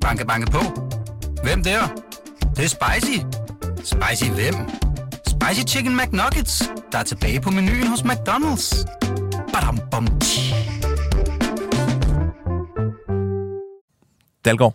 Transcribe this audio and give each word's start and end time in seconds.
Banke, 0.00 0.26
banke 0.26 0.50
på. 0.50 0.58
Hvem 1.42 1.62
der? 1.62 1.80
Det, 2.40 2.56
det 2.56 2.64
er 2.64 2.68
spicy. 2.68 3.18
Spicy 3.76 4.30
hvem? 4.30 4.54
Spicy 5.26 5.74
Chicken 5.74 5.96
McNuggets, 5.96 6.62
der 6.92 6.98
er 6.98 7.02
tilbage 7.02 7.40
på 7.40 7.50
menuen 7.50 7.86
hos 7.86 8.00
McDonald's. 8.00 8.84
Badum, 9.52 9.78
bom, 9.90 10.06
tji. 10.20 10.54
Dalgaard, 14.44 14.74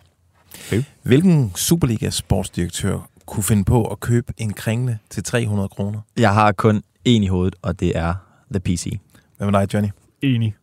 hvilken 1.02 1.52
Superliga-sportsdirektør 1.56 3.08
kunne 3.26 3.42
finde 3.42 3.64
på 3.64 3.84
at 3.84 4.00
købe 4.00 4.32
en 4.36 4.52
kringle 4.52 4.98
til 5.10 5.24
300 5.24 5.68
kroner? 5.68 6.00
Jeg 6.16 6.34
har 6.34 6.52
kun 6.52 6.76
én 7.08 7.22
i 7.22 7.26
hovedet, 7.26 7.56
og 7.62 7.80
det 7.80 7.96
er 7.96 8.14
The 8.50 8.60
PC. 8.60 8.98
Hvad 9.36 9.50
med 9.50 9.60
dig, 9.60 9.74
Johnny? 9.74 9.88
Enig. 10.22 10.54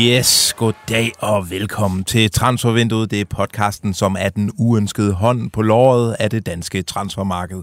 Yes, 0.00 0.54
goddag 0.56 1.12
og 1.18 1.50
velkommen 1.50 2.04
til 2.04 2.30
Transfervinduet. 2.30 3.10
Det 3.10 3.20
er 3.20 3.24
podcasten, 3.24 3.94
som 3.94 4.16
er 4.18 4.28
den 4.28 4.50
uønskede 4.58 5.12
hånd 5.12 5.50
på 5.50 5.62
låret 5.62 6.16
af 6.18 6.30
det 6.30 6.46
danske 6.46 6.82
transfermarked. 6.82 7.62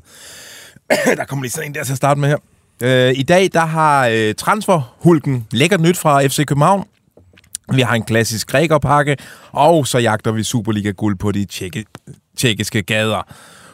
der 1.18 1.26
kommer 1.26 1.44
lige 1.44 1.52
sådan 1.52 1.70
en 1.70 1.76
der 1.76 1.84
til 1.84 1.92
at 1.92 1.98
starte 1.98 2.20
med 2.20 2.30
her. 2.30 2.38
Øh, 2.82 3.14
I 3.18 3.24
dag 3.24 3.50
der 3.54 3.66
har 3.66 4.08
øh, 4.08 4.36
transferhulken 4.36 5.48
lækkert 5.52 5.82
nyt 5.82 5.98
fra 5.98 6.28
FC 6.28 6.46
København. 6.46 6.88
Vi 7.74 7.82
har 7.82 7.96
en 7.96 8.04
klassisk 8.04 8.48
grækerpakke, 8.48 9.18
og 9.52 9.88
så 9.88 9.98
jagter 9.98 10.32
vi 10.32 10.44
Superliga-guld 10.44 11.18
på 11.18 11.32
de 11.32 11.46
tjekke, 11.46 11.86
tjekkiske 12.38 12.82
gader. 12.82 13.22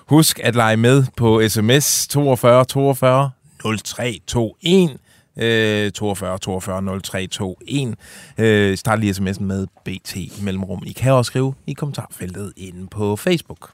Husk 0.07 0.39
at 0.43 0.55
lege 0.55 0.77
med 0.77 1.03
på 1.17 1.41
sms 1.47 2.07
42 2.07 2.65
42 2.65 3.31
0321 3.63 4.89
øh, 5.37 5.91
42 5.91 6.37
42 6.37 6.81
0321. 6.81 7.95
Øh, 8.37 8.77
start 8.77 8.99
lige 8.99 9.11
sms'en 9.13 9.43
med 9.43 9.67
BT 9.85 10.43
mellemrum. 10.43 10.83
I 10.85 10.91
kan 10.91 11.11
også 11.13 11.29
skrive 11.29 11.53
i 11.67 11.73
kommentarfeltet 11.73 12.53
inde 12.57 12.87
på 12.87 13.15
Facebook. 13.15 13.71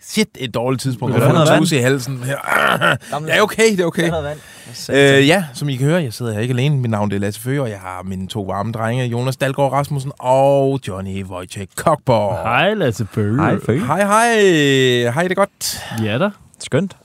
Shit, 0.00 0.28
et 0.38 0.54
dårligt 0.54 0.82
tidspunkt. 0.82 1.14
Jeg 1.14 1.30
du 1.30 1.34
har 1.36 1.56
fået 1.58 1.72
i 1.72 1.76
halsen 1.76 2.22
her. 2.22 2.36
Det 3.20 3.36
er 3.36 3.40
okay, 3.40 3.70
det 3.70 3.80
er 3.80 3.84
okay. 3.84 4.12
Øh, 4.90 5.28
ja, 5.28 5.44
som 5.54 5.68
I 5.68 5.76
kan 5.76 5.86
høre, 5.86 6.02
jeg 6.02 6.12
sidder 6.12 6.32
her 6.32 6.40
ikke 6.40 6.52
alene. 6.52 6.76
Mit 6.76 6.90
navn 6.90 7.12
er 7.12 7.18
Lasse 7.18 7.40
Føge, 7.40 7.62
og 7.62 7.70
jeg 7.70 7.78
har 7.78 8.02
mine 8.02 8.28
to 8.28 8.42
varme 8.42 8.72
drenge, 8.72 9.06
Jonas 9.06 9.36
Dalgaard 9.36 9.72
Rasmussen 9.72 10.12
og 10.18 10.80
Johnny 10.88 11.24
Wojciech 11.24 11.72
Kokborg. 11.76 12.38
Hej, 12.42 12.74
Lasse 12.74 13.04
Bøge. 13.14 13.36
Hej, 13.36 13.56
Føge. 13.66 13.86
Hej, 13.86 14.00
hej. 14.00 14.32
Hej, 15.10 15.22
det 15.22 15.30
er 15.30 15.34
godt. 15.34 15.78
Ja 16.04 16.18
da. 16.18 16.30
Skønt. 16.58 16.96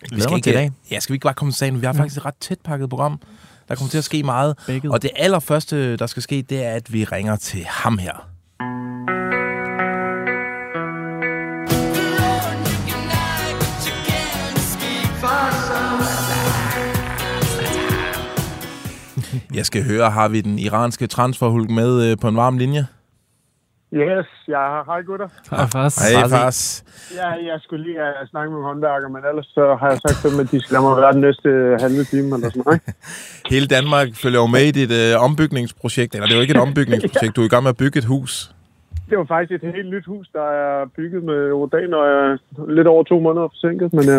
Vi 0.00 0.20
skal 0.20 0.32
mig 0.32 0.42
til 0.42 0.52
i 0.52 0.56
dag. 0.56 0.70
Ja, 0.90 1.00
skal 1.00 1.12
vi 1.12 1.14
ikke 1.14 1.24
bare 1.24 1.34
komme 1.34 1.52
til 1.52 1.58
sagen? 1.58 1.80
Vi 1.80 1.86
har 1.86 1.92
faktisk 1.92 2.16
et 2.16 2.24
ret 2.24 2.36
tæt 2.40 2.58
pakket 2.64 2.90
program. 2.90 3.20
Der 3.68 3.74
kommer 3.74 3.90
til 3.90 3.98
at 3.98 4.04
ske 4.04 4.22
meget. 4.22 4.58
Begge. 4.66 4.90
Og 4.90 5.02
det 5.02 5.10
allerførste, 5.16 5.96
der 5.96 6.06
skal 6.06 6.22
ske, 6.22 6.42
det 6.42 6.64
er, 6.64 6.70
at 6.70 6.92
vi 6.92 7.04
ringer 7.04 7.36
til 7.36 7.64
ham 7.64 7.98
her. 7.98 8.26
Jeg 19.54 19.66
skal 19.66 19.84
høre, 19.84 20.10
har 20.10 20.28
vi 20.28 20.40
den 20.40 20.58
iranske 20.58 21.06
transferhulk 21.06 21.70
med 21.70 22.10
øh, 22.10 22.18
på 22.18 22.28
en 22.28 22.36
varm 22.36 22.58
linje? 22.58 22.86
Yes, 23.94 24.26
jeg 24.48 24.64
har. 24.72 24.82
Hej 24.86 25.02
gutter. 25.02 25.28
Hej, 25.50 25.66
fast. 25.66 25.98
Hej, 26.12 26.28
fars. 26.28 26.84
Ja, 27.14 27.28
jeg 27.50 27.58
skulle 27.62 27.84
lige 27.84 27.98
uh, 27.98 28.28
snakke 28.30 28.52
med 28.54 28.62
håndværker, 28.62 29.08
men 29.08 29.22
ellers 29.30 29.46
så 29.46 29.76
har 29.80 29.88
jeg 29.92 29.98
sagt 30.04 30.16
til 30.22 30.30
dem, 30.30 30.40
at 30.40 30.50
de 30.52 30.60
skal 30.60 30.72
lade 30.74 30.84
mig 30.88 30.96
være 30.96 31.12
den 31.12 31.20
næste 31.20 31.48
halve 31.82 32.04
time 32.04 32.28
eller 32.36 32.50
sådan 32.50 32.62
noget. 32.66 32.80
ikke? 32.80 32.92
Hele 33.54 33.66
Danmark 33.66 34.08
følger 34.22 34.40
jo 34.40 34.46
med 34.46 34.64
i 34.70 34.72
dit 34.80 34.92
øh, 35.00 35.24
ombygningsprojekt. 35.26 36.14
Eller 36.14 36.26
det 36.26 36.32
er 36.34 36.38
jo 36.40 36.44
ikke 36.46 36.56
et 36.58 36.64
ombygningsprojekt, 36.68 37.36
du 37.36 37.40
er 37.40 37.48
i 37.50 37.52
gang 37.54 37.62
med 37.62 37.74
at 37.76 37.76
bygge 37.76 37.98
et 37.98 38.04
hus. 38.04 38.32
Det 39.10 39.18
var 39.18 39.24
faktisk 39.24 39.52
et 39.64 39.74
helt 39.74 39.90
nyt 39.94 40.06
hus, 40.06 40.26
der 40.32 40.46
er 40.62 40.86
bygget 40.96 41.22
med 41.30 41.40
rodan, 41.60 41.94
og 41.94 42.04
jeg 42.10 42.18
er 42.30 42.36
lidt 42.76 42.86
over 42.86 43.02
to 43.02 43.20
måneder 43.20 43.48
forsinket. 43.54 43.92
Men 43.92 44.06
uh, 44.16 44.18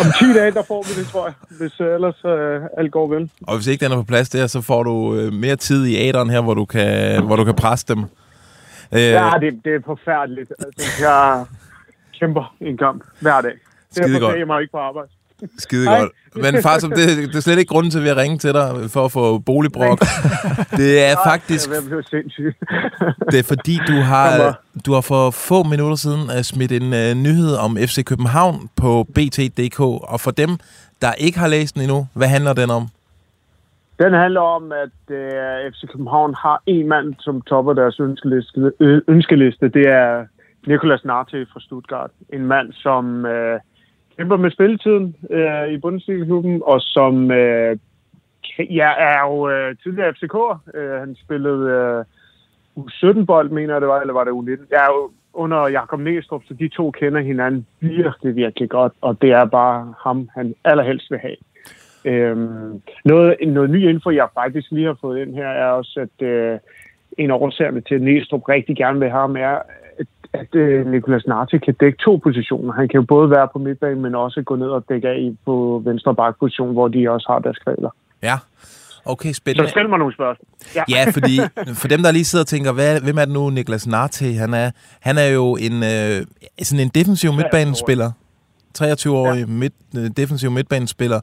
om 0.00 0.06
10 0.18 0.32
dage, 0.38 0.50
der 0.58 0.64
får 0.72 0.82
vi 0.88 0.92
det, 1.00 1.06
tror 1.12 1.24
jeg, 1.28 1.34
hvis 1.60 1.80
uh, 1.80 1.86
ellers 1.96 2.18
uh, 2.24 2.80
alt 2.80 2.92
går 2.92 3.06
vel. 3.14 3.30
Og 3.48 3.56
hvis 3.56 3.66
ikke 3.66 3.84
den 3.84 3.92
er 3.92 3.96
på 3.96 4.08
plads 4.12 4.28
der, 4.28 4.46
så 4.46 4.60
får 4.60 4.82
du 4.82 5.14
øh, 5.16 5.32
mere 5.32 5.56
tid 5.56 5.86
i 5.86 5.94
æderen 6.08 6.30
her, 6.30 6.40
hvor 6.40 6.54
du 6.54 6.64
kan, 6.64 7.22
hvor 7.26 7.36
du 7.36 7.44
kan 7.44 7.54
presse 7.54 7.86
dem. 7.94 8.04
Øh, 8.92 9.00
Ja, 9.00 9.30
det, 9.40 9.60
det 9.64 9.74
er 9.74 9.80
forfærdeligt. 9.86 10.52
Altså, 10.58 11.04
jeg 11.06 11.44
kæmper 12.20 12.54
en 12.60 12.76
kamp 12.78 13.04
hver 13.20 13.40
dag. 13.40 13.52
Skide 13.92 14.08
Derfor 14.08 14.20
godt. 14.26 14.38
jeg 14.38 14.46
mig 14.46 14.60
ikke 14.60 14.72
på 14.72 14.78
arbejde. 14.78 15.08
Skide 15.58 15.86
godt. 15.86 16.12
Men 16.34 16.62
far, 16.62 16.78
som 16.78 16.90
det, 16.90 17.08
det 17.18 17.34
er 17.34 17.40
slet 17.40 17.58
ikke 17.58 17.68
grunden 17.68 17.90
til, 17.90 17.98
at 17.98 18.02
vi 18.04 18.08
har 18.08 18.16
ringet 18.16 18.40
til 18.40 18.54
dig 18.54 18.90
for 18.90 19.04
at 19.04 19.12
få 19.12 19.38
boligbrok. 19.38 20.00
Det 20.76 21.04
er 21.04 21.16
faktisk 21.30 21.70
det 23.30 23.38
er 23.38 23.42
fordi, 23.42 23.80
du 23.88 23.92
har, 23.92 24.60
du 24.86 24.92
har 24.92 25.00
for 25.00 25.30
få 25.30 25.62
minutter 25.62 25.96
siden 25.96 26.20
uh, 26.30 26.42
smidt 26.42 26.72
en 26.72 26.82
uh, 26.82 27.22
nyhed 27.22 27.54
om 27.54 27.76
FC 27.76 28.04
København 28.04 28.68
på 28.76 29.06
BT.dk. 29.14 29.80
Og 29.80 30.20
for 30.20 30.30
dem, 30.30 30.58
der 31.02 31.12
ikke 31.12 31.38
har 31.38 31.48
læst 31.48 31.74
den 31.74 31.82
endnu, 31.82 32.06
hvad 32.14 32.28
handler 32.28 32.52
den 32.52 32.70
om? 32.70 32.88
Den 34.02 34.12
handler 34.12 34.40
om, 34.40 34.72
at 34.72 35.14
øh, 35.16 35.72
FC 35.72 35.80
København 35.92 36.34
har 36.34 36.62
en 36.66 36.88
mand, 36.88 37.14
som 37.18 37.42
topper 37.42 37.72
deres 37.72 38.00
ønskeliste. 38.00 38.72
Øh, 38.80 39.02
ønskeliste. 39.08 39.68
Det 39.68 39.88
er 39.88 40.26
Nikolas 40.66 41.04
Narte 41.04 41.46
fra 41.52 41.60
Stuttgart. 41.60 42.10
En 42.32 42.46
mand, 42.46 42.72
som 42.72 43.26
øh, 43.26 43.60
kæmper 44.16 44.36
med 44.36 44.50
spilletiden 44.50 45.16
øh, 45.30 45.68
i 45.68 45.78
Bundesliga-klubben, 45.78 46.62
og 46.64 46.80
som 46.80 47.30
øh, 47.30 47.76
ja, 48.58 48.90
er 48.98 49.20
jo 49.28 49.48
øh, 49.48 49.76
tidligere 49.82 50.14
FCK'er. 50.16 50.78
Øh, 50.78 51.00
han 51.00 51.16
spillede 51.24 51.70
øh, 51.70 52.04
U17-bold, 52.78 53.50
mener 53.50 53.74
jeg 53.74 53.80
det 53.80 53.88
var, 53.88 54.00
eller 54.00 54.14
var 54.14 54.24
det 54.24 54.32
U19? 54.32 54.66
Ja, 54.70 54.84
jo 54.92 55.10
under 55.32 55.68
Jakob 55.68 56.00
Næstrup, 56.00 56.42
så 56.48 56.54
de 56.54 56.68
to 56.68 56.90
kender 56.90 57.20
hinanden 57.20 57.66
virkelig, 57.80 58.36
virkelig 58.36 58.70
godt, 58.70 58.92
og 59.00 59.22
det 59.22 59.30
er 59.30 59.44
bare 59.44 59.94
ham, 59.98 60.28
han 60.34 60.54
allerhelst 60.64 61.10
vil 61.10 61.18
have. 61.18 61.36
Øhm, 62.04 62.82
noget, 63.04 63.36
noget 63.46 63.70
ny 63.70 63.88
info, 63.88 64.10
jeg 64.10 64.28
faktisk 64.34 64.70
lige 64.70 64.86
har 64.86 64.98
fået 65.00 65.22
ind 65.22 65.34
her, 65.34 65.46
er 65.48 65.70
også, 65.70 66.06
at 66.06 66.26
øh, 66.26 66.58
en 67.18 67.30
af 67.30 67.34
årsagerne 67.34 67.80
til, 67.80 67.94
at 67.94 68.02
Næstrup 68.02 68.48
rigtig 68.48 68.76
gerne 68.76 68.98
vil 68.98 69.10
have 69.10 69.20
ham, 69.20 69.36
er, 69.36 69.58
at, 69.98 70.06
at 70.32 70.54
øh, 70.54 70.86
Nicolas 70.90 71.26
Narte 71.26 71.58
kan 71.58 71.74
dække 71.80 71.98
to 71.98 72.16
positioner. 72.16 72.72
Han 72.72 72.88
kan 72.88 73.00
jo 73.00 73.06
både 73.06 73.30
være 73.30 73.48
på 73.52 73.58
midtbanen, 73.58 74.02
men 74.02 74.14
også 74.14 74.42
gå 74.42 74.56
ned 74.56 74.68
og 74.68 74.84
dække 74.88 75.08
af 75.08 75.32
på 75.44 75.82
venstre 75.84 76.14
bakposition, 76.14 76.72
hvor 76.72 76.88
de 76.88 77.10
også 77.10 77.26
har 77.30 77.38
deres 77.38 77.58
regler. 77.66 77.90
Ja, 78.22 78.34
okay, 79.04 79.28
Så 79.28 79.34
spændende. 79.34 79.70
stil 79.70 79.88
mig 79.88 79.98
nogle 79.98 80.14
spørgsmål. 80.14 80.46
Ja. 80.76 80.82
Ja, 80.88 81.10
fordi 81.10 81.34
for 81.80 81.88
dem, 81.88 82.02
der 82.02 82.12
lige 82.12 82.24
sidder 82.24 82.42
og 82.42 82.48
tænker, 82.48 82.72
hvad, 82.72 83.00
hvem 83.00 83.18
er 83.18 83.24
det 83.24 83.34
nu, 83.34 83.50
Niklas 83.50 83.86
Narte? 83.86 84.24
Han 84.24 84.54
er, 84.54 84.70
han 85.00 85.18
er 85.18 85.28
jo 85.28 85.56
en, 85.56 85.72
øh, 85.72 86.26
sådan 86.62 86.84
en 86.84 86.90
defensiv 86.94 87.32
midtbanespiller. 87.32 88.10
23-årig 88.78 89.48
midt, 89.48 89.74
øh, 89.98 90.10
defensiv 90.16 90.50
midtbanespiller. 90.50 91.20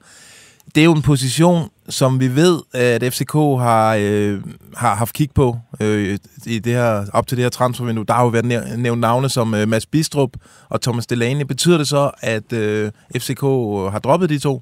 Det 0.75 0.81
er 0.81 0.85
jo 0.85 0.93
en 0.93 1.01
position, 1.01 1.59
som 1.89 2.19
vi 2.19 2.27
ved, 2.41 2.55
at 2.73 3.13
FCK 3.13 3.33
har, 3.67 3.95
øh, 3.95 4.35
har 4.77 4.95
haft 4.95 5.13
kig 5.15 5.29
på 5.35 5.47
øh, 5.81 6.17
i 6.55 6.59
det 6.59 6.73
her, 6.73 7.05
op 7.13 7.27
til 7.27 7.37
det 7.37 7.45
her 7.45 7.49
transfervindue. 7.49 8.05
Der 8.05 8.13
har 8.13 8.23
jo 8.23 8.29
været 8.29 8.79
nævnt 8.79 9.01
navne 9.01 9.29
som 9.29 9.53
øh, 9.53 9.67
Mads 9.67 9.85
Bistrup 9.85 10.29
og 10.69 10.81
Thomas 10.81 11.07
Delaney. 11.07 11.45
Betyder 11.45 11.77
det 11.77 11.87
så, 11.87 12.11
at 12.21 12.53
øh, 12.53 12.91
FCK 13.15 13.43
øh, 13.43 13.91
har 13.93 13.99
droppet 13.99 14.29
de 14.29 14.39
to? 14.39 14.61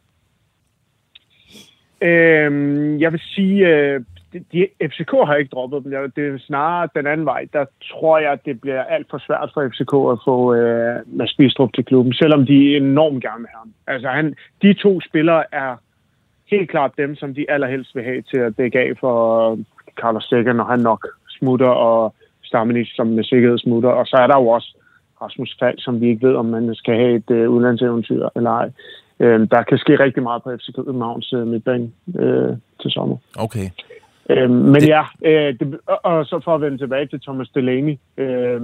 Øhm, 2.02 3.00
jeg 3.00 3.12
vil 3.12 3.22
sige, 3.36 3.68
øh, 3.68 4.02
de, 4.34 4.40
de, 4.54 4.68
FCK 4.92 5.12
har 5.12 5.36
ikke 5.36 5.50
droppet 5.50 5.84
dem. 5.84 6.12
Det 6.16 6.24
er 6.28 6.38
snarere 6.38 6.90
den 6.96 7.08
anden 7.08 7.26
vej. 7.26 7.48
Der 7.54 7.66
tror 7.92 8.18
jeg, 8.20 8.32
at 8.32 8.46
det 8.46 8.62
bliver 8.62 8.84
alt 8.84 9.08
for 9.10 9.18
svært 9.18 9.50
for 9.54 9.62
FCK 9.70 9.94
at 10.14 10.20
få 10.28 10.54
øh, 10.54 11.18
Mads 11.18 11.34
Bistrup 11.38 11.74
til 11.74 11.86
klubben, 11.86 12.14
selvom 12.14 12.46
de 12.46 12.78
enormt 12.78 13.22
gerne 13.24 13.40
vil 13.40 13.54
have 13.54 13.64
ham. 13.66 13.74
Altså, 13.88 14.08
han, 14.10 14.36
de 14.62 14.74
to 14.74 15.02
spillere 15.02 15.44
er 15.52 15.76
helt 16.52 16.70
klart 16.70 16.92
dem, 16.98 17.16
som 17.16 17.34
de 17.34 17.52
allerhelst 17.52 17.96
vil 17.96 18.04
have 18.04 18.22
til 18.22 18.38
at 18.38 18.58
dække 18.58 18.80
af 18.80 18.92
for 19.00 19.16
Carlos 20.02 20.24
Sækker, 20.30 20.54
når 20.54 20.64
han 20.64 20.80
nok 20.80 21.08
smutter, 21.30 21.68
og 21.68 22.16
Stammenich, 22.44 22.96
som 22.96 23.08
med 23.08 23.24
sikkerhed 23.24 23.58
smutter. 23.58 23.90
Og 23.90 24.06
så 24.08 24.16
er 24.18 24.28
der 24.28 24.38
jo 24.42 24.48
også 24.48 24.78
Rasmus 25.22 25.56
Falk, 25.60 25.76
som 25.78 26.02
vi 26.02 26.08
ikke 26.10 26.28
ved, 26.28 26.36
om 26.36 26.46
man 26.46 26.76
skal 26.76 26.96
have 26.96 27.16
et 27.16 27.32
øh, 27.32 27.50
udlandseventyr 27.50 28.30
eller 28.36 28.50
ej. 28.52 28.72
Øh, 29.20 29.40
der 29.52 29.64
kan 29.64 29.78
ske 29.78 30.00
rigtig 30.00 30.24
meget 30.24 30.44
på 30.44 30.52
FC 30.58 30.76
Københavns 30.76 31.34
øh, 31.34 31.48
midtbane 31.48 31.92
øh, 32.20 32.54
til 32.82 32.92
sommer. 32.92 33.18
Okay. 33.40 33.68
Øh, 34.30 34.50
men 34.50 34.76
Det- 34.76 34.88
ja, 34.88 35.04
øh, 35.26 35.54
det, 35.60 35.80
og, 35.86 36.00
og 36.04 36.26
så 36.26 36.42
for 36.44 36.56
at 36.56 36.62
vende 36.62 36.78
tilbage 36.78 37.06
til 37.08 37.22
Thomas 37.22 37.50
Delaney. 37.50 37.98
Øh, 38.18 38.62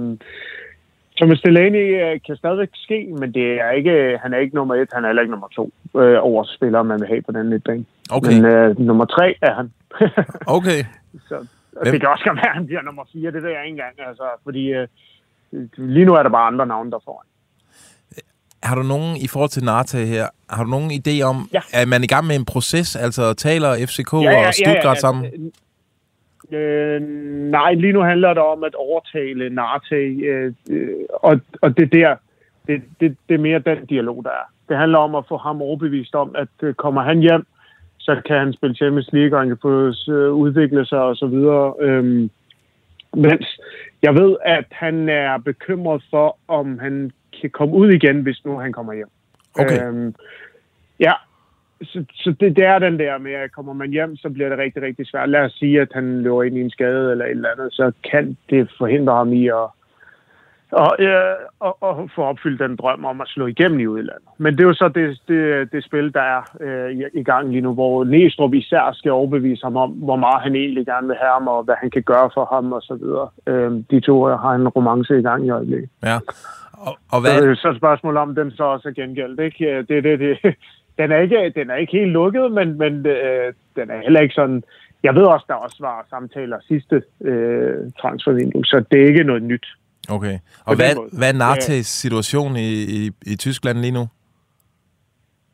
Thomas 1.16 1.40
Delaney 1.40 2.02
øh, 2.04 2.20
kan 2.26 2.36
stadigvæk 2.36 2.68
ske, 2.74 3.08
men 3.18 3.34
det 3.34 3.46
er 3.60 3.70
ikke, 3.70 4.18
han 4.22 4.34
er 4.34 4.38
ikke 4.38 4.54
nummer 4.54 4.74
et, 4.74 4.88
han 4.92 5.04
er 5.04 5.08
heller 5.08 5.22
ikke 5.22 5.30
nummer 5.30 5.48
to 5.48 5.70
øh, 5.96 6.18
over 6.20 6.44
spillere, 6.44 6.84
man 6.84 7.00
vil 7.00 7.08
have 7.08 7.22
på 7.22 7.32
den 7.32 7.48
midtbane. 7.48 7.84
Okay. 8.10 8.32
Men 8.32 8.44
øh, 8.44 8.78
nummer 8.80 9.04
tre 9.04 9.34
er 9.42 9.54
han. 9.54 9.72
Okay. 10.56 10.84
Så, 11.28 11.46
Hvem- 11.82 11.92
det 11.92 12.00
kan 12.00 12.08
også 12.08 12.24
godt 12.24 12.36
være, 12.36 12.48
at 12.48 12.54
han 12.54 12.66
bliver 12.66 12.82
nummer 12.82 13.04
fire, 13.12 13.30
det 13.32 13.42
ved 13.42 13.50
jeg 13.50 13.64
ikke 13.64 13.70
engang. 13.70 14.08
Altså, 14.08 14.22
fordi 14.44 14.72
øh, 14.72 14.88
lige 15.76 16.04
nu 16.06 16.14
er 16.14 16.22
der 16.22 16.30
bare 16.30 16.46
andre 16.46 16.66
navne, 16.66 16.90
der 16.90 16.98
får 17.04 17.24
Har 18.62 18.74
du 18.74 18.82
nogen, 18.82 19.16
i 19.16 19.28
forhold 19.28 19.50
til 19.50 19.64
Narte 19.64 19.98
her, 19.98 20.26
har 20.50 20.64
du 20.64 20.70
nogen 20.70 20.90
idé 20.90 21.22
om, 21.22 21.48
Ja. 21.52 21.60
er 21.72 21.86
man 21.86 22.04
i 22.04 22.06
gang 22.06 22.26
med 22.26 22.36
en 22.36 22.44
proces, 22.44 22.96
altså 22.96 23.34
taler 23.34 23.86
FCK 23.86 24.12
og 24.14 24.54
Stuttgart 24.54 25.00
sammen? 25.00 25.24
Øh, 26.52 27.02
nej, 27.50 27.74
lige 27.74 27.92
nu 27.92 28.00
handler 28.00 28.28
det 28.28 28.42
om 28.42 28.64
at 28.64 28.74
overtale 28.74 29.50
Narte, 29.50 29.96
øh, 29.96 30.52
øh, 30.70 30.88
og, 31.10 31.40
og 31.62 31.76
det 31.76 31.92
der, 31.92 32.16
det, 32.66 32.82
det, 33.00 33.16
det 33.28 33.34
er 33.34 33.38
mere 33.38 33.58
den 33.58 33.86
dialog, 33.86 34.24
der 34.24 34.30
er. 34.30 34.52
Det 34.68 34.76
handler 34.76 34.98
om 34.98 35.14
at 35.14 35.24
få 35.28 35.36
ham 35.36 35.62
overbevist 35.62 36.14
om, 36.14 36.34
at 36.38 36.48
øh, 36.62 36.74
kommer 36.74 37.02
han 37.02 37.18
hjem, 37.20 37.46
så 37.98 38.20
kan 38.26 38.38
han 38.38 38.52
spille 38.52 38.76
Champions 38.76 39.12
League, 39.12 39.36
og 39.36 39.40
han 39.40 39.48
kan 39.48 39.58
få 39.62 39.92
øh, 40.12 40.32
udvikle 40.32 40.86
sig 40.86 41.02
og 41.02 41.16
så 41.16 41.26
videre. 41.26 41.74
Øhm, 41.80 42.30
mens 43.14 43.60
jeg 44.02 44.14
ved, 44.14 44.36
at 44.44 44.64
han 44.70 45.08
er 45.08 45.38
bekymret 45.38 46.02
for, 46.10 46.38
om 46.48 46.78
han 46.78 47.10
kan 47.40 47.50
komme 47.50 47.74
ud 47.74 47.92
igen, 47.92 48.20
hvis 48.20 48.44
nu 48.44 48.58
han 48.58 48.72
kommer 48.72 48.92
hjem. 48.92 49.08
Okay. 49.58 49.86
Øhm, 49.86 50.14
ja, 51.00 51.12
så, 51.84 52.04
så 52.14 52.34
det, 52.40 52.56
det 52.56 52.64
er 52.64 52.78
den 52.78 52.98
der 52.98 53.18
med, 53.18 53.32
at 53.32 53.52
kommer 53.52 53.72
man 53.72 53.90
hjem, 53.90 54.16
så 54.16 54.30
bliver 54.30 54.48
det 54.48 54.58
rigtig, 54.58 54.82
rigtig 54.82 55.06
svært. 55.06 55.28
Lad 55.28 55.40
os 55.40 55.52
sige, 55.52 55.80
at 55.80 55.88
han 55.94 56.22
løber 56.22 56.42
ind 56.42 56.56
i 56.56 56.60
en 56.60 56.70
skade 56.70 57.10
eller 57.10 57.24
et 57.24 57.30
eller 57.30 57.48
andet, 57.56 57.72
så 57.72 57.92
kan 58.10 58.36
det 58.50 58.70
forhindre 58.78 59.16
ham 59.16 59.32
i 59.32 59.46
at 59.46 59.66
og, 60.72 60.96
øh, 60.98 61.34
og, 61.60 61.82
og 61.82 62.10
få 62.14 62.22
opfyldt 62.22 62.60
den 62.60 62.76
drøm 62.76 63.04
om 63.04 63.20
at 63.20 63.28
slå 63.28 63.46
igennem 63.46 63.80
i 63.80 63.86
udlandet. 63.86 64.28
Men 64.38 64.52
det 64.52 64.60
er 64.62 64.66
jo 64.66 64.74
så 64.74 64.88
det, 64.88 65.20
det, 65.28 65.72
det 65.72 65.84
spil, 65.84 66.14
der 66.14 66.20
er 66.20 66.42
øh, 66.60 66.90
i, 66.90 67.04
i 67.14 67.22
gang 67.22 67.50
lige 67.50 67.60
nu, 67.60 67.74
hvor 67.74 68.04
Næstrup 68.04 68.54
især 68.54 68.92
skal 68.92 69.10
overbevise 69.10 69.62
ham 69.62 69.76
om, 69.76 69.90
hvor 69.90 70.16
meget 70.16 70.42
han 70.42 70.56
egentlig 70.56 70.86
gerne 70.86 71.06
vil 71.06 71.16
have 71.20 71.32
ham, 71.32 71.48
og 71.48 71.62
hvad 71.62 71.74
han 71.80 71.90
kan 71.90 72.02
gøre 72.02 72.30
for 72.34 72.48
ham 72.54 72.72
og 72.72 72.82
så 72.82 72.94
videre. 72.94 73.28
Øh, 73.46 73.72
de 73.90 74.00
to 74.00 74.24
har 74.24 74.54
en 74.54 74.68
romance 74.68 75.18
i 75.18 75.22
gang 75.22 75.46
i 75.46 75.50
øjeblikket. 75.50 75.90
Ja. 76.02 76.18
Og, 76.72 76.98
og 77.12 77.18
Så 77.18 77.20
hvad, 77.20 77.48
er 77.48 77.54
så 77.54 77.70
et 77.70 77.76
spørgsmål 77.76 78.16
om, 78.16 78.34
den 78.34 78.50
så 78.50 78.64
også 78.64 78.88
er 78.88 78.92
gengældt. 78.92 79.40
Ikke? 79.40 79.84
Det, 79.88 80.04
det, 80.04 80.18
det, 80.20 80.38
den, 80.98 81.12
er 81.12 81.18
ikke, 81.18 81.52
den 81.54 81.70
er 81.70 81.74
ikke 81.74 81.92
helt 81.92 82.10
lukket, 82.10 82.52
men, 82.52 82.78
men 82.78 83.06
øh, 83.06 83.52
den 83.76 83.90
er 83.90 84.02
heller 84.02 84.20
ikke 84.20 84.34
sådan... 84.34 84.62
Jeg 85.02 85.14
ved 85.14 85.22
også, 85.22 85.44
der 85.48 85.54
også 85.54 85.76
var 85.80 86.06
samtaler 86.10 86.58
sidste 86.68 87.02
øh, 87.24 87.76
transfervindue, 88.00 88.64
så 88.64 88.84
det 88.90 89.02
er 89.02 89.06
ikke 89.06 89.24
noget 89.24 89.42
nyt. 89.42 89.66
okay. 90.08 90.38
Og 90.64 90.76
hvad, 90.76 90.96
måde. 90.96 91.08
hvad 91.18 91.28
er 91.28 91.38
Nartes 91.38 91.86
situation 91.86 92.56
i, 92.56 92.70
i, 92.82 93.10
i 93.26 93.36
Tyskland 93.36 93.78
lige 93.78 93.92
nu? 93.92 94.08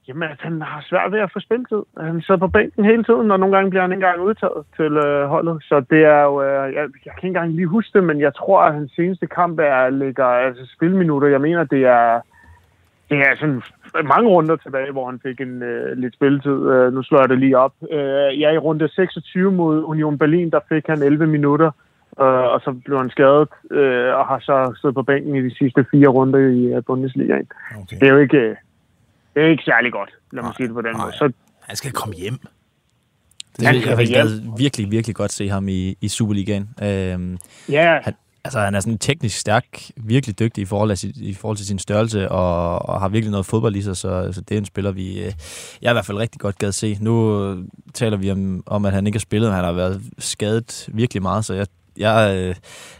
Jamen, 0.08 0.28
at 0.28 0.40
han 0.40 0.62
har 0.62 0.84
svært 0.88 1.12
ved 1.12 1.20
at 1.20 1.32
få 1.32 1.40
spilletid. 1.40 1.82
Han 2.00 2.22
sidder 2.22 2.40
på 2.40 2.48
bænken 2.48 2.84
hele 2.84 3.04
tiden, 3.04 3.30
og 3.30 3.40
nogle 3.40 3.56
gange 3.56 3.70
bliver 3.70 3.82
han 3.82 3.92
ikke 3.92 4.04
engang 4.04 4.20
udtaget 4.20 4.64
til 4.76 4.92
øh, 4.96 5.28
holdet. 5.28 5.62
Så 5.62 5.80
det 5.90 6.02
er 6.04 6.22
jo... 6.22 6.42
Øh, 6.42 6.74
jeg, 6.74 6.84
jeg 7.06 7.12
kan 7.14 7.16
ikke 7.16 7.26
engang 7.26 7.52
lige 7.52 7.66
huske 7.66 7.98
det, 7.98 8.04
men 8.04 8.20
jeg 8.20 8.34
tror, 8.34 8.60
at 8.62 8.74
hans 8.74 8.92
seneste 8.96 9.26
kamp 9.26 9.58
er, 9.58 9.90
ligger 9.90 10.24
altså 10.24 10.66
spilminutter. 10.74 11.28
Jeg 11.28 11.40
mener, 11.40 11.64
det 11.64 11.82
er, 11.84 12.20
det 13.10 13.18
er 13.18 13.36
sådan 13.40 13.62
mange 14.04 14.28
runder 14.28 14.56
tilbage, 14.56 14.92
hvor 14.92 15.06
han 15.10 15.20
fik 15.22 15.40
en 15.40 15.62
øh, 15.62 15.98
lidt 15.98 16.14
spilletid. 16.14 16.58
Øh, 16.72 16.92
nu 16.92 17.02
slår 17.02 17.20
jeg 17.20 17.28
det 17.28 17.38
lige 17.38 17.58
op. 17.58 17.74
Øh, 17.92 18.40
ja, 18.40 18.50
i 18.50 18.58
runde 18.58 18.88
26 18.88 19.52
mod 19.52 19.82
Union 19.82 20.18
Berlin, 20.18 20.50
der 20.50 20.60
fik 20.68 20.86
han 20.86 21.02
11 21.02 21.26
minutter. 21.26 21.70
Øh, 22.20 22.46
og 22.54 22.60
så 22.60 22.80
blev 22.84 22.98
han 22.98 23.10
skadet, 23.10 23.48
øh, 23.70 24.14
og 24.18 24.26
har 24.26 24.38
så 24.38 24.78
siddet 24.80 24.94
på 24.94 25.02
bænken 25.02 25.34
i 25.36 25.42
de 25.48 25.54
sidste 25.54 25.86
fire 25.90 26.08
runder 26.08 26.38
i 26.38 26.62
øh, 26.74 26.82
Bundesligaen. 26.84 27.46
Okay. 27.80 27.96
Det 28.00 28.08
er 28.08 28.12
jo 28.12 28.18
ikke, 28.18 28.36
øh, 28.36 28.56
det 29.34 29.42
er 29.42 29.46
ikke 29.46 29.62
særlig 29.62 29.92
godt, 29.92 30.10
lad 30.32 30.42
mig 30.42 30.52
sige 30.56 30.66
det 30.66 30.74
på 30.74 30.82
den 30.82 30.92
nej. 30.96 31.04
måde. 31.04 31.12
Så 31.12 31.32
Han 31.60 31.76
skal 31.76 31.92
komme 31.92 32.14
hjem. 32.14 32.38
Det, 33.56 33.66
Han 33.66 33.74
jeg, 33.74 33.82
skal 33.82 34.08
jeg 34.10 34.24
vil 34.24 34.52
virkelig, 34.58 34.90
virkelig 34.90 35.16
godt 35.16 35.32
se 35.32 35.48
ham 35.48 35.68
i, 35.68 35.96
i 36.00 36.08
Superligaen. 36.08 36.68
Øhm, 36.82 37.38
ja, 37.68 38.00
han, 38.02 38.14
altså, 38.48 38.60
han 38.60 38.74
er 38.74 38.80
sådan 38.80 38.98
teknisk 38.98 39.38
stærk, 39.38 39.64
virkelig 39.96 40.38
dygtig 40.38 40.62
i 40.62 40.64
forhold, 40.64 40.96
til, 40.96 41.28
i 41.28 41.34
forhold 41.34 41.56
til 41.56 41.66
sin 41.66 41.78
størrelse, 41.78 42.28
og, 42.28 42.88
og 42.88 43.00
har 43.00 43.08
virkelig 43.08 43.30
noget 43.30 43.46
fodbold 43.46 43.76
i 43.76 43.82
sig, 43.82 43.96
så, 43.96 44.32
så 44.32 44.40
det 44.40 44.54
er 44.54 44.58
en 44.58 44.64
spiller, 44.64 44.90
vi, 44.90 45.18
øh, 45.18 45.32
jeg 45.82 45.90
i 45.90 45.94
hvert 45.94 46.06
fald 46.06 46.18
rigtig 46.18 46.40
godt 46.40 46.58
gad 46.58 46.72
se. 46.72 46.98
Nu 47.00 47.44
øh, 47.44 47.64
taler 47.94 48.16
vi 48.16 48.30
om, 48.30 48.62
om, 48.66 48.84
at 48.84 48.92
han 48.92 49.06
ikke 49.06 49.16
har 49.16 49.20
spillet, 49.20 49.48
men 49.48 49.54
han 49.54 49.64
har 49.64 49.72
været 49.72 50.02
skadet 50.18 50.88
virkelig 50.92 51.22
meget, 51.22 51.44
så 51.44 51.54
jeg, 51.54 51.66
jeg 51.96 52.30
er 52.30 52.48
øh, 52.48 52.54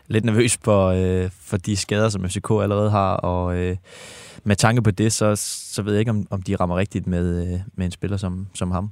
lidt 0.07 0.25
nervøs 0.25 0.59
for, 0.65 0.87
øh, 0.89 1.31
for 1.41 1.57
de 1.57 1.77
skader, 1.77 2.09
som 2.09 2.29
FCK 2.29 2.51
allerede 2.51 2.91
har, 2.91 3.15
og 3.15 3.57
øh, 3.57 3.77
med 4.45 4.57
tanke 4.57 4.83
på 4.83 4.91
det, 4.91 5.13
så, 5.13 5.37
så 5.75 5.83
ved 5.83 5.93
jeg 5.93 6.01
ikke, 6.01 6.11
om, 6.11 6.27
om 6.31 6.43
de 6.43 6.57
rammer 6.57 6.77
rigtigt 6.77 7.07
med, 7.07 7.47
øh, 7.47 7.61
med 7.75 7.87
en 7.87 7.93
spiller 7.93 8.17
som, 8.17 8.47
som 8.55 8.71
ham. 8.71 8.91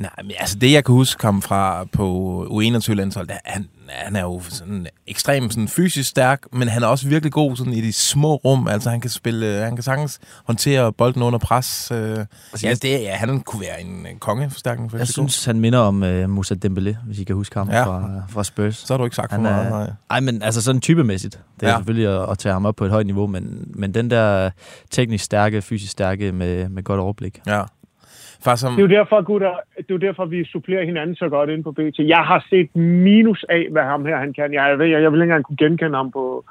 Nej, 0.00 0.10
men 0.16 0.32
altså 0.38 0.58
det, 0.58 0.72
jeg 0.72 0.84
kan 0.84 0.92
huske 0.92 1.24
ham 1.26 1.42
fra 1.42 1.84
på 1.84 2.46
U21-landsholdet, 2.50 3.36
han, 3.44 3.68
han 3.88 4.16
er 4.16 4.20
jo 4.20 4.42
sådan 4.48 4.86
ekstremt 5.06 5.52
sådan 5.52 5.68
fysisk 5.68 6.10
stærk, 6.10 6.42
men 6.52 6.68
han 6.68 6.82
er 6.82 6.86
også 6.86 7.08
virkelig 7.08 7.32
god 7.32 7.56
sådan 7.56 7.72
i 7.72 7.80
de 7.80 7.92
små 7.92 8.34
rum. 8.34 8.68
Altså 8.68 8.90
han 8.90 9.00
kan 9.00 9.10
spille, 9.10 9.46
han 9.62 9.76
kan 9.76 9.82
sagtens 9.82 10.18
håndtere 10.44 10.92
bolden 10.92 11.22
under 11.22 11.38
pres. 11.38 11.90
Øh. 11.94 12.18
Ja, 12.62 12.74
det, 12.74 12.84
ja, 12.84 13.14
han 13.16 13.40
kunne 13.40 13.60
være 13.62 13.80
en, 13.80 14.06
kongeforstærkning 14.18 14.90
for 14.90 14.98
Jeg 14.98 15.08
synes, 15.08 15.44
han 15.44 15.60
minder 15.60 15.78
om 15.78 16.02
uh, 16.02 16.30
Moussa 16.30 16.54
Dembélé, 16.66 16.96
hvis 17.06 17.18
I 17.18 17.24
kan 17.24 17.36
huske 17.36 17.58
ham 17.58 17.70
Ja. 17.70 17.84
fra, 17.84 18.22
fra 18.28 18.44
Spurs. 18.44 18.76
Så 18.76 18.92
har 18.94 18.98
du 18.98 19.04
ikke 19.04 19.16
sagt 19.16 19.30
for 19.30 19.34
Han 19.34 19.42
meget. 19.42 19.66
er, 19.66 19.70
nej. 19.70 19.90
ej, 20.10 20.20
men 20.20 20.42
altså 20.42 20.62
sådan 20.62 20.80
typemæssigt. 20.80 21.40
Det 21.60 21.66
er 21.66 21.70
ja. 21.70 21.76
selvfølgelig 21.76 22.08
at, 22.22 22.30
at 22.30 22.38
tage 22.38 22.52
ham 22.52 22.66
op 22.66 22.76
på 22.76 22.84
et 22.84 22.90
højt 22.90 23.06
niveau, 23.06 23.26
men, 23.26 23.64
men 23.74 23.94
den 23.94 24.10
der 24.10 24.50
teknisk 24.90 25.24
stærke, 25.24 25.62
fysisk 25.62 25.92
stærke 25.92 26.32
med, 26.32 26.68
med 26.68 26.82
godt 26.82 27.00
overblik. 27.00 27.40
Ja. 27.46 27.62
Faktisk 28.44 28.60
som, 28.62 28.72
det 28.76 28.78
er 28.84 28.88
jo 28.88 28.94
derfor, 28.98 29.22
gutter, 29.22 29.52
det 29.76 29.90
er 29.90 29.94
jo 29.94 29.96
derfor, 30.08 30.24
vi 30.24 30.44
supplerer 30.44 30.84
hinanden 30.84 31.16
så 31.16 31.28
godt 31.28 31.50
ind 31.50 31.64
på 31.64 31.72
BT. 31.72 31.98
Jeg 31.98 32.18
har 32.30 32.46
set 32.50 32.76
minus 32.76 33.44
af, 33.48 33.66
hvad 33.70 33.82
ham 33.82 34.04
her 34.06 34.16
han 34.18 34.32
kan. 34.32 34.52
Jeg, 34.54 34.68
jeg, 34.70 34.78
ved, 34.78 34.86
jeg, 34.86 35.02
jeg 35.02 35.12
vil 35.12 35.18
ikke 35.18 35.22
engang 35.30 35.44
kunne 35.44 35.56
genkende 35.56 35.96
ham 35.96 36.10
på, 36.10 36.44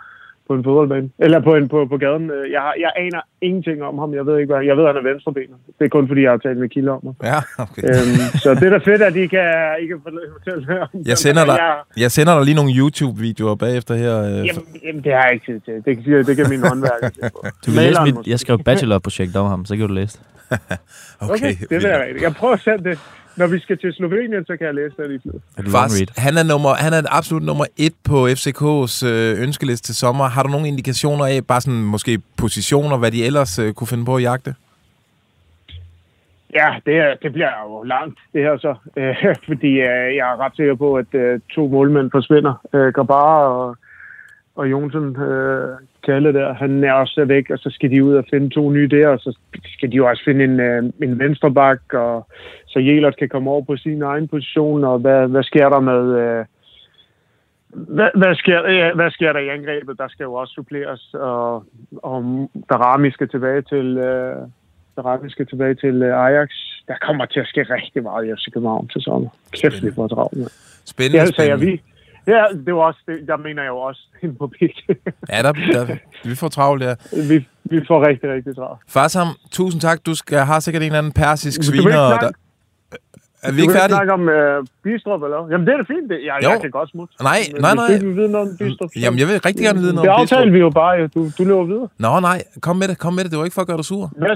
på 0.48 0.54
en 0.56 0.64
fodboldbane. 0.64 1.10
Eller 1.20 1.40
på, 1.40 1.56
en, 1.56 1.68
på, 1.70 1.86
på 1.86 1.98
gaden. 1.98 2.32
Jeg, 2.56 2.62
har- 2.62 2.76
jeg 2.80 2.92
aner 2.98 3.22
ingenting 3.42 3.84
om 3.84 3.98
ham. 4.00 4.14
Jeg 4.14 4.26
ved 4.26 4.38
ikke, 4.40 4.54
hvad, 4.54 4.64
jeg 4.66 4.78
ved, 4.78 4.84
at 4.86 4.90
han 4.96 5.06
er 5.06 5.10
venstrebenet. 5.12 5.58
Det 5.80 5.86
er 5.86 5.90
kun 5.90 6.08
fordi, 6.08 6.22
jeg 6.22 6.32
har 6.32 6.38
talt 6.38 6.58
med 6.58 6.70
kilder 6.70 6.94
om 6.94 7.02
ham. 7.06 7.16
Ja, 7.24 7.40
okay. 7.66 7.84
øhm, 7.90 8.26
så 8.44 8.50
det 8.60 8.64
er 8.64 8.74
da 8.78 8.80
fedt, 8.92 9.02
at 9.02 9.16
I 9.16 9.26
kan, 9.36 9.48
I 9.84 9.86
kan 9.88 9.98
fortælle 10.06 10.82
om 10.82 10.88
Jeg 11.12 11.18
sender, 11.18 11.46
dig, 11.46 11.58
Jeg, 11.60 11.76
jeg 12.04 12.12
sender 12.12 12.34
dig 12.38 12.46
lige 12.46 12.56
nogle 12.56 12.72
YouTube-videoer 12.80 13.56
bagefter 13.56 13.94
her. 13.96 14.14
Øh, 14.24 14.32
jamen, 14.48 14.64
jamen, 14.86 15.04
det 15.04 15.12
har 15.14 15.24
jeg 15.28 15.34
ikke 15.34 15.46
tid 15.52 15.60
til. 15.68 15.74
Det 15.86 16.04
kan, 16.04 16.26
det 16.28 16.36
kan 16.38 16.46
min 16.50 16.62
håndværker 16.70 17.10
på. 17.34 17.40
Du 17.66 17.68
kan 17.72 17.82
læse 17.88 18.02
mit, 18.08 18.28
jeg 18.28 18.40
skrev 18.40 18.58
bachelorprojekt 18.64 19.36
om 19.36 19.48
ham, 19.48 19.66
så 19.66 19.78
kan 19.78 19.88
du 19.88 19.94
læse 19.94 20.18
det. 20.18 20.26
okay, 21.20 21.34
Okay, 21.34 21.56
det 21.70 21.84
jeg 21.84 22.00
rigtigt. 22.02 22.24
Jeg 22.24 22.34
prøver 22.36 22.54
at 22.54 22.60
sende 22.62 22.84
det. 22.90 23.00
Når 23.38 23.48
vi 23.48 23.60
skal 23.60 23.78
til 23.78 23.94
Slovenien, 23.94 24.46
så 24.46 24.58
kan 24.58 24.66
jeg 24.68 24.76
læse 24.76 24.96
det 24.98 25.12
i 25.12 25.20
flyet. 25.22 25.42
Er 25.58 25.70
Faktisk, 25.72 26.00
read? 26.02 26.24
han 26.26 26.38
er, 26.38 26.44
nummer, 26.44 26.74
han 26.74 26.94
er 26.94 27.02
absolut 27.10 27.44
nummer 27.44 27.66
et 27.78 27.94
på 28.04 28.28
FCK's 28.28 29.06
øh, 29.08 29.42
ønskeliste 29.44 29.88
til 29.88 29.96
sommer. 29.96 30.26
Har 30.28 30.44
du 30.44 30.50
nogle 30.50 30.68
indikationer 30.68 31.26
af, 31.26 31.46
bare 31.48 31.62
sådan 31.62 31.82
måske 31.84 32.20
positioner, 32.38 32.98
hvad 32.98 33.12
de 33.12 33.26
ellers 33.26 33.60
øh, 33.60 33.74
kunne 33.74 33.88
finde 33.88 34.06
på 34.06 34.16
at 34.16 34.22
jagte? 34.24 34.56
Ja, 36.54 36.70
det, 36.86 36.96
er- 36.98 37.16
det 37.24 37.34
bliver 37.34 37.52
jo 37.64 37.84
langt, 37.84 38.20
det 38.34 38.42
her 38.42 38.58
så. 38.58 38.76
Øh, 38.98 39.36
fordi 39.48 39.68
øh, 39.68 40.16
jeg 40.18 40.26
er 40.34 40.40
ret 40.40 40.56
sikker 40.56 40.76
på, 40.76 40.96
at 40.96 41.14
øh, 41.14 41.40
to 41.56 41.68
målmænd 41.68 42.12
forsvinder. 42.12 42.54
Øh, 42.74 42.94
Grabara 42.94 43.48
og, 43.48 43.78
og 44.56 44.72
Jonsen, 44.72 45.22
øh, 45.22 45.78
Kalle 46.06 46.34
der, 46.34 46.54
han 46.54 46.84
er 46.84 46.94
også 46.94 47.26
væk, 47.26 47.50
og 47.50 47.60
så 47.60 47.70
skal 47.70 47.92
de 47.92 48.04
ud 48.04 48.14
og 48.14 48.26
finde 48.30 48.50
to 48.50 48.70
nye 48.72 48.88
der, 48.88 49.08
og 49.08 49.20
så 49.20 49.38
skal 49.66 49.92
de 49.92 49.96
jo 49.96 50.08
også 50.10 50.24
finde 50.26 50.44
en, 50.44 50.60
øh, 50.60 50.84
en 51.04 51.20
venstreback, 51.20 51.94
og 51.94 52.28
så 52.68 52.80
Jelert 52.80 53.18
kan 53.18 53.30
komme 53.30 53.50
over 53.52 53.64
på 53.64 53.78
sin 53.78 54.02
egen 54.02 54.28
position, 54.28 54.84
og 54.84 55.00
hvad, 55.00 55.28
hvad 55.28 55.44
sker 55.44 55.70
der 55.70 55.80
med... 55.80 56.20
Øh, 56.22 56.46
hvad, 57.70 58.10
hvad, 58.16 58.36
sker, 58.36 58.70
ja, 58.72 58.94
hvad 58.94 59.12
sker 59.12 59.34
der 59.34 59.40
i 59.40 59.48
angrebet? 59.48 59.98
Der 59.98 60.08
skal 60.08 60.24
jo 60.24 60.34
også 60.34 60.54
suppleres, 60.54 61.14
og, 61.14 61.64
og 61.98 62.50
Darami 62.70 63.12
skal 63.12 63.30
tilbage 63.30 63.62
til... 63.62 63.98
Øh, 63.98 64.36
Darami 64.98 65.30
skal 65.30 65.46
tilbage 65.46 65.76
til 65.76 66.02
øh, 66.04 66.26
Ajax. 66.26 66.50
Der 66.88 66.94
kommer 67.02 67.26
til 67.26 67.40
at 67.40 67.48
ske 67.48 67.64
rigtig 67.64 68.04
meget 68.04 68.28
i 68.28 68.32
FC 68.36 68.54
København 68.54 68.88
til 68.88 69.02
sommer. 69.02 69.30
Kæft, 69.52 69.84
vi 69.84 69.92
får 69.96 70.08
travlt. 70.08 70.52
Spændende, 70.86 71.20
Ja, 71.20 71.26
så 71.26 71.44
jeg 71.44 71.58
spændende. 71.60 71.72
vi. 71.72 71.82
Ja, 72.34 72.44
det 72.66 72.74
var 72.76 72.82
også 72.82 73.00
det, 73.08 73.28
der 73.28 73.38
mener 73.38 73.62
jeg 73.62 73.70
jo 73.70 73.78
også 73.78 74.02
inde 74.24 74.36
på. 74.36 74.52
Ja, 75.30 75.42
der, 75.46 75.52
der, 75.52 75.96
vi 76.30 76.36
får 76.36 76.48
travlt, 76.48 76.84
ja. 76.84 76.94
vi, 77.30 77.48
vi 77.64 77.80
får 77.88 78.08
rigtig, 78.08 78.30
rigtig 78.34 78.56
travlt. 78.56 78.80
Farsam, 78.88 79.28
tusind 79.52 79.82
tak. 79.82 80.00
Du 80.06 80.16
skal, 80.16 80.38
har 80.40 80.60
sikkert 80.60 80.84
en 80.84 80.86
eller 80.88 80.98
anden 80.98 81.14
persisk 81.14 81.62
Du 81.62 81.72
vil 81.72 81.80
ikke 81.80 81.84
sviner. 81.92 82.08
snakke- 82.10 82.26
Der... 82.26 82.32
Er 83.48 83.52
vi 83.52 83.58
Du 83.58 83.62
ikke 83.66 83.74
færdige? 83.80 83.98
snakke 83.98 84.12
om 84.20 84.24
øh, 84.38 84.58
Bistrup, 84.86 85.22
eller? 85.28 85.40
Jamen, 85.52 85.64
det 85.68 85.72
er 85.76 85.80
da 85.84 85.86
fint. 85.96 86.08
Det. 86.12 86.18
Jeg, 86.30 86.36
Jo. 86.44 86.50
jeg 86.52 86.58
kan 86.64 86.72
godt 86.80 86.90
smutte. 86.94 87.12
Nej, 87.30 87.40
Men 87.54 87.62
nej, 87.66 87.72
hvis 87.72 87.80
nej. 87.80 87.88
du 87.88 87.94
ikke 87.96 88.08
vil 88.12 88.16
vide 88.22 88.32
noget 88.36 88.46
om 88.48 88.54
Bistrup, 88.62 88.90
så- 88.94 89.00
Jamen, 89.04 89.18
jeg 89.22 89.28
vil 89.30 89.36
rigtig 89.50 89.64
gerne 89.68 89.80
vide 89.84 89.92
Det 89.92 89.98
noget 90.00 90.10
om 90.10 90.16
Bistrup. 90.16 90.38
aftalte 90.38 90.52
vi 90.58 90.60
jo 90.68 90.70
bare. 90.82 90.94
jo. 91.02 91.06
Du, 91.16 91.22
du 91.38 91.42
løber 91.50 91.66
videre. 91.72 91.88
Nå, 92.06 92.12
nej. 92.30 92.40
Kom 92.66 92.76
med 92.82 92.88
det, 92.92 92.96
kom 93.04 93.12
med 93.18 93.22
det. 93.24 93.30
Det 93.32 93.38
var 93.40 93.46
ikke 93.50 93.58
for 93.60 93.66
at 93.66 93.72
gøre 93.72 93.80
dig 93.82 93.88
sur. 93.94 94.06
Hvad? 94.22 94.36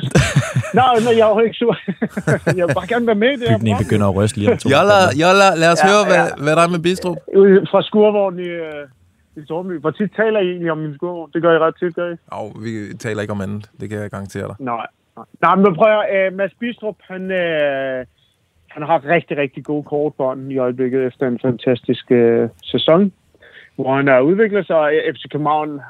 nej, 0.80 0.94
nej, 1.08 1.14
jeg 1.20 1.26
er 1.30 1.34
jo 1.38 1.42
ikke 1.48 1.58
sur. 1.64 1.74
jeg 2.60 2.64
vil 2.68 2.74
bare 2.80 2.88
gerne 2.94 3.06
være 3.12 3.20
med 3.24 3.32
i 3.36 3.38
det 3.42 3.48
her. 3.50 3.58
Bygningen 3.58 3.82
begynder 3.86 4.08
at 4.12 4.16
ryste 4.20 4.36
lige 4.40 4.50
om 4.52 4.58
to 4.64 4.68
Jolla. 4.76 4.98
Jolla, 5.24 5.48
lad 5.64 5.70
os 5.76 5.82
Ja, 5.84 5.88
høre, 5.92 6.04
hvad, 6.12 6.24
ja. 6.30 6.44
hvad 6.46 6.54
der 6.58 6.64
er 6.68 6.72
med 6.76 6.82
Bistrup. 6.88 7.18
Fra 7.72 7.80
skurvognen 7.90 8.40
i, 8.48 8.50
øh, 8.68 8.84
i 9.40 9.42
Torby. 9.50 9.74
Hvor 9.84 9.92
tit 10.00 10.12
taler 10.22 10.40
I 10.46 10.48
egentlig 10.54 10.72
om 10.76 10.80
min 10.86 10.94
sko? 11.00 11.10
Det 11.34 11.40
gør 11.44 11.52
I 11.58 11.60
ret 11.66 11.76
tit, 11.82 11.94
gør 12.00 12.08
I? 12.14 12.16
Og 12.42 12.46
vi 12.66 12.72
taler 13.06 13.22
ikke 13.24 13.34
om 13.38 13.42
andet. 13.46 13.64
Det 13.80 13.86
kan 13.90 13.98
jeg 14.04 14.10
garantere 14.16 14.48
dig. 14.52 14.56
Nej. 14.60 14.88
Nej, 15.46 15.56
men 15.56 15.76
prøv 15.80 15.90
at, 16.00 16.32
uh, 16.32 16.38
Mads 16.38 16.54
Bistrup, 16.62 16.96
han, 17.12 17.22
uh, 17.42 17.98
han 18.74 18.84
har 18.84 19.06
rigtig, 19.06 19.38
rigtig 19.38 19.64
gode 19.64 19.84
kortbånd 19.84 20.52
i 20.52 20.58
øjeblikket 20.58 21.06
efter 21.06 21.28
en 21.28 21.40
fantastisk 21.40 22.12
øh, 22.12 22.50
sæson, 22.64 23.14
hvor 23.76 23.96
han 23.96 24.08
har 24.08 24.20
udviklet 24.20 24.68
sig, 24.68 24.78
og 24.78 24.92
FC 25.16 25.24
København 25.32 25.82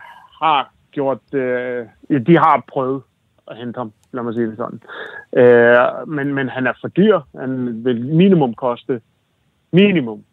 har 0.41 0.71
gjort, 0.91 1.23
uh, 1.33 2.19
de 2.27 2.37
har 2.37 2.63
prøvet 2.67 3.01
at 3.47 3.57
hente 3.57 3.77
ham, 3.77 3.93
lad 4.13 4.23
mig 4.23 4.33
sige 4.33 4.47
det 4.47 4.57
sådan. 4.57 4.81
Øh, 5.33 6.07
men, 6.07 6.33
men 6.33 6.49
han 6.49 6.67
er 6.67 6.73
for 6.81 6.87
dyr. 6.87 7.19
Han 7.39 7.85
vil 7.85 8.05
minimum 8.05 8.53
koste 8.53 9.01
minimum 9.71 10.23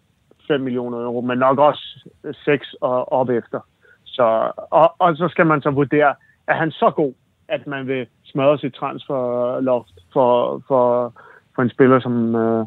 5 0.48 0.60
millioner 0.60 0.98
euro, 0.98 1.20
men 1.20 1.38
nok 1.38 1.58
også 1.58 2.08
6 2.44 2.74
og 2.80 3.12
op 3.12 3.28
efter. 3.28 3.60
Så, 4.04 4.52
og, 4.70 4.94
og 4.98 5.16
så 5.16 5.28
skal 5.28 5.46
man 5.46 5.62
så 5.62 5.70
vurdere, 5.70 6.14
er 6.46 6.54
han 6.54 6.70
så 6.70 6.90
god, 6.90 7.12
at 7.48 7.66
man 7.66 7.86
vil 7.86 8.06
smadre 8.24 8.58
sit 8.58 8.74
transferloft 8.74 9.94
for, 10.12 10.62
for, 10.68 11.12
for 11.60 11.64
en 11.64 11.76
spiller 11.76 12.00
som, 12.00 12.34
øh, 12.34 12.66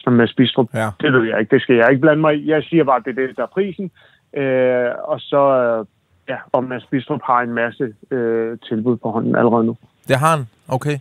som 0.00 0.12
Mads 0.12 0.34
Bistrup. 0.34 0.68
Ja. 0.74 0.90
Det 1.00 1.12
ved 1.12 1.24
jeg 1.30 1.40
ikke. 1.40 1.54
Det 1.54 1.62
skal 1.62 1.76
jeg 1.76 1.90
ikke 1.90 2.00
blande 2.00 2.20
mig 2.20 2.34
i. 2.36 2.50
Jeg 2.50 2.62
siger 2.62 2.84
bare, 2.84 2.96
at 2.96 3.04
det 3.04 3.10
er 3.10 3.26
det, 3.26 3.36
der 3.36 3.42
er 3.42 3.54
prisen. 3.56 3.90
Øh, 4.36 4.90
og 5.04 5.20
så, 5.20 5.42
øh, 5.62 5.86
ja, 6.28 6.38
om 6.52 6.64
Mads 6.64 6.86
Bistrup 6.90 7.20
har 7.24 7.40
en 7.40 7.52
masse 7.52 7.94
øh, 8.10 8.58
tilbud 8.68 8.96
på 8.96 9.10
hånden 9.10 9.36
allerede 9.36 9.64
nu. 9.64 9.76
Det 10.08 10.16
har 10.16 10.36
han. 10.36 10.46
Okay. 10.68 10.96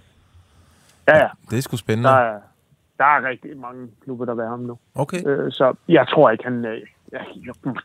Ja, 1.07 1.17
ja. 1.17 1.29
Det 1.49 1.57
er 1.57 1.61
sgu 1.61 1.77
spændende. 1.77 2.09
Der 2.09 2.15
er, 2.15 2.39
der 2.97 3.05
er 3.05 3.29
rigtig 3.29 3.57
mange 3.57 3.87
klubber, 4.03 4.25
der 4.25 4.33
vil 4.33 4.43
have 4.43 4.57
ham 4.57 4.59
nu. 4.59 4.77
Okay. 4.95 5.27
Øh, 5.27 5.51
så 5.51 5.73
jeg 5.89 6.07
tror 6.07 6.29
ikke, 6.29 6.43
han... 6.43 6.65
Øh, 6.65 6.81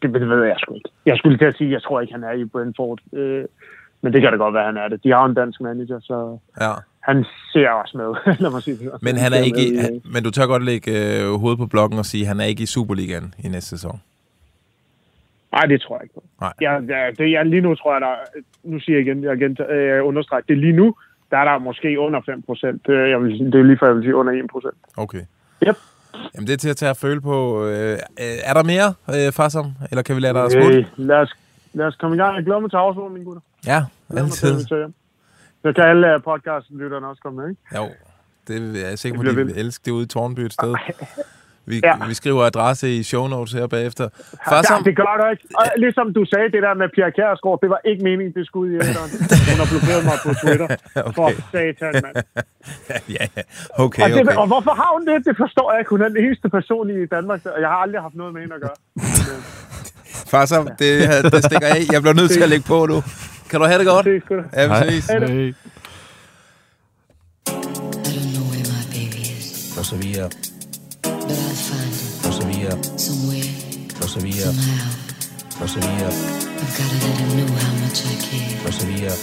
det 0.03 0.29
ved 0.29 0.45
jeg 0.45 0.57
sgu 0.59 0.75
ikke. 0.75 0.91
Jeg 1.07 1.17
skulle 1.19 1.39
til 1.39 1.45
at 1.45 1.57
sige, 1.57 1.69
at 1.69 1.73
jeg 1.73 1.83
tror 1.83 2.01
ikke, 2.01 2.13
han 2.13 2.25
er 2.25 2.33
i 2.33 2.45
Brentford. 2.45 2.99
Øh, 3.13 3.45
men 4.03 4.13
det 4.13 4.21
kan 4.23 4.31
da 4.33 4.37
godt 4.37 4.55
være, 4.55 4.67
han 4.67 4.77
er 4.77 4.89
det. 4.89 5.05
De 5.05 5.11
har 5.11 5.25
en 5.25 5.35
dansk 5.35 5.61
manager, 5.61 6.01
så 6.01 6.39
Ja. 6.61 6.73
Han 7.09 7.25
ser 7.53 7.69
også 7.69 7.97
med. 7.97 8.11
Lad 8.43 8.51
mig 8.51 8.63
sige 8.63 8.77
det. 8.79 9.03
Men, 9.03 9.17
han 9.17 9.33
er 9.33 9.39
ikke 9.39 9.63
i, 9.69 9.77
han, 9.77 10.03
men 10.05 10.23
du 10.23 10.31
tør 10.31 10.47
godt 10.47 10.65
lægge 10.65 10.91
øh, 10.91 11.35
hovedet 11.41 11.59
på 11.59 11.67
blokken 11.67 11.99
og 11.99 12.07
sige, 12.07 12.23
at 12.23 12.29
han 12.29 12.41
er 12.41 12.45
ikke 12.45 12.63
i 12.63 12.67
Superligaen 12.67 13.35
i 13.45 13.49
næste 13.49 13.71
sæson. 13.71 14.01
Nej, 15.53 15.67
det 15.67 15.81
tror 15.81 15.97
jeg 15.97 16.03
ikke. 16.03 16.15
Nej. 16.41 16.53
Jeg, 16.61 16.83
jeg, 16.89 17.19
det, 17.19 17.33
jeg, 17.33 17.47
lige 17.47 17.61
nu 17.61 17.75
tror 17.75 17.93
jeg, 17.93 18.01
der... 18.01 18.15
Nu 18.65 18.81
siger 18.81 18.97
jeg 18.99 19.07
igen, 19.07 19.25
jeg 19.25 19.35
igen 19.35 19.57
øh, 19.71 20.07
understreger, 20.07 20.43
det 20.49 20.55
er 20.55 20.61
lige 20.61 20.73
nu, 20.73 20.95
der 21.31 21.39
er 21.39 21.45
der 21.45 21.59
måske 21.59 22.01
under 22.01 22.21
5 22.27 22.43
procent. 22.43 22.87
Det, 22.87 23.11
jeg 23.11 23.23
vil, 23.23 23.53
det 23.53 23.55
er 23.55 23.63
lige 23.63 23.79
før, 23.81 23.87
jeg 23.87 23.97
vil 23.97 24.05
sige 24.05 24.17
under 24.17 24.33
1 24.33 24.51
procent. 24.51 24.75
Okay. 24.97 25.23
Yep. 25.67 25.77
Jamen, 26.35 26.47
det 26.47 26.53
er 26.53 26.57
til 26.57 26.69
at 26.69 26.77
tage 26.77 26.91
at 26.91 26.97
føle 26.97 27.21
på. 27.21 27.65
Øh, 27.67 27.93
øh, 27.93 27.99
er 28.45 28.55
der 28.55 28.63
mere, 28.63 28.89
øh, 29.17 29.33
Farsom? 29.33 29.67
Eller 29.91 30.03
kan 30.03 30.17
vi 30.17 30.21
lade 30.21 30.35
dig 30.35 30.51
smutte? 30.51 30.75
Hey, 30.75 30.85
lad, 30.97 31.17
os, 31.17 31.33
lad 31.73 31.87
os 31.87 31.97
komme 31.97 32.17
i 32.17 32.19
gang. 32.19 32.37
Jeg 32.37 32.45
glæder 32.45 32.61
mig 32.61 32.71
til 32.71 32.77
afslutningen, 32.77 33.15
mine 33.15 33.25
gutter. 33.25 33.43
Ja, 33.67 33.81
glæder 34.11 34.27
mig 34.27 34.67
til 34.69 34.95
Så 35.63 35.73
kan 35.73 35.85
alle 35.85 36.15
uh, 36.15 36.23
podcasten-lytterne 36.23 37.07
også 37.07 37.23
komme 37.23 37.37
med, 37.43 37.49
ikke? 37.51 37.63
Jo, 37.77 37.85
det 38.49 38.85
er 38.85 38.89
jeg 38.89 38.99
sikker 38.99 39.19
på, 39.19 39.25
de 39.25 39.35
vil 39.37 39.53
elske 39.57 39.83
det 39.85 39.91
ude 39.91 40.05
i 40.05 40.07
Tornby 40.07 40.41
et 40.41 40.53
sted. 40.53 40.75
Vi, 41.67 41.81
Ja. 41.85 41.95
vi 42.09 42.15
skriver 42.15 42.43
adresse 42.45 42.97
i 42.97 43.03
show 43.03 43.27
notes 43.27 43.53
her 43.53 43.67
bagefter. 43.67 44.05
Ja, 44.15 44.51
Farsom, 44.53 44.85
det 44.85 44.97
gør 44.97 45.13
du 45.21 45.25
ikke. 45.33 45.45
Og 45.61 45.65
ligesom 45.85 46.07
du 46.15 46.25
sagde, 46.33 46.47
det 46.55 46.63
der 46.67 46.75
med 46.75 46.89
Pia 46.95 47.11
Kjærsgaard, 47.11 47.59
det 47.63 47.71
var 47.75 47.81
ikke 47.91 48.03
meningen, 48.09 48.33
det 48.39 48.47
skulle 48.47 48.65
ud 48.67 48.71
i 48.75 48.77
ælderen. 48.89 49.11
Hun 49.51 49.57
har 49.63 49.69
blokeret 49.73 50.03
mig 50.11 50.17
på 50.27 50.31
Twitter. 50.43 50.69
For 51.19 51.27
Okay. 51.29 51.43
satan, 51.53 51.93
mand. 52.05 52.17
ja, 53.17 53.25
ja. 53.37 53.43
okay, 53.85 54.03
Og, 54.05 54.09
det, 54.11 54.21
okay. 54.23 54.37
og 54.43 54.47
hvorfor 54.53 54.75
har 54.83 54.91
hun 54.97 55.03
det? 55.11 55.19
Det 55.29 55.37
forstår 55.43 55.67
jeg 55.73 55.79
ikke. 55.81 55.91
Hun 55.95 56.03
er 56.05 56.09
den 56.15 56.21
eneste 56.27 56.49
person 56.57 56.85
i 56.91 57.07
Danmark, 57.17 57.41
og 57.57 57.61
jeg 57.65 57.69
har 57.75 57.81
aldrig 57.87 58.01
haft 58.07 58.15
noget 58.23 58.33
med 58.35 58.41
hende 58.43 58.55
at 58.59 58.63
gøre. 58.67 58.77
Farsom, 60.33 60.65
det, 60.81 60.93
det 61.33 61.41
stikker 61.49 61.69
af. 61.77 61.81
Jeg 61.95 62.01
bliver 62.03 62.17
nødt 62.21 62.31
til 62.37 62.43
at 62.47 62.49
lægge 62.55 62.67
på 62.75 62.79
nu. 62.93 62.99
Kan 63.51 63.61
du 63.61 63.67
have 63.67 63.79
det 63.79 63.87
godt? 63.87 64.05
Det 64.07 64.17
er 64.17 64.21
sgu 64.25 64.35
da. 64.37 64.43
Ja, 64.63 64.85
vi 64.85 64.91
ses. 65.01 65.07
Hej 65.07 65.19
da. 65.19 65.27
Hey. 65.27 65.49
I 65.49 65.53
don't 67.51 68.31
know 68.35 68.45
where 68.53 68.67
my 68.75 68.83
baby 68.97 69.23
is, 69.39 69.77
Og 69.79 69.85
så 69.87 69.97
videre. 69.97 70.29
but 71.03 71.31
I'll 71.31 71.57
find 71.69 71.93
him 72.01 72.27
Og 72.29 72.33
så 72.35 72.45
videre. 72.47 72.77
somewhere, 72.99 73.49
Og 74.03 74.09
så 74.09 74.21
videre. 74.21 74.51
Og 75.63 75.69
så 75.69 75.79
videre. 75.81 76.11
I've 76.63 76.75
gotta 76.79 76.97
let 77.07 77.17
him 77.23 77.31
know 77.39 77.49
how 77.65 77.73
much 77.85 77.99
I 78.13 78.15
care. 78.27 78.67
Og 78.67 78.73
så 78.73 78.87
videre. 78.87 79.17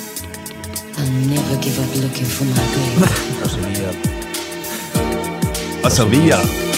I'll 0.97 1.11
never 1.33 1.55
give 1.63 1.77
up 1.83 1.91
looking 2.03 2.27
for 2.35 2.45
my 2.45 2.65
baby. 2.75 3.01
Og 3.43 3.49
så 3.49 3.59
videre. 3.67 3.93
Og 5.85 5.91
så 5.91 6.05
videre. 6.05 6.74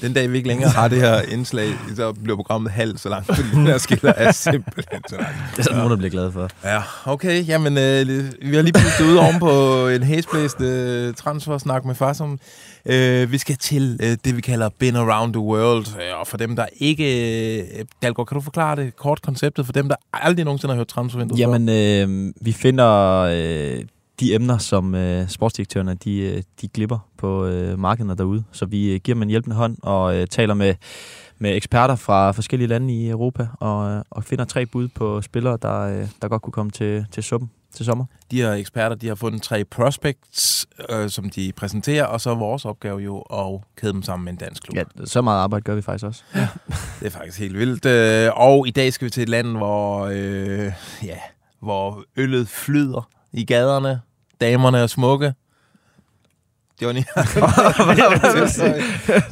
Den 0.00 0.12
dag, 0.12 0.30
vi 0.30 0.36
ikke 0.36 0.48
længere 0.48 0.70
har 0.70 0.88
det 0.88 1.00
her 1.00 1.20
indslag, 1.22 1.68
så 1.96 2.12
bliver 2.12 2.36
programmet 2.36 2.72
halvt 2.72 3.00
så 3.00 3.08
langt, 3.08 3.26
fordi 3.26 3.42
den 3.54 3.66
her 3.66 3.78
skiller 3.78 4.12
er 4.16 4.32
simpelthen 4.32 5.02
så 5.08 5.16
langt. 5.16 5.36
Det 5.56 5.66
er 5.66 5.70
der 5.70 5.76
nogen, 5.76 5.90
der 5.90 5.96
bliver 5.96 6.10
glade 6.10 6.32
for. 6.32 6.48
Ja, 6.64 6.82
okay. 7.04 7.46
Jamen, 7.46 7.78
øh, 7.78 8.24
vi 8.42 8.56
har 8.56 8.62
lige 8.62 8.72
pustet 8.72 9.04
ud 9.04 9.16
oven 9.16 9.38
på 9.38 9.86
en 9.88 10.02
hæsblæst 10.02 10.60
øh, 10.60 11.14
transfersnak 11.14 11.84
med 11.84 11.94
far, 11.94 12.12
som 12.12 12.38
øh, 12.86 13.32
vi 13.32 13.38
skal 13.38 13.56
til 13.56 14.00
øh, 14.02 14.16
det, 14.24 14.36
vi 14.36 14.40
kalder 14.40 14.68
Been 14.78 14.96
Around 14.96 15.32
the 15.32 15.40
World. 15.40 15.86
Og 16.20 16.26
for 16.26 16.36
dem, 16.36 16.56
der 16.56 16.66
ikke... 16.78 17.04
Øh, 17.58 17.84
Dalgaard, 18.02 18.26
kan 18.26 18.34
du 18.34 18.40
forklare 18.40 18.76
det 18.76 18.96
kort 18.96 19.22
konceptet 19.22 19.66
for 19.66 19.72
dem, 19.72 19.88
der 19.88 19.96
aldrig 20.12 20.44
nogensinde 20.44 20.74
har 20.74 20.76
hørt 20.76 20.88
transfervinduet? 20.88 21.38
Jamen, 21.40 21.68
øh, 21.68 22.32
vi 22.40 22.52
finder 22.52 23.18
øh, 23.32 23.84
de 24.20 24.34
emner, 24.34 24.58
som 24.58 24.94
øh, 24.94 25.28
sportsdirektørerne 25.28 25.94
de, 25.94 26.18
øh, 26.18 26.42
de 26.60 26.68
glipper 26.68 26.98
på 27.18 27.46
øh, 27.46 27.78
markederne 27.78 28.16
derude. 28.16 28.44
Så 28.52 28.66
vi 28.66 28.92
øh, 28.92 29.00
giver 29.00 29.14
dem 29.14 29.22
en 29.22 29.28
hjælpende 29.28 29.56
hånd 29.56 29.76
og 29.82 30.16
øh, 30.16 30.26
taler 30.26 30.54
med, 30.54 30.74
med 31.38 31.56
eksperter 31.56 31.96
fra 31.96 32.30
forskellige 32.30 32.68
lande 32.68 32.94
i 32.94 33.08
Europa 33.08 33.46
og, 33.60 33.90
øh, 33.90 34.02
og 34.10 34.24
finder 34.24 34.44
tre 34.44 34.66
bud 34.66 34.88
på 34.88 35.22
spillere, 35.22 35.58
der, 35.62 35.80
øh, 35.80 36.08
der 36.22 36.28
godt 36.28 36.42
kunne 36.42 36.52
komme 36.52 36.70
til, 36.70 37.06
til 37.12 37.22
suppen 37.22 37.50
til 37.74 37.84
sommer. 37.84 38.04
De 38.30 38.36
her 38.36 38.52
eksperter, 38.52 38.96
de 38.96 39.08
har 39.08 39.14
fundet 39.14 39.42
tre 39.42 39.64
prospects, 39.64 40.66
øh, 40.90 41.10
som 41.10 41.30
de 41.30 41.52
præsenterer, 41.56 42.04
og 42.04 42.20
så 42.20 42.30
er 42.30 42.34
vores 42.34 42.64
opgave 42.64 42.98
jo 42.98 43.18
at 43.20 43.60
kæde 43.76 43.92
dem 43.92 44.02
sammen 44.02 44.24
med 44.24 44.32
en 44.32 44.38
dansk 44.38 44.62
klub. 44.62 44.76
Ja, 44.76 44.82
så 45.04 45.22
meget 45.22 45.40
arbejde 45.40 45.62
gør 45.62 45.74
vi 45.74 45.82
faktisk 45.82 46.04
også. 46.04 46.22
Det 47.00 47.06
er 47.06 47.10
faktisk 47.10 47.38
helt 47.38 47.58
vildt. 47.58 47.86
Øh, 47.86 48.30
Og 48.36 48.68
i 48.68 48.70
dag 48.70 48.92
skal 48.92 49.04
vi 49.04 49.10
til 49.10 49.22
et 49.22 49.28
land, 49.28 49.56
hvor, 49.56 50.06
øh, 50.06 50.72
ja, 51.04 51.16
hvor 51.62 52.04
øllet 52.16 52.48
flyder 52.48 53.08
i 53.32 53.44
gaderne. 53.44 54.00
Damerne 54.40 54.78
er 54.78 54.86
smukke. 54.86 55.34
Johnny. 56.82 57.00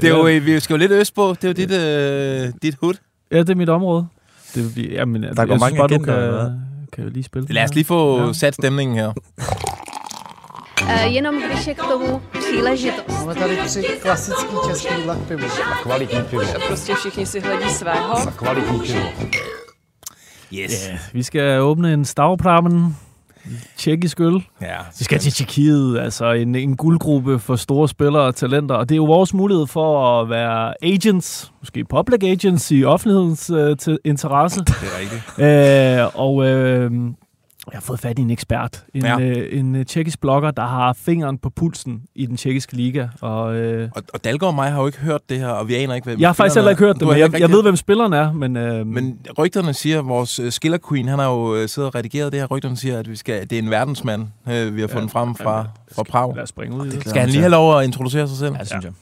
det 0.00 0.04
er 0.04 0.08
jo, 0.08 0.26
øh, 0.26 0.46
vi 0.46 0.60
skal 0.60 0.74
jo 0.74 0.78
lidt 0.78 0.92
østpå. 0.92 1.34
Det 1.42 1.44
er 1.44 1.48
jo 1.48 1.52
dit, 1.52 1.70
øh, 1.70 2.52
dit 2.62 2.74
hud. 2.82 2.94
Ja, 3.32 3.38
det 3.38 3.50
er 3.50 3.54
mit 3.54 3.68
område. 3.68 4.06
Det 4.54 4.76
jamen, 4.92 5.22
der 5.22 5.34
går 5.34 5.42
jeg 5.42 5.48
synes 5.48 5.60
mange 5.60 5.76
bare, 5.78 5.88
du 5.88 5.98
kan, 5.98 6.60
kan 6.92 7.04
jo 7.04 7.10
lige 7.10 7.22
spille. 7.24 7.48
Lad 7.54 7.64
os 7.64 7.74
lige 7.74 7.84
få 7.84 8.26
Ja. 8.26 8.32
sat 8.32 8.54
stemningen 8.54 8.96
her. 8.96 9.12
Eh, 10.80 11.14
Jenom 11.14 11.34
když 11.42 11.66
je 11.66 11.74
k 11.74 11.78
tomu 11.82 12.20
příležitost. 12.32 13.08
Máme 13.08 13.34
tady 13.34 13.56
tři 13.66 13.82
klasický 14.02 14.56
český 14.68 15.02
vlak 15.04 15.18
pivo. 15.18 15.46
Kvalitní 15.82 16.22
pivo. 16.30 16.42
Prostě 16.66 16.94
všichni 16.94 17.26
si 17.26 17.40
hledí 17.40 17.70
svého. 17.70 18.16
Za 18.24 18.30
kvalitní 18.30 18.80
pivo. 18.80 19.08
Yes. 20.52 20.88
Ja, 20.88 20.98
vi 21.14 21.22
skal 21.24 21.60
åbne 21.62 21.92
en 21.92 22.04
stavpramen. 22.04 22.96
Tjekkisk 23.76 24.20
øl. 24.20 24.44
Ja, 24.62 24.76
Vi 24.98 25.04
skal 25.04 25.18
til 25.18 25.32
Tjekkiet, 25.32 25.98
altså 25.98 26.32
en, 26.32 26.54
en 26.54 26.76
guldgruppe 26.76 27.38
for 27.38 27.56
store 27.56 27.88
spillere 27.88 28.22
og 28.22 28.34
talenter. 28.34 28.74
Og 28.74 28.88
det 28.88 28.94
er 28.94 28.96
jo 28.96 29.04
vores 29.04 29.34
mulighed 29.34 29.66
for 29.66 30.20
at 30.20 30.30
være 30.30 30.84
agents, 30.84 31.52
måske 31.60 31.84
public 31.84 32.22
agents 32.22 32.70
i 32.70 32.84
offentlighedens 32.84 33.50
øh, 33.50 33.76
til 33.76 33.98
interesse. 34.04 34.60
Det 34.60 34.70
er 34.70 35.00
rigtigt. 35.00 35.22
Øh, 35.38 36.20
og 36.20 36.46
øh, 36.46 36.90
jeg 37.72 37.76
har 37.76 37.80
fået 37.80 38.00
fat 38.00 38.18
i 38.18 38.22
en 38.22 38.30
ekspert, 38.30 38.84
en, 38.94 39.02
Ja. 39.02 39.18
ja. 39.18 39.28
øh, 39.28 39.58
en 39.58 39.76
øh, 39.76 39.86
tjekkisk 39.86 40.20
blogger, 40.20 40.50
der 40.50 40.66
har 40.66 40.92
fingeren 40.92 41.38
på 41.38 41.50
pulsen 41.50 42.02
i 42.14 42.26
den 42.26 42.36
tjekkiske 42.36 42.76
liga. 42.76 43.08
Og, 43.20 43.54
øh, 43.56 43.88
Og, 43.94 44.02
og 44.14 44.24
Dalgaard 44.24 44.48
og 44.50 44.54
mig 44.54 44.70
har 44.70 44.80
jo 44.80 44.86
ikke 44.86 44.98
hørt 44.98 45.20
det 45.28 45.38
her, 45.38 45.48
og 45.48 45.68
vi 45.68 45.74
aner 45.74 45.94
ikke, 45.94 46.04
hvem 46.04 46.20
jeg 46.20 46.28
har 46.28 46.32
faktisk 46.32 46.54
heller 46.56 46.70
ikke 46.70 46.82
hørt 46.84 46.96
det, 47.00 47.08
men 47.08 47.18
jeg, 47.18 47.40
jeg 47.40 47.50
ved, 47.50 47.62
hvem 47.62 47.76
spilleren 47.76 48.12
er. 48.12 48.32
Men, 48.32 48.56
øh, 48.56 48.86
Men 48.86 49.18
rygterne 49.38 49.74
siger, 49.74 49.98
at 49.98 50.06
vores 50.06 50.40
uh, 50.40 50.50
skiller 50.50 50.78
queen, 50.88 51.08
han 51.08 51.18
har 51.18 51.26
jo 51.26 51.62
uh, 51.62 51.66
siddet 51.66 51.88
og 51.88 51.94
redigeret 51.94 52.32
det 52.32 52.40
her. 52.40 52.46
Rygterne 52.46 52.76
siger, 52.76 52.98
at 52.98 53.10
vi 53.10 53.16
skal, 53.16 53.40
det 53.50 53.52
er 53.52 53.62
en 53.62 53.70
verdensmand, 53.70 54.26
uh, 54.46 54.76
vi 54.76 54.80
har 54.80 54.88
fundet 54.88 55.10
frem 55.10 55.34
fra, 55.34 55.66
fra 55.92 56.02
Prag. 56.02 56.32
lad 56.34 56.42
os 56.42 56.48
springe 56.48 56.76
ud 56.76 56.86
i 56.86 56.90
det. 56.90 57.08
Skal 57.08 57.20
han 57.20 57.28
lige 57.30 57.40
have 57.40 57.50
lov 57.50 57.78
at 57.78 57.84
introducere 57.84 58.28
sig 58.28 58.36
selv? 58.36 58.52
Ja, 58.54 58.58
det 58.58 58.68
synes 58.68 58.84
jeg. 58.84 58.92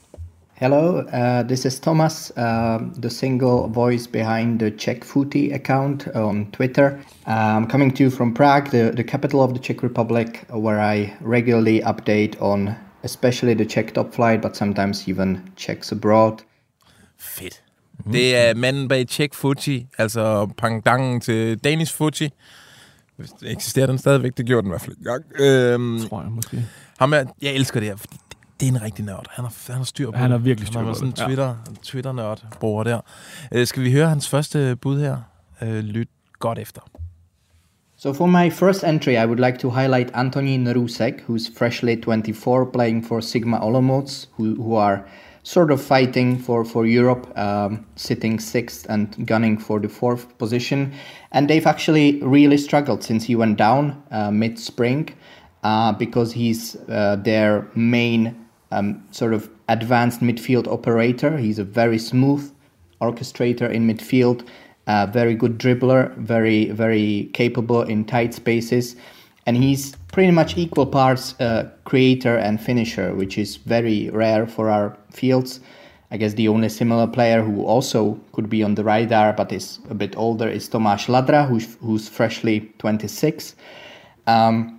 Hello, 0.59 1.01
uh, 1.13 1.43
this 1.43 1.65
is 1.65 1.79
Thomas, 1.79 2.31
uh, 2.35 2.79
the 2.97 3.11
single 3.11 3.67
voice 3.67 4.07
behind 4.07 4.59
the 4.59 4.71
Czech 4.71 5.03
Footy 5.03 5.51
account 5.51 6.07
on 6.15 6.47
Twitter. 6.51 6.99
Uh, 7.27 7.31
I'm 7.57 7.67
coming 7.67 7.91
to 7.91 8.03
you 8.03 8.09
from 8.09 8.33
Prague, 8.33 8.71
the, 8.71 8.91
the 8.95 9.03
capital 9.03 9.43
of 9.43 9.53
the 9.53 9.59
Czech 9.59 9.83
Republic, 9.83 10.45
where 10.49 10.79
I 10.79 11.13
regularly 11.21 11.81
update 11.81 12.41
on 12.41 12.75
especially 13.03 13.53
the 13.53 13.65
Czech 13.65 13.93
top 13.93 14.11
flight, 14.15 14.41
but 14.41 14.55
sometimes 14.55 15.07
even 15.07 15.51
Czechs 15.55 15.91
abroad. 15.91 16.43
Fedt. 17.17 17.63
Det 18.11 18.35
er 18.35 18.55
manden 18.55 18.87
bag 18.87 19.07
Czech 19.07 19.29
Fuji, 19.33 19.87
altså 19.97 20.47
pangdangen 20.57 21.21
til 21.21 21.57
Danish 21.57 21.93
Fuji. 21.93 22.29
Hvis 23.17 23.29
det 23.29 23.51
eksisterer 23.51 23.87
den 23.87 23.97
stadigvæk, 23.97 24.37
det 24.37 24.45
gjorde 24.45 24.61
den 24.61 24.69
i 24.69 24.71
hvert 24.71 24.81
fald 24.81 24.97
engang. 24.97 25.23
Øhm, 25.39 25.99
Tror 26.09 26.21
jeg 26.21 26.31
måske. 26.31 26.65
ham 26.99 27.13
er, 27.13 27.23
jeg 27.41 27.53
elsker 27.53 27.79
det 27.79 27.89
her, 27.89 27.95
fordi 27.95 28.15
det, 28.59 28.59
det 28.59 28.67
er 28.67 28.71
en 28.71 28.81
rigtig 28.81 29.05
nørd. 29.05 29.25
Han 29.29 29.45
har, 29.45 29.53
han 29.67 29.77
har 29.77 29.83
styr 29.83 30.11
på 30.11 30.17
Han 30.17 30.23
det. 30.23 30.31
har 30.31 30.37
virkelig 30.37 30.67
styr 30.67 30.77
Han 30.79 30.85
på 30.85 30.89
har 30.89 30.93
sådan 30.95 31.07
en 31.07 31.11
det, 31.11 31.19
ja. 31.19 31.25
Twitter, 31.25 31.55
Twitter-nørd 31.83 32.43
bruger 32.59 32.83
der. 32.83 32.99
Øh, 33.51 33.67
skal 33.67 33.83
vi 33.83 33.91
høre 33.91 34.09
hans 34.09 34.29
første 34.29 34.75
bud 34.75 34.99
her? 34.99 35.17
Øh, 35.61 35.79
lyt 35.83 36.09
godt 36.39 36.59
efter. 36.59 36.81
So 37.99 38.13
for 38.13 38.25
my 38.25 38.51
first 38.51 38.83
entry, 38.83 39.11
I 39.11 39.25
would 39.25 39.39
like 39.39 39.57
to 39.57 39.69
highlight 39.69 40.11
Antoni 40.13 40.57
Nerusek, 40.57 41.13
who's 41.27 41.57
freshly 41.57 41.95
24, 42.01 42.71
playing 42.71 43.05
for 43.07 43.19
Sigma 43.19 43.57
Olomouc, 43.57 44.27
who, 44.37 44.43
who 44.63 44.75
are 44.75 44.99
sort 45.43 45.71
of 45.71 45.79
fighting 45.79 46.43
for, 46.45 46.63
for 46.65 46.85
Europe, 46.85 47.25
um, 47.35 47.85
sitting 47.95 48.39
sixth 48.39 48.85
and 48.89 49.07
gunning 49.25 49.57
for 49.57 49.79
the 49.79 49.89
fourth 49.89 50.37
position. 50.37 50.93
And 51.31 51.47
they've 51.49 51.65
actually 51.65 52.21
really 52.21 52.57
struggled 52.57 53.03
since 53.03 53.25
he 53.25 53.35
went 53.35 53.57
down 53.57 53.95
uh, 54.11 54.29
mid-spring 54.29 55.09
uh, 55.63 55.93
because 55.93 56.33
he's 56.33 56.75
uh, 56.89 57.15
their 57.23 57.67
main 57.75 58.35
um, 58.71 59.03
sort 59.11 59.33
of 59.33 59.49
advanced 59.69 60.21
midfield 60.21 60.67
operator. 60.67 61.37
He's 61.37 61.59
a 61.59 61.63
very 61.63 61.99
smooth 61.99 62.51
orchestrator 63.01 63.69
in 63.69 63.87
midfield, 63.87 64.47
uh, 64.87 65.05
very 65.07 65.35
good 65.35 65.57
dribbler, 65.57 66.15
very 66.17 66.69
very 66.71 67.29
capable 67.33 67.81
in 67.83 68.05
tight 68.05 68.33
spaces, 68.33 68.95
and 69.45 69.57
he's 69.57 69.95
pretty 70.11 70.31
much 70.31 70.57
equal 70.57 70.85
parts 70.85 71.39
uh, 71.39 71.69
creator 71.85 72.37
and 72.37 72.59
finisher, 72.59 73.13
which 73.13 73.37
is 73.37 73.57
very 73.57 74.09
rare 74.09 74.47
for 74.47 74.69
our 74.69 74.97
fields. 75.11 75.59
I 76.09 76.17
guess 76.17 76.33
the 76.33 76.47
only 76.47 76.69
similar 76.69 77.05
player 77.05 77.41
who 77.41 77.65
also 77.65 78.19
could 78.31 78.49
be 78.49 78.63
on 78.63 78.75
the 78.75 78.83
radar 78.83 79.33
but 79.33 79.51
is 79.51 79.79
a 79.89 79.93
bit 79.93 80.15
older 80.15 80.47
is 80.47 80.69
Tomáš 80.69 81.07
Ladra, 81.07 81.47
who's, 81.47 81.75
who's 81.81 82.07
freshly 82.07 82.71
26. 82.77 83.55
Um, 84.25 84.76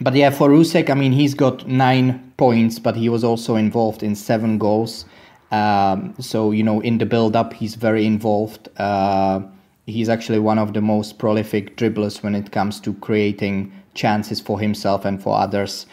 but 0.00 0.14
yeah, 0.14 0.30
for 0.30 0.48
Rusek, 0.48 0.90
I 0.90 0.94
mean, 0.94 1.12
he's 1.12 1.34
got 1.34 1.66
nine 1.66 2.32
points, 2.36 2.78
but 2.78 2.96
he 2.96 3.08
was 3.08 3.22
also 3.22 3.56
involved 3.56 4.02
in 4.02 4.14
seven 4.14 4.58
goals. 4.58 5.04
Um, 5.52 6.14
so, 6.18 6.50
you 6.50 6.64
know, 6.64 6.80
in 6.80 6.98
the 6.98 7.06
build 7.06 7.36
up, 7.36 7.52
he's 7.52 7.76
very 7.76 8.04
involved. 8.06 8.68
Uh, 8.76 9.40
he's 9.86 10.08
actually 10.08 10.40
one 10.40 10.58
of 10.58 10.72
the 10.72 10.80
most 10.80 11.18
prolific 11.18 11.76
dribblers 11.76 12.22
when 12.22 12.34
it 12.34 12.50
comes 12.50 12.80
to 12.80 12.94
creating 12.94 13.72
chances 13.94 14.40
for 14.40 14.58
himself 14.58 15.04
and 15.04 15.22
for 15.22 15.38
others. 15.38 15.86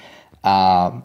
Uh, 0.43 1.00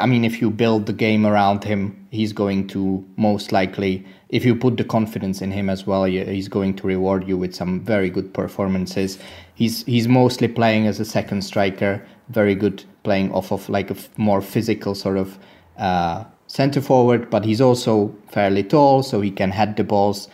I 0.00 0.06
mean, 0.06 0.24
if 0.24 0.40
you 0.40 0.50
build 0.50 0.86
the 0.86 0.92
game 0.92 1.26
around 1.26 1.64
him, 1.64 2.06
he's 2.10 2.32
going 2.32 2.68
to 2.68 3.04
most 3.16 3.52
likely, 3.52 4.06
if 4.28 4.44
you 4.44 4.54
put 4.54 4.76
the 4.76 4.84
confidence 4.84 5.42
in 5.42 5.50
him 5.50 5.68
as 5.68 5.86
well, 5.86 6.04
he's 6.04 6.48
going 6.48 6.74
to 6.76 6.86
reward 6.86 7.28
you 7.28 7.36
with 7.36 7.54
some 7.54 7.80
very 7.80 8.08
good 8.08 8.32
performances. 8.32 9.18
He's 9.54 9.84
he's 9.84 10.08
mostly 10.08 10.48
playing 10.48 10.86
as 10.86 11.00
a 11.00 11.04
second 11.04 11.42
striker, 11.42 12.04
very 12.28 12.54
good 12.54 12.84
playing 13.02 13.32
off 13.32 13.52
of 13.52 13.68
like 13.68 13.90
a 13.90 13.94
f- 13.94 14.08
more 14.16 14.40
physical 14.40 14.94
sort 14.94 15.16
of 15.16 15.38
uh, 15.78 16.24
center 16.46 16.80
forward, 16.80 17.30
but 17.30 17.44
he's 17.44 17.60
also 17.60 18.14
fairly 18.30 18.62
tall, 18.64 19.02
so 19.02 19.20
he 19.20 19.30
can 19.30 19.50
head 19.50 19.76
the 19.76 19.84
balls. 19.84 20.28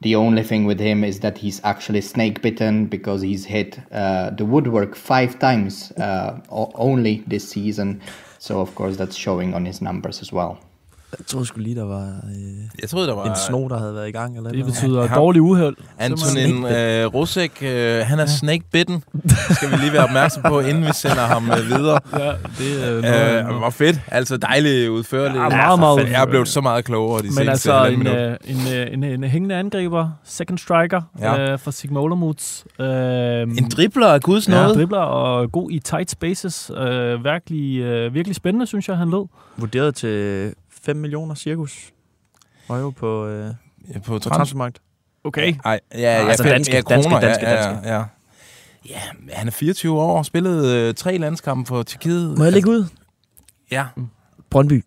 The 0.00 0.16
only 0.16 0.42
thing 0.42 0.64
with 0.64 0.80
him 0.80 1.04
is 1.04 1.20
that 1.20 1.38
he's 1.38 1.60
actually 1.64 2.00
snake 2.00 2.42
bitten 2.42 2.86
because 2.86 3.22
he's 3.22 3.44
hit 3.44 3.78
uh, 3.92 4.30
the 4.30 4.44
woodwork 4.44 4.96
five 4.96 5.38
times 5.38 5.92
uh, 5.92 6.40
o- 6.50 6.72
only 6.74 7.22
this 7.28 7.48
season. 7.48 8.00
So 8.38 8.60
of 8.60 8.74
course 8.74 8.96
that's 8.96 9.14
showing 9.14 9.54
on 9.54 9.64
his 9.64 9.80
numbers 9.80 10.20
as 10.20 10.32
well. 10.32 10.58
Jeg 11.18 11.26
tror 11.26 11.44
sgu 11.44 11.60
lige, 11.60 11.76
der 11.76 11.84
var 11.84 12.02
øh, 12.06 12.64
Jeg 12.82 12.88
troede, 12.88 13.06
der 13.08 13.14
var... 13.14 13.24
en 13.24 13.36
sno, 13.48 13.68
der 13.68 13.78
havde 13.78 13.94
været 13.94 14.08
i 14.08 14.12
gang. 14.12 14.36
Eller 14.36 14.50
Det 14.50 14.58
noget. 14.58 14.74
betyder 14.74 15.06
ham- 15.06 15.18
dårlig 15.18 15.42
uheld. 15.42 15.76
Antonin 15.98 16.64
øh, 16.64 17.06
Rusek, 17.06 17.52
øh, 17.62 18.00
han 18.06 18.18
er 18.18 18.26
snake 18.26 18.64
bitten. 18.72 19.02
skal 19.50 19.70
vi 19.70 19.76
lige 19.76 19.92
være 19.92 20.04
opmærksom 20.04 20.42
på, 20.42 20.60
inden 20.60 20.84
vi 20.86 20.90
sender 20.94 21.16
ham 21.26 21.50
øh, 21.50 21.66
videre. 21.78 22.00
Ja, 22.18 22.32
det 22.58 22.88
er 22.88 23.00
noget, 23.00 23.52
Øh, 23.52 23.56
hvor 23.58 23.70
fedt. 23.70 24.00
Altså 24.08 24.36
dejligt 24.36 24.88
udførligt. 24.88 25.36
Ja, 25.42 25.48
meget, 25.48 25.78
meget 25.80 25.98
fanden, 25.98 26.12
Jeg 26.14 26.22
er 26.22 26.26
blevet 26.26 26.48
så 26.48 26.60
meget 26.60 26.84
klogere 26.84 27.18
de 27.18 27.24
Men 27.26 27.32
seneste 27.32 27.50
altså 27.72 27.86
en, 27.86 28.06
øh, 28.06 28.36
en, 28.44 28.56
øh, 28.74 28.86
en, 28.92 29.04
en, 29.04 29.24
en 29.24 29.24
hængende 29.24 29.54
angriber, 29.54 30.10
second 30.24 30.58
striker 30.58 31.02
Ja. 31.20 31.34
ja. 31.42 31.52
øh, 31.52 31.58
for 31.58 31.70
Sigma 31.70 32.00
Olomouc. 32.00 32.62
Øh, 32.80 32.86
En 33.42 33.68
dribler 33.76 34.06
af 34.08 34.20
guds 34.20 34.48
ja, 34.48 34.52
noget. 34.54 34.74
dribler 34.76 34.98
og 34.98 35.52
god 35.52 35.70
i 35.70 35.78
tight 35.78 36.10
spaces. 36.10 36.70
Øh, 36.76 37.24
virkelig, 37.24 37.78
øh, 37.80 38.14
virkelig 38.14 38.36
spændende, 38.36 38.66
synes 38.66 38.88
jeg, 38.88 38.96
han 38.96 39.10
lød. 39.10 39.26
Vurderet 39.56 39.94
til 39.94 40.54
5 40.84 40.96
millioner 40.96 41.34
cirkus. 41.34 41.92
Euro 42.70 42.90
på, 42.90 43.26
øh, 43.26 43.54
Ja, 43.88 43.98
på 43.98 44.04
på 44.04 44.18
trans. 44.18 44.36
transfermarkt. 44.36 44.78
Okay. 45.24 45.54
Ej, 45.64 45.80
ja, 45.94 46.00
ja, 46.00 46.06
altså 46.28 46.42
fem- 46.44 46.50
danske, 46.52 46.74
ja, 46.74 46.80
danske, 46.80 47.08
kroner, 47.10 47.20
danske, 47.26 47.46
ja, 47.48 47.54
danske. 47.54 47.88
Ja, 47.88 47.96
ja. 47.98 48.04
ja, 48.88 48.98
han 49.32 49.46
er 49.46 49.50
24 49.52 50.00
år 50.00 50.18
og 50.18 50.26
spillet 50.26 50.66
øh, 50.66 50.94
tre 50.94 51.18
landskampe 51.18 51.68
for 51.68 51.82
Tjekkiet. 51.82 52.38
Må 52.38 52.44
jeg 52.44 52.52
lægge 52.52 52.70
ud? 52.70 52.84
Ja, 53.70 53.86
Brøndby. 54.50 54.84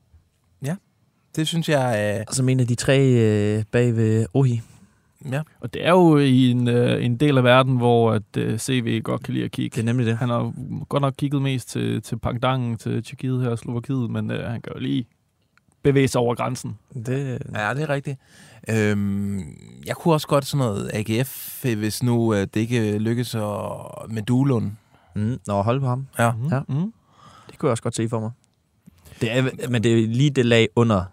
det 1.36 1.48
synes 1.48 1.70
jeg... 1.70 2.18
Øh, 2.20 2.26
Som 2.36 2.50
en 2.50 2.60
af 2.60 2.68
de 2.68 2.76
tre 2.76 3.00
øh, 3.10 3.64
bag 3.72 3.96
ved 3.96 4.26
Ohi. 4.34 4.62
ja. 5.32 5.42
Og 5.60 5.74
det 5.74 5.86
er 5.86 5.90
jo 5.90 6.18
i 6.18 6.52
en, 6.52 6.68
øh, 6.68 7.06
en 7.06 7.18
del 7.18 7.38
af 7.38 7.44
verden, 7.44 7.78
hvor 7.78 8.12
at, 8.12 8.38
øh, 8.38 8.58
CV 8.60 9.02
godt 9.04 9.24
kan 9.24 9.34
lide 9.34 9.46
at 9.46 9.52
kigge. 9.52 9.76
Det 9.76 9.82
er 9.82 9.86
nemlig 9.86 10.06
det. 10.06 10.18
Han 10.18 10.30
har 10.30 10.54
godt 10.90 11.02
nok 11.02 11.14
kigget 11.18 11.42
mest 11.42 11.70
til, 11.70 12.02
til 12.02 12.20
Pangdangen, 12.20 12.78
til 12.78 13.04
Tjekkiet 13.04 13.42
her 13.42 13.50
og 13.50 13.60
Slovakiet, 13.60 14.10
men 14.10 14.32
øh, 14.32 14.50
han 14.52 14.62
kan 14.62 14.74
jo 14.74 14.80
lige 14.80 15.08
bevæge 15.86 16.08
sig 16.08 16.22
over 16.22 16.36
grænsen. 16.36 16.78
Det, 16.94 17.42
Ja, 17.56 17.74
det 17.74 17.84
er 17.84 17.90
rigtigt. 17.90 18.20
Øhm, 18.70 19.40
jeg 19.86 19.96
kunne 19.96 20.14
også 20.14 20.28
godt 20.28 20.46
sådan 20.46 20.66
noget 20.66 20.92
AGF, 20.94 21.64
hvis 21.64 22.04
nu 22.04 22.34
øh, 22.34 22.40
det 22.42 22.56
ikke 22.56 22.98
lykkes 22.98 23.36
at, 23.36 23.42
med 24.10 24.22
Duelund. 24.22 24.72
mm, 25.16 25.38
nå, 25.48 25.62
hold 25.62 25.80
på 25.80 25.88
ham. 25.88 26.08
Ja. 26.20 26.32
Ja. 26.52 26.60
Mm. 26.70 26.94
Det 27.50 27.58
kunne 27.60 27.68
jeg 27.68 27.72
også 27.72 27.84
godt 27.84 27.96
se 27.96 28.10
for 28.10 28.20
mig. 28.20 28.32
Det 29.22 29.32
er, 29.38 29.70
men 29.70 29.84
det 29.84 30.04
er 30.04 30.08
lige 30.08 30.30
det 30.30 30.46
lag 30.46 30.68
under 30.76 31.04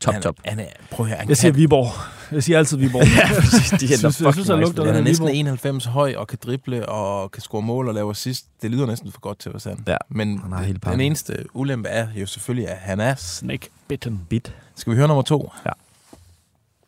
top, 0.00 0.14
han, 0.14 0.22
top. 0.22 0.36
Han 0.44 0.60
er, 0.60 0.64
prøv 0.90 1.06
at 1.06 1.10
høre, 1.10 1.18
han, 1.18 1.28
Jeg 1.28 1.36
siger 1.36 1.52
kan, 1.52 1.60
Viborg. 1.60 1.86
Jeg 2.32 2.42
siger 2.42 2.58
altid 2.58 2.76
Viborg. 2.78 3.02
ja, 3.18 3.40
præcis. 3.40 3.70
De 3.70 3.86
Jeg 3.90 3.98
synes- 3.98 4.20
jeg 4.20 4.32
synes, 4.32 4.48
han 4.48 4.60
lugter 4.60 4.84
han 4.86 4.94
er 4.94 5.00
næsten 5.00 5.26
Viborg. 5.26 5.36
91 5.36 5.84
høj 5.84 6.14
og 6.16 6.26
kan 6.26 6.38
drible 6.42 6.88
og 6.88 7.30
kan 7.30 7.42
score 7.42 7.62
mål 7.62 7.88
og 7.88 7.94
lave 7.94 8.10
assist. 8.10 8.44
Det 8.62 8.70
lyder 8.70 8.86
næsten 8.86 9.12
for 9.12 9.20
godt 9.20 9.38
til 9.38 9.48
at 9.48 9.52
være 9.52 9.60
sandt. 9.60 9.88
Ja, 9.88 9.96
Men 10.08 10.38
han 10.38 10.52
har 10.52 10.62
hele 10.62 10.78
den 10.84 11.00
eneste 11.00 11.44
ulempe 11.54 11.88
er 11.88 12.06
jo 12.16 12.26
selvfølgelig, 12.26 12.68
at 12.68 12.76
han 12.76 13.00
er... 13.00 13.14
Snake 13.14 13.68
bitten. 13.88 14.20
Bit. 14.28 14.54
Skal 14.76 14.90
vi 14.90 14.96
høre 14.96 15.08
nummer 15.08 15.22
to? 15.22 15.50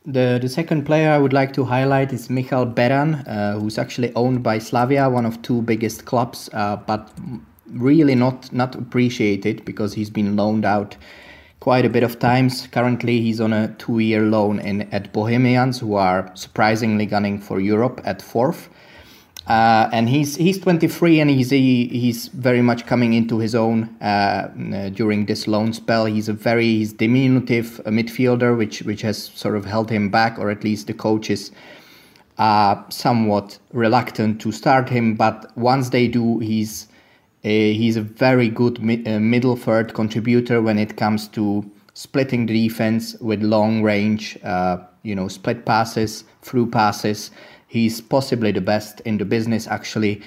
The, 0.06 0.38
the 0.38 0.48
second 0.48 0.84
player 0.86 1.14
I 1.14 1.18
would 1.18 1.32
like 1.40 1.52
to 1.52 1.64
highlight 1.64 2.12
is 2.12 2.30
Michal 2.30 2.66
Beran, 2.76 3.14
uh, 3.14 3.60
who's 3.60 3.78
actually 3.78 4.12
owned 4.14 4.42
by 4.42 4.58
Slavia, 4.58 5.08
one 5.08 5.26
of 5.28 5.34
two 5.42 5.62
biggest 5.62 6.04
clubs, 6.06 6.50
uh, 6.54 6.76
but 6.86 7.00
really 7.80 8.14
not 8.14 8.52
not 8.52 8.74
appreciated 8.74 9.64
because 9.64 9.94
he's 10.00 10.10
been 10.10 10.36
loaned 10.36 10.64
out 10.64 10.96
quite 11.60 11.84
a 11.84 11.90
bit 11.90 12.02
of 12.02 12.18
times. 12.18 12.66
Currently, 12.66 13.20
he's 13.20 13.40
on 13.40 13.52
a 13.52 13.68
two-year 13.78 14.22
loan 14.22 14.58
in 14.58 14.82
at 14.92 15.12
Bohemians, 15.12 15.78
who 15.78 15.94
are 15.94 16.30
surprisingly 16.34 17.06
gunning 17.06 17.38
for 17.38 17.60
Europe 17.60 18.00
at 18.04 18.22
fourth. 18.22 18.68
Uh, 19.46 19.88
and 19.92 20.08
he's 20.08 20.36
he's 20.36 20.58
23 20.60 21.18
and 21.18 21.30
he's 21.30 21.50
he's 21.50 22.28
very 22.28 22.62
much 22.62 22.86
coming 22.86 23.14
into 23.14 23.38
his 23.38 23.54
own 23.54 23.88
uh, 24.00 24.04
uh, 24.04 24.88
during 24.90 25.26
this 25.26 25.48
loan 25.48 25.72
spell. 25.72 26.04
He's 26.04 26.28
a 26.28 26.32
very 26.32 26.66
he's 26.66 26.92
diminutive 26.92 27.80
uh, 27.80 27.90
midfielder, 27.90 28.56
which 28.56 28.82
which 28.82 29.02
has 29.02 29.24
sort 29.34 29.56
of 29.56 29.64
held 29.64 29.90
him 29.90 30.08
back, 30.08 30.38
or 30.38 30.50
at 30.50 30.62
least 30.62 30.86
the 30.86 30.94
coaches 30.94 31.50
are 32.38 32.84
somewhat 32.90 33.58
reluctant 33.72 34.40
to 34.42 34.52
start 34.52 34.88
him. 34.88 35.14
But 35.14 35.50
once 35.56 35.88
they 35.88 36.06
do, 36.06 36.38
he's 36.38 36.86
he's 37.42 37.96
a 37.96 38.02
very 38.02 38.48
good 38.48 38.82
mi- 38.82 39.04
uh, 39.06 39.18
middle 39.18 39.56
third 39.56 39.94
contributor 39.94 40.60
when 40.60 40.78
it 40.78 40.96
comes 40.96 41.28
to 41.28 41.70
splitting 41.94 42.46
the 42.46 42.68
defense 42.68 43.16
with 43.20 43.42
long 43.42 43.82
range, 43.82 44.38
uh, 44.44 44.78
you 45.02 45.14
know, 45.14 45.28
split 45.28 45.64
passes, 45.64 46.24
through 46.42 46.70
passes. 46.70 47.30
He's 47.66 48.00
possibly 48.00 48.52
the 48.52 48.60
best 48.60 49.00
in 49.00 49.18
the 49.18 49.24
business, 49.24 49.66
actually. 49.66 50.22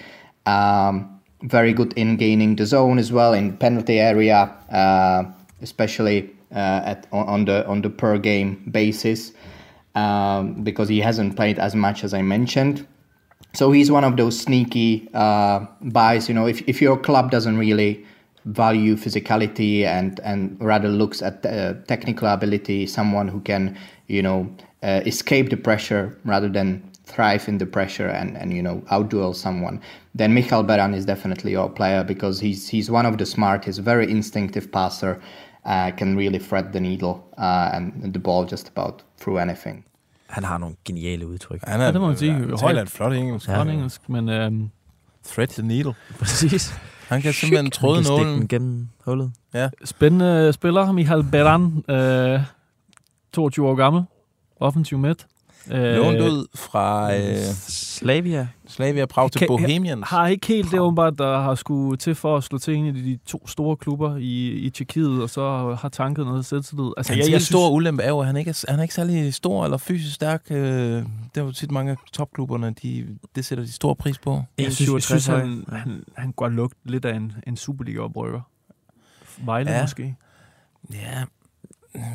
Um, 0.45 1.21
very 1.43 1.73
good 1.73 1.93
in 1.93 2.15
gaining 2.15 2.56
the 2.56 2.65
zone 2.65 2.97
as 2.97 3.12
well 3.12 3.34
in 3.34 3.58
penalty 3.58 3.99
area, 3.99 4.45
uh, 4.71 5.26
especially 5.62 6.34
uh, 6.52 6.82
at 6.86 7.08
on 7.12 7.45
the 7.45 7.67
on 7.67 7.82
the 7.82 7.89
per 7.89 8.17
game 8.17 8.63
basis, 8.71 9.34
um, 9.95 10.63
because 10.63 10.88
he 10.88 10.99
hasn't 10.99 11.36
played 11.36 11.60
as 11.60 11.76
much 11.76 12.04
as 12.04 12.13
I 12.13 12.21
mentioned. 12.21 12.88
So 13.55 13.71
he's 13.71 13.91
one 13.91 14.03
of 14.03 14.17
those 14.17 14.39
sneaky 14.39 15.07
uh, 15.13 15.65
buys. 15.81 16.27
You 16.27 16.33
know, 16.33 16.47
if, 16.47 16.67
if 16.67 16.81
your 16.81 16.97
club 16.97 17.29
doesn't 17.29 17.57
really 17.57 18.03
value 18.45 18.95
physicality 18.95 19.83
and 19.85 20.19
and 20.21 20.57
rather 20.59 20.89
looks 20.89 21.21
at 21.21 21.45
uh, 21.45 21.73
technical 21.87 22.27
ability, 22.27 22.87
someone 22.87 23.27
who 23.27 23.39
can 23.41 23.77
you 24.07 24.21
know 24.21 24.49
uh, 24.81 25.01
escape 25.05 25.49
the 25.49 25.57
pressure 25.57 26.17
rather 26.25 26.49
than 26.49 26.83
thrive 27.05 27.47
in 27.47 27.59
the 27.59 27.65
pressure 27.65 28.07
and 28.07 28.35
and 28.37 28.53
you 28.53 28.61
know 28.61 28.81
outduel 28.91 29.35
someone, 29.35 29.79
then 30.15 30.33
Michal 30.33 30.63
Beran 30.63 30.95
is 30.95 31.05
definitely 31.05 31.51
your 31.51 31.69
player 31.69 32.03
because 32.03 32.39
he's 32.39 32.67
he's 32.67 32.89
one 32.89 33.05
of 33.05 33.19
the 33.19 33.25
smart. 33.25 33.65
He's 33.65 33.77
very 33.77 34.09
instinctive 34.09 34.71
passer. 34.71 35.21
Uh, 35.65 35.91
can 35.91 36.17
really 36.17 36.39
thread 36.39 36.73
the 36.73 36.79
needle 36.79 37.23
uh, 37.37 37.69
and 37.71 38.13
the 38.13 38.19
ball 38.19 38.43
just 38.43 38.67
about 38.67 39.01
through 39.15 39.37
anything. 39.37 39.85
Han 40.34 40.43
har 40.43 40.58
nogle 40.58 40.76
geniale 40.86 41.28
udtryk. 41.28 41.60
Han 41.63 41.82
er, 41.82 41.86
Ja, 41.86 41.91
det 41.91 42.02
må 42.02 42.08
man 42.08 42.17
sige. 42.17 42.34
Han 42.34 42.58
taler 42.58 42.82
et 42.82 42.89
flot 42.89 43.13
engelsk. 43.13 43.48
Ja. 43.50 43.62
engelsk, 43.62 44.10
men 44.10 44.30
øhm, 44.30 44.69
Thread 45.28 45.48
the 45.48 45.63
needle. 45.63 45.93
Præcis. 46.19 46.74
Han 47.08 47.22
kan 47.22 47.34
simpelthen 47.34 47.72
tråde 47.72 47.96
Han 47.96 48.04
kan 48.04 48.12
nålen. 48.26 48.39
den 48.39 48.48
gennem 48.48 48.88
hullet. 49.06 49.32
Spændende 49.86 50.54
spiller, 50.54 50.91
Michael 50.91 51.24
Beran, 51.24 51.84
øh, 51.89 52.39
22 53.34 53.67
år 53.69 53.76
gammel, 53.76 54.04
offensiv 54.60 54.98
midt. 54.98 55.28
Øh, 55.71 55.95
Lånt 55.95 56.19
ud 56.19 56.47
fra 56.56 57.15
øh, 57.15 57.36
Slavia. 57.67 58.47
Slavia 58.67 59.06
Prag 59.06 59.32
til 59.32 59.39
Kan- 59.39 59.47
Bohemians. 59.47 60.08
Har 60.10 60.28
ikke 60.28 60.47
helt 60.47 60.71
det 60.71 60.80
åbenbart, 60.80 61.17
der 61.17 61.38
har 61.41 61.56
skulle 61.56 61.97
til 61.97 62.15
for 62.15 62.38
at 62.38 62.43
slå 62.43 62.58
til 62.58 62.76
en 62.76 62.88
af 62.88 62.93
de 62.93 63.19
to 63.26 63.47
store 63.47 63.78
klubber 63.78 64.15
i, 64.17 64.49
i 64.52 64.69
Tjekkiet, 64.69 65.21
og 65.23 65.30
så 65.30 65.76
har 65.82 65.89
tanket 65.89 66.26
noget 66.26 66.45
selvtillid. 66.45 66.91
Altså, 66.97 67.13
Hans 67.13 67.26
jeg, 67.26 67.32
jeg 67.34 67.41
store 67.41 67.71
ulempe 67.71 68.04
er 68.04 68.10
jo, 68.10 68.19
at 68.19 68.26
han 68.28 68.38
ikke 68.38 68.49
er, 68.49 68.65
han 68.69 68.80
er 68.80 68.84
ikke 68.84 68.93
særlig 68.95 69.34
stor 69.34 69.63
eller 69.63 69.78
fysisk 69.78 70.15
stærk. 70.15 70.43
Øh, 70.49 70.58
det 70.58 71.06
er 71.36 71.41
jo 71.41 71.52
tit 71.52 71.71
mange 71.71 71.91
af 71.91 71.97
topklubberne, 72.13 72.76
de, 72.84 73.08
det 73.36 73.45
sætter 73.45 73.63
de 73.65 73.71
stor 73.71 73.93
pris 73.93 74.17
på. 74.19 74.43
jeg 74.58 74.73
synes, 74.73 74.91
jeg 74.93 75.04
synes 75.04 75.28
1,67 75.28 75.32
høj. 75.32 75.39
han, 75.39 75.65
han, 75.71 76.04
han 76.17 76.32
godt 76.32 76.54
lugte 76.54 76.78
lidt 76.86 77.06
af 77.06 77.15
en, 77.15 77.34
en 77.47 77.58
Superliga-oprykker. 77.58 78.41
Vejle 79.45 79.69
Ja. 79.71 79.76
ja. 79.78 79.84
måske. 79.84 80.15
Ja, 80.93 81.23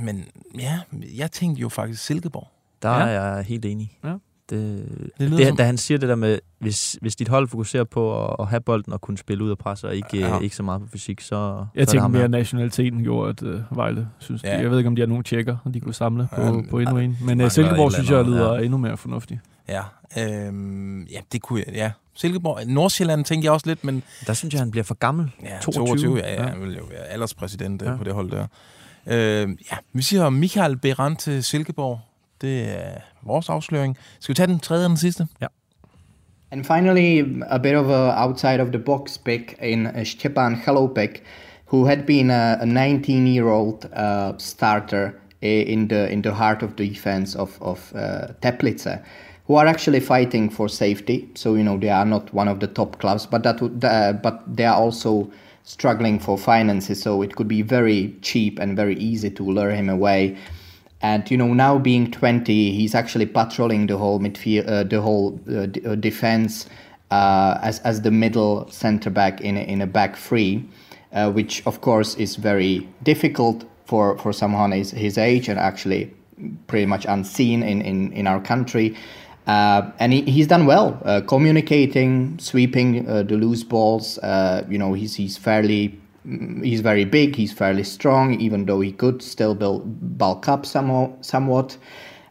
men 0.02 0.24
ja, 0.58 0.78
jeg 1.16 1.30
tænkte 1.32 1.60
jo 1.60 1.68
faktisk 1.68 2.04
Silkeborg. 2.04 2.48
Der 2.82 2.90
Ja. 2.90 3.06
er 3.08 3.34
jeg 3.36 3.44
helt 3.44 3.64
enig. 3.64 3.98
Ja. 4.04 4.14
Det, 4.50 4.84
lyder 5.18 5.36
det, 5.36 5.46
som- 5.46 5.56
da 5.56 5.64
han 5.64 5.76
siger 5.76 5.98
det 5.98 6.08
der 6.08 6.14
med, 6.14 6.38
hvis, 6.58 6.98
hvis 7.00 7.16
dit 7.16 7.28
hold 7.28 7.48
fokuserer 7.48 7.84
på 7.84 8.24
at, 8.28 8.36
at 8.40 8.46
have 8.46 8.60
bolden 8.60 8.92
og 8.92 9.00
kunne 9.00 9.18
spille 9.18 9.44
ud 9.44 9.50
af 9.50 9.58
pres, 9.58 9.84
og 9.84 9.96
ikke, 9.96 10.18
Ja. 10.18 10.38
ikke 10.38 10.56
så 10.56 10.62
meget 10.62 10.80
på 10.82 10.88
fysik, 10.88 11.20
så, 11.20 11.26
så 11.28 11.66
Jeg 11.74 11.80
det 11.80 11.88
tænker 11.88 12.08
mere, 12.08 12.22
at 12.24 12.30
nationaliteten 12.30 13.02
gjorde, 13.02 13.28
at 13.30 13.42
uh, 13.42 13.76
Vejle 13.76 14.08
synes, 14.18 14.42
Ja. 14.44 14.54
ja. 14.56 14.60
Jeg 14.62 14.70
ved 14.70 14.78
ikke, 14.78 14.88
om 14.88 14.96
de 14.96 15.02
har 15.02 15.06
nogen 15.06 15.24
tjekker, 15.24 15.56
og 15.64 15.74
de 15.74 15.80
kunne 15.80 15.94
samle 15.94 16.28
på, 16.34 16.40
Ja, 16.42 16.50
på 16.70 16.78
endnu 16.78 16.98
ja, 16.98 17.04
en. 17.04 17.18
Men 17.24 17.40
uh, 17.40 17.50
Silkeborg 17.50 17.92
synes 17.92 18.10
jeg 18.10 18.24
lyder 18.24 18.54
ja. 18.54 18.60
endnu 18.60 18.78
mere 18.78 18.96
fornuftigt. 18.96 19.40
Ja, 19.68 19.82
øhm, 20.18 21.02
ja, 21.02 21.20
det 21.32 21.42
kunne 21.42 21.62
jeg, 21.66 21.74
ja. 21.74 21.90
Silkeborg, 22.14 22.66
Nordsjælland 22.66 23.24
tænkte 23.24 23.44
jeg 23.46 23.52
også 23.52 23.66
lidt, 23.66 23.84
men 23.84 24.02
Der 24.26 24.32
synes 24.32 24.54
jeg, 24.54 24.60
han 24.60 24.70
bliver 24.70 24.84
for 24.84 24.94
gammel. 24.94 25.30
ja, 25.42 25.58
22, 25.62 25.86
22, 25.86 26.16
ja, 26.16 26.32
ja, 26.34 26.42
ja. 26.42 26.48
han 26.48 26.60
vil 26.60 26.76
jo 26.76 26.84
være 26.90 27.04
alderspræsident 27.04 27.82
ja. 27.82 27.90
Ja. 27.90 27.96
på 27.96 28.04
det 28.04 28.14
hold 28.14 28.30
der. 28.30 28.46
Øh, 29.06 29.48
ja, 29.72 29.76
vi 29.92 30.02
siger 30.02 30.30
Michael 30.30 30.76
Beran 30.76 31.16
til 31.16 31.44
Silkeborg. 31.44 32.00
Det 32.40 32.68
er 32.68 33.00
vores 33.22 33.48
afsløring. 33.48 33.96
Skal 34.20 34.32
vi 34.32 34.34
tage 34.34 34.46
den 34.46 34.58
tredje 34.58 34.84
og 34.84 34.88
den 34.88 34.96
sidste? 34.96 35.26
And 36.50 36.64
finally, 36.64 37.42
a 37.46 37.58
bit 37.58 37.74
of 37.74 37.86
a 37.86 38.26
outside 38.26 38.60
of 38.60 38.68
the 38.68 38.78
box 38.78 39.18
pick 39.18 39.56
in 39.62 39.86
uh, 39.86 40.04
Stepan 40.04 40.56
Chalopek, 40.56 41.22
who 41.66 41.84
had 41.84 42.06
been 42.06 42.30
a, 42.30 42.52
a 42.60 42.64
19-year-old 42.64 43.84
uh, 43.92 44.32
starter 44.38 45.10
in 45.42 45.88
the 45.88 46.10
in 46.10 46.22
the 46.22 46.32
heart 46.32 46.62
of 46.62 46.76
the 46.76 46.88
defense 46.88 47.36
of 47.36 47.58
of 47.60 47.92
uh, 47.94 48.28
Teplice, 48.40 48.98
who 49.46 49.56
are 49.56 49.66
actually 49.66 50.00
fighting 50.00 50.50
for 50.50 50.68
safety. 50.68 51.28
So 51.34 51.54
you 51.54 51.62
know 51.62 51.78
they 51.78 51.90
are 51.90 52.06
not 52.06 52.32
one 52.34 52.48
of 52.48 52.60
the 52.60 52.66
top 52.66 52.98
clubs, 52.98 53.26
but 53.26 53.42
that 53.42 53.60
would, 53.60 53.84
uh, 53.84 54.14
but 54.22 54.56
they 54.56 54.64
are 54.64 54.76
also 54.76 55.30
struggling 55.64 56.18
for 56.18 56.38
finances. 56.38 57.02
So 57.02 57.22
it 57.22 57.36
could 57.36 57.48
be 57.48 57.62
very 57.62 58.14
cheap 58.22 58.58
and 58.58 58.74
very 58.76 58.96
easy 58.96 59.30
to 59.30 59.42
lure 59.42 59.70
him 59.70 59.90
away. 59.90 60.36
And 61.00 61.30
you 61.30 61.36
know, 61.36 61.54
now 61.54 61.78
being 61.78 62.10
20, 62.10 62.72
he's 62.72 62.94
actually 62.94 63.26
patrolling 63.26 63.86
the 63.86 63.96
whole 63.96 64.18
midfield, 64.18 64.68
uh, 64.68 64.82
the 64.82 65.00
whole 65.00 65.40
uh, 65.48 65.66
d- 65.66 65.86
uh, 65.86 65.94
defense 65.94 66.66
uh, 67.10 67.58
as 67.62 67.78
as 67.80 68.02
the 68.02 68.10
middle 68.10 68.68
center 68.68 69.08
back 69.08 69.40
in 69.40 69.56
a, 69.56 69.60
in 69.60 69.80
a 69.80 69.86
back 69.86 70.16
three, 70.16 70.64
uh, 71.12 71.30
which 71.30 71.64
of 71.66 71.80
course 71.80 72.16
is 72.16 72.36
very 72.36 72.86
difficult 73.04 73.64
for 73.84 74.18
for 74.18 74.32
someone 74.32 74.72
his 74.72 74.90
his 74.90 75.16
age 75.16 75.48
and 75.48 75.58
actually 75.58 76.12
pretty 76.66 76.86
much 76.86 77.06
unseen 77.08 77.62
in 77.62 77.80
in 77.80 78.12
in 78.12 78.26
our 78.26 78.40
country. 78.40 78.96
Uh, 79.46 79.90
and 79.98 80.12
he, 80.12 80.22
he's 80.22 80.46
done 80.46 80.66
well, 80.66 80.92
communicating, 81.26 82.38
sweeping 82.38 83.06
the 83.06 83.34
loose 83.36 83.64
balls. 83.64 84.18
You 84.68 84.76
know, 84.76 84.92
he's 84.92 85.14
he's 85.14 85.38
fairly 85.38 85.98
he's 86.62 86.80
very 86.80 87.04
big. 87.04 87.36
He's 87.36 87.52
fairly 87.52 87.84
strong, 87.84 88.40
even 88.40 88.66
though 88.66 88.80
he 88.80 88.92
could 88.92 89.22
still 89.22 89.54
build, 89.54 90.18
bulk 90.18 90.48
up 90.48 90.66
somewhat. 90.66 91.24
somewhat. 91.24 91.76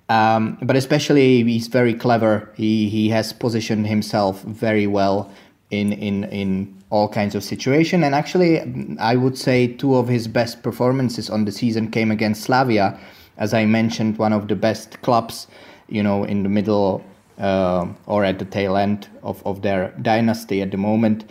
Um, 0.10 0.58
but 0.62 0.76
especially, 0.76 1.44
he's 1.44 1.68
very 1.68 1.94
clever. 1.94 2.50
He 2.56 2.90
he 2.90 3.10
has 3.10 3.34
positioned 3.34 3.88
himself 3.88 4.42
very 4.44 4.88
well 4.88 5.30
in 5.70 5.92
in 5.92 6.24
in 6.26 6.78
all 6.90 7.10
kinds 7.10 7.36
of 7.36 7.44
situation. 7.44 8.04
And 8.04 8.16
actually, 8.16 8.62
I 9.00 9.16
would 9.16 9.38
say 9.38 9.68
two 9.68 9.96
of 9.96 10.08
his 10.08 10.28
best 10.28 10.64
performances 10.64 11.30
on 11.30 11.46
the 11.46 11.52
season 11.52 11.92
came 11.92 12.12
against 12.12 12.44
Slavia, 12.44 12.98
as 13.38 13.54
I 13.54 13.66
mentioned, 13.66 14.18
one 14.18 14.34
of 14.34 14.48
the 14.48 14.56
best 14.56 15.02
clubs, 15.02 15.48
you 15.90 16.02
know, 16.02 16.24
in 16.24 16.44
the 16.44 16.50
middle 16.50 17.04
uh, 17.40 17.88
or 18.06 18.24
at 18.24 18.40
the 18.40 18.46
tail 18.46 18.78
end 18.78 19.08
of, 19.24 19.46
of 19.46 19.62
their 19.62 19.94
dynasty 20.02 20.62
at 20.62 20.72
the 20.72 20.78
moment. 20.78 21.26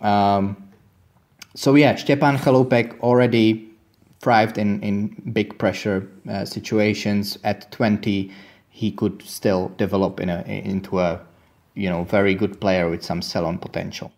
Um, 0.00 0.56
so 1.54 1.76
yeah, 1.76 1.96
Stepan 1.96 2.38
Chalopek 2.38 2.98
already 3.00 3.70
thrived 4.22 4.58
in, 4.58 4.82
in 4.82 5.22
big 5.34 5.58
pressure 5.58 6.02
uh, 6.28 6.44
situations. 6.44 7.38
At 7.42 7.70
20, 7.70 8.30
he 8.68 8.92
could 8.96 9.22
still 9.24 9.70
develop 9.78 10.20
in 10.20 10.28
a, 10.28 10.42
into 10.46 11.00
a 11.00 11.18
you 11.74 11.88
know 11.88 12.04
very 12.04 12.34
good 12.34 12.60
player 12.60 12.90
with 12.90 13.02
some 13.02 13.22
sell-on 13.22 13.58
potential. 13.58 14.10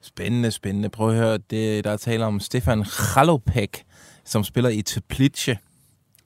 Spændende, 0.00 0.50
spændende. 0.50 0.88
Prøv 0.88 1.08
at 1.08 1.16
høre, 1.16 1.38
det, 1.50 1.84
der 1.84 1.90
er 1.90 1.96
tale 1.96 2.24
om 2.24 2.40
Stefan 2.40 2.84
Chalopek, 2.84 3.84
som 4.24 4.44
spiller 4.44 4.70
i 4.70 4.82
Teplice, 4.82 5.58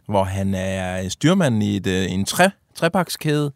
hvor 0.07 0.25
han 0.25 0.55
er 0.55 1.09
styrmand 1.09 1.63
i 1.63 1.77
et, 1.77 1.87
øh, 1.87 2.13
en 2.13 2.25
tre, 2.25 2.51
trepakskæde. 2.75 3.53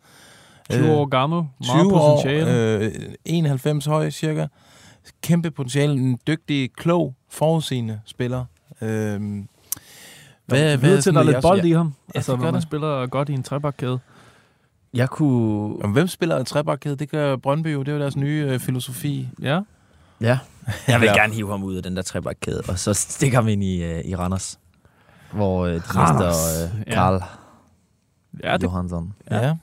20 0.71 0.93
år 0.93 1.07
gammel, 1.07 1.43
meget 1.67 1.81
20 1.81 1.95
år, 1.95 2.17
potentiale. 2.17 2.79
øh, 2.85 2.93
91 3.25 3.87
høj 3.87 4.11
cirka. 4.11 4.47
Kæmpe 5.23 5.51
potentiale, 5.51 5.93
en 5.93 6.19
dygtig, 6.27 6.73
klog, 6.73 7.15
forudsigende 7.31 8.01
spiller. 8.05 8.45
Øhm, 8.81 9.49
Hvad, 10.47 10.77
hvad, 10.77 11.03
til, 11.03 11.15
der 11.15 11.21
er 11.21 11.25
lidt 11.25 11.43
bold 11.43 11.65
i 11.65 11.71
ham. 11.73 11.95
Ja, 12.15 12.19
altså, 12.19 12.33
når 12.33 12.39
gør 12.39 12.45
man 12.45 12.55
det. 12.55 12.63
spiller 12.63 13.07
godt 13.07 13.29
i 13.29 13.33
en 13.33 13.43
trebakkæde. 13.43 13.99
Jeg 14.95 15.09
kunne... 15.11 15.85
Om 15.85 15.93
hvem 15.93 16.07
spiller 16.09 16.37
en 16.39 16.45
trebakkæde? 16.45 16.97
Det 16.97 17.11
gør 17.11 17.37
Brøndby 17.37 17.73
jo. 17.73 17.81
Det 17.83 17.89
er 17.89 17.93
jo 17.93 18.01
deres 18.01 18.17
nye 18.17 18.47
øh, 18.49 18.61
filosofi. 18.61 19.29
Ja. 19.43 19.61
Ja. 20.21 20.39
Jeg 20.89 21.01
vil 21.01 21.07
Ja. 21.07 21.15
gerne 21.15 21.35
hive 21.35 21.51
ham 21.51 21.63
ud 21.65 21.75
af 21.77 21.83
den 21.83 21.97
der 21.97 22.03
trebakkæde, 22.03 22.63
og 22.69 22.79
så 22.79 22.95
stikke 22.95 23.37
ham 23.37 23.49
ind 23.49 23.63
i, 23.65 23.83
øh, 23.85 24.05
i 24.05 24.17
Randers. 24.17 24.59
Hvor 25.33 25.67
øh, 25.67 25.75
de 25.75 25.81
Randers, 25.81 26.35
mister 26.35 26.79
øh, 26.81 26.85
ja. 26.87 26.93
Karl 26.95 27.23
Ja, 28.43 28.51
ja, 28.51 28.57
det 28.57 28.63
Johansson. 28.63 29.15
Ja, 29.31 29.47
ja 29.47 29.57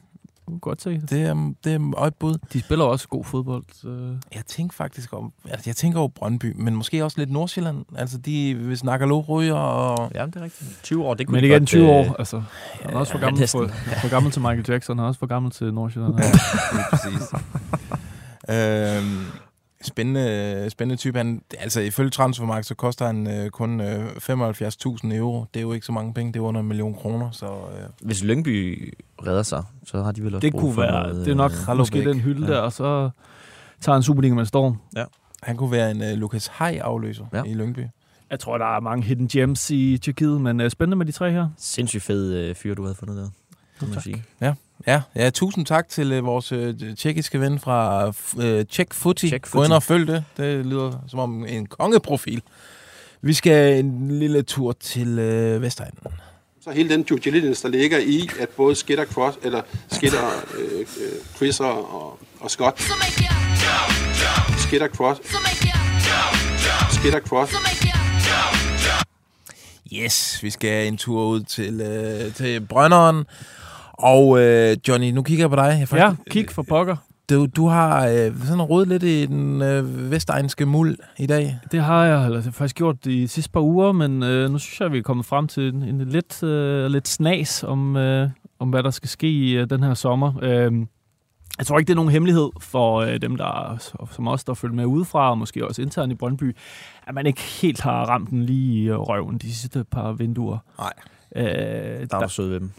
kunne 0.48 0.60
godt 0.60 0.82
se. 0.82 1.02
det, 1.10 1.22
er, 1.22 1.54
det 1.64 1.74
er 1.74 2.06
et 2.06 2.16
bud. 2.16 2.38
De 2.54 2.60
spiller 2.60 2.86
også 2.86 3.08
god 3.08 3.24
fodbold. 3.24 3.64
Så. 3.74 4.16
Jeg 4.36 4.46
tænker 4.46 4.74
faktisk 4.74 5.14
om, 5.14 5.34
altså 5.50 5.70
jeg 5.70 5.76
tænker 5.76 6.00
over 6.00 6.08
Brøndby, 6.08 6.54
men 6.56 6.76
måske 6.76 7.04
også 7.04 7.20
lidt 7.20 7.32
Nordsjælland. 7.32 7.86
Altså 7.96 8.18
de, 8.18 8.56
hvis 8.56 8.84
Nakalo 8.84 9.22
ryger 9.22 9.56
og... 9.56 10.12
Ja, 10.16 10.26
det 10.26 10.36
er 10.36 10.42
rigtigt. 10.42 10.80
20 10.84 11.06
år, 11.06 11.14
det 11.14 11.28
kunne 11.28 11.36
Men 11.36 11.44
igen 11.44 11.60
godt, 11.60 11.68
20 11.68 11.84
øh, 11.84 11.90
år. 11.90 12.16
Altså, 12.20 12.44
han 12.82 12.94
er 12.94 12.98
også 12.98 13.12
for 13.12 13.20
gammel, 13.20 13.48
for, 13.48 13.68
for 14.02 14.10
gammel 14.10 14.32
til 14.32 14.42
Michael 14.42 14.66
Jackson. 14.70 14.98
Han 14.98 15.04
er 15.04 15.08
også 15.08 15.20
for 15.20 15.28
gammel 15.28 15.52
til 15.52 15.74
Nordsjælland. 15.74 16.16
Ja, 16.18 16.30
præcis. 16.90 17.34
øhm, 18.50 19.43
spændende, 19.86 20.70
spændende 20.70 21.00
type. 21.02 21.18
Han, 21.18 21.42
altså 21.60 21.82
ifølge 21.82 22.10
transfermarkedet, 22.10 22.66
så 22.66 22.76
koster 22.76 23.06
han 23.06 23.28
øh, 23.28 23.50
kun 23.50 23.82
øh, 23.82 24.06
75.000 24.08 25.14
euro. 25.16 25.46
Det 25.54 25.60
er 25.60 25.62
jo 25.62 25.74
ikke 25.74 25.86
så 25.86 25.92
mange 25.92 26.14
penge, 26.14 26.34
det 26.34 26.40
er 26.40 26.44
under 26.44 26.62
en 26.62 26.68
million 26.68 26.94
kroner. 26.94 27.32
Så 27.32 27.46
øh, 27.46 27.90
Hvis 28.02 28.24
Lyngby 28.24 28.94
redder 29.28 29.44
sig, 29.44 29.64
så 29.86 30.04
har 30.04 30.12
de 30.12 30.24
vel 30.24 30.36
også 30.36 30.42
Det 30.46 30.52
brug 30.52 30.62
kunne 30.62 30.74
for 30.74 30.82
være, 30.82 30.92
noget, 30.92 31.26
det 31.26 31.32
er 31.32 31.36
nok 31.36 31.52
øh, 31.70 31.78
måske 31.78 32.06
den 32.10 32.20
hylde 32.20 32.48
Ja. 32.48 32.54
der, 32.54 32.60
og 32.60 32.74
så 32.74 33.10
tager 33.82 33.94
han 33.96 34.04
Superliga 34.04 34.34
med 34.34 34.46
storm. 34.46 34.78
han 35.44 35.58
kunne 35.58 35.72
være 35.72 35.92
en 35.92 36.04
øh, 36.04 36.14
Lukas 36.14 36.48
Hay-afløser 36.48 37.26
ja. 37.34 37.38
Ja. 37.38 37.44
i 37.44 37.54
Lyngby. 37.54 37.80
Jeg 38.30 38.40
tror, 38.40 38.58
der 38.58 38.76
er 38.76 38.80
mange 38.80 39.04
hidden 39.06 39.28
gems 39.28 39.70
i 39.72 39.98
Tjekkiet, 39.98 40.42
men 40.42 40.62
uh, 40.62 40.70
spændende 40.70 40.98
med 40.98 41.06
de 41.06 41.12
tre 41.12 41.32
her. 41.32 41.50
Sindssygt 41.58 42.04
fed 42.04 42.34
øh, 42.34 42.56
fyr, 42.56 42.74
du 42.76 42.82
havde 42.84 42.96
fundet 42.96 43.18
der. 43.18 43.30
Må 43.82 43.88
man 43.88 43.94
Tak. 43.94 44.04
sige. 44.04 44.24
Ja, 44.42 44.54
ja 44.88 45.30
tusind 45.30 45.66
tak 45.66 45.90
til 45.90 46.12
øh, 46.12 46.26
vores 46.26 46.52
øh, 46.52 46.76
tjekkiske 46.98 47.40
ven 47.40 47.60
fra 47.60 48.06
øh, 48.40 48.66
Czech 48.72 48.88
Footy. 48.92 49.26
Czech 49.26 49.52
Gå 49.52 49.64
ind 49.64 49.74
og 49.74 49.84
følg 49.84 50.08
det. 50.08 50.24
Det 50.38 50.66
lyder 50.66 50.92
som 51.08 51.20
om 51.20 51.46
en 51.46 51.66
kongeprofil. 51.66 52.42
Vi 53.22 53.34
skal 53.34 53.80
en 53.80 54.20
lille 54.20 54.42
tur 54.42 54.72
til 54.72 55.20
øh, 55.20 55.62
Vestegnen. 55.62 55.98
Så 56.64 56.72
hele 56.72 56.90
den 56.90 57.04
due 57.04 57.20
diligence, 57.20 57.64
der 57.64 57.70
ligger 57.70 57.98
i, 57.98 58.30
at 58.40 58.50
både 58.50 58.76
Skitter, 58.76 59.06
Cross, 59.06 59.38
eller 59.44 59.62
Skitter, 59.92 60.28
øh, 60.60 60.80
øh, 60.80 60.86
Chriser 61.36 61.66
og, 61.66 62.20
og 62.40 62.52
Scott, 62.52 62.82
Skitter, 64.58 64.88
Cross, 64.88 65.22
Skitter, 66.96 67.20
Cross, 67.20 67.54
Yes, 69.94 70.44
vi 70.44 70.50
skal 70.50 70.88
en 70.88 70.98
tur 70.98 71.26
ud 71.26 71.42
til, 71.42 71.82
øh, 71.82 72.34
til 72.34 72.62
Brønderen. 72.62 73.26
Og 73.94 74.42
øh, 74.42 74.78
Johnny, 74.88 75.12
nu 75.12 75.22
kigger 75.22 75.44
jeg 75.44 75.50
på 75.50 75.56
dig. 75.56 75.88
Jeg 75.92 75.94
Ja, 75.94 76.16
kig 76.30 76.50
for 76.52 76.62
pokker. 76.64 76.96
Du, 77.30 77.46
du 77.46 77.68
har 77.68 78.08
øh, 78.08 78.38
sådan 78.46 78.62
rodet 78.62 78.88
lidt 78.88 79.04
i 79.04 79.26
den 79.26 79.62
øh, 79.62 80.12
vestegnske 80.12 80.66
muld 80.66 80.98
i 81.18 81.26
dag. 81.26 81.60
Det 81.72 81.82
har 81.82 82.06
jeg, 82.06 82.26
eller 82.26 82.36
det 82.36 82.44
har 82.44 82.50
jeg 82.50 82.54
faktisk 82.54 82.76
gjort 82.76 83.06
de 83.06 83.28
sidste 83.28 83.52
par 83.52 83.62
uger, 83.62 83.92
men 83.92 84.24
øh, 84.24 84.50
nu 84.52 84.58
synes 84.58 84.82
jeg, 84.82 84.92
vi 84.92 84.98
er 84.98 85.02
kommet 85.02 85.26
frem 85.26 85.48
til 85.48 85.74
en, 85.74 85.84
en 85.84 86.10
lidt, 86.10 86.44
øh, 86.44 86.86
lidt 86.86 87.08
snas 87.08 87.64
om, 87.64 87.96
øh, 87.96 88.30
om, 88.60 88.70
hvad 88.70 88.84
der 88.84 88.92
skal 88.92 89.10
ske 89.10 89.28
i 89.28 89.52
øh, 89.52 89.70
den 89.70 89.84
her 89.84 89.94
sommer. 89.94 90.34
Øh, 90.42 90.72
jeg 91.58 91.66
tror 91.66 91.80
ikke, 91.80 91.88
det 91.88 91.94
er 91.94 91.96
nogen 91.96 92.12
hemmelighed 92.12 92.50
for 92.60 92.98
øh, 92.98 93.22
dem, 93.22 93.36
der 93.36 93.78
som 94.12 94.28
os, 94.28 94.44
der 94.44 94.54
følger 94.54 94.76
med 94.76 94.86
udefra, 94.86 95.30
og 95.30 95.38
måske 95.38 95.68
også 95.68 95.82
internt 95.82 96.12
i 96.12 96.16
Brøndby, 96.16 96.56
at 97.08 97.14
man 97.14 97.26
ikke 97.26 97.42
helt 97.42 97.82
har 97.82 98.06
ramt 98.06 98.30
den 98.30 98.44
lige 98.44 98.84
i 98.84 98.92
røven 98.92 99.38
de 99.38 99.56
sidste 99.56 99.84
par 99.84 100.12
vinduer. 100.12 100.58
Nej. 100.80 100.94
Øh, 101.36 102.08
Der 102.12 102.18
er 102.18 102.20
du 102.24 102.30
sød 102.30 102.50
ved 102.50 102.60
dem. 102.60 102.72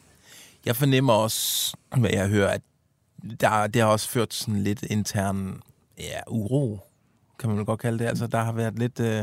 Jeg 0.67 0.77
fornemmer 0.77 1.13
også, 1.13 1.77
hvad 1.97 2.11
jeg 2.11 2.29
hører, 2.29 2.49
at 2.49 2.63
der, 3.41 3.67
det 3.67 3.83
har 3.83 3.89
også 3.89 4.09
ført 4.09 4.35
sådan 4.35 4.63
lidt 4.63 4.83
intern 4.83 5.61
ja, 5.99 6.21
uro, 6.29 6.79
kan 7.39 7.51
man 7.51 7.65
godt 7.65 7.81
kalde 7.81 7.99
det. 7.99 8.05
Altså, 8.05 8.27
der 8.27 8.39
har 8.39 8.53
været 8.53 8.79
lidt... 8.79 9.01
Øh, 9.01 9.23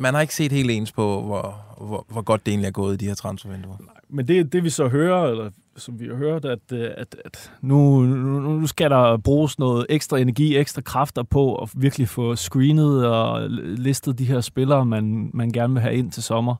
man 0.00 0.14
har 0.14 0.20
ikke 0.20 0.34
set 0.34 0.52
helt 0.52 0.70
ens 0.70 0.92
på, 0.92 1.22
hvor, 1.22 1.64
hvor, 1.80 2.06
hvor 2.08 2.22
godt 2.22 2.46
det 2.46 2.52
egentlig 2.52 2.68
er 2.68 2.72
gået 2.72 2.94
i 2.94 2.96
de 2.96 3.06
her 3.06 3.14
transfervinduer. 3.14 3.76
Men 4.08 4.28
det, 4.28 4.52
det 4.52 4.64
vi 4.64 4.70
så 4.70 4.88
hører, 4.88 5.30
eller 5.30 5.50
som 5.76 6.00
vi 6.00 6.06
har 6.06 6.14
hørt, 6.14 6.44
at, 6.44 6.72
øh, 6.72 6.90
at, 6.96 7.16
at 7.24 7.52
nu, 7.60 8.02
nu, 8.02 8.40
nu 8.40 8.66
skal 8.66 8.90
der 8.90 9.16
bruges 9.16 9.58
noget 9.58 9.86
ekstra 9.88 10.18
energi, 10.18 10.56
ekstra 10.56 10.82
kræfter 10.82 11.22
på 11.22 11.56
at 11.56 11.70
virkelig 11.76 12.08
få 12.08 12.36
screenet 12.36 13.06
og 13.06 13.50
listet 13.60 14.18
de 14.18 14.24
her 14.24 14.40
spillere, 14.40 14.86
man, 14.86 15.30
man 15.34 15.50
gerne 15.50 15.72
vil 15.72 15.82
have 15.82 15.94
ind 15.94 16.12
til 16.12 16.22
sommer. 16.22 16.54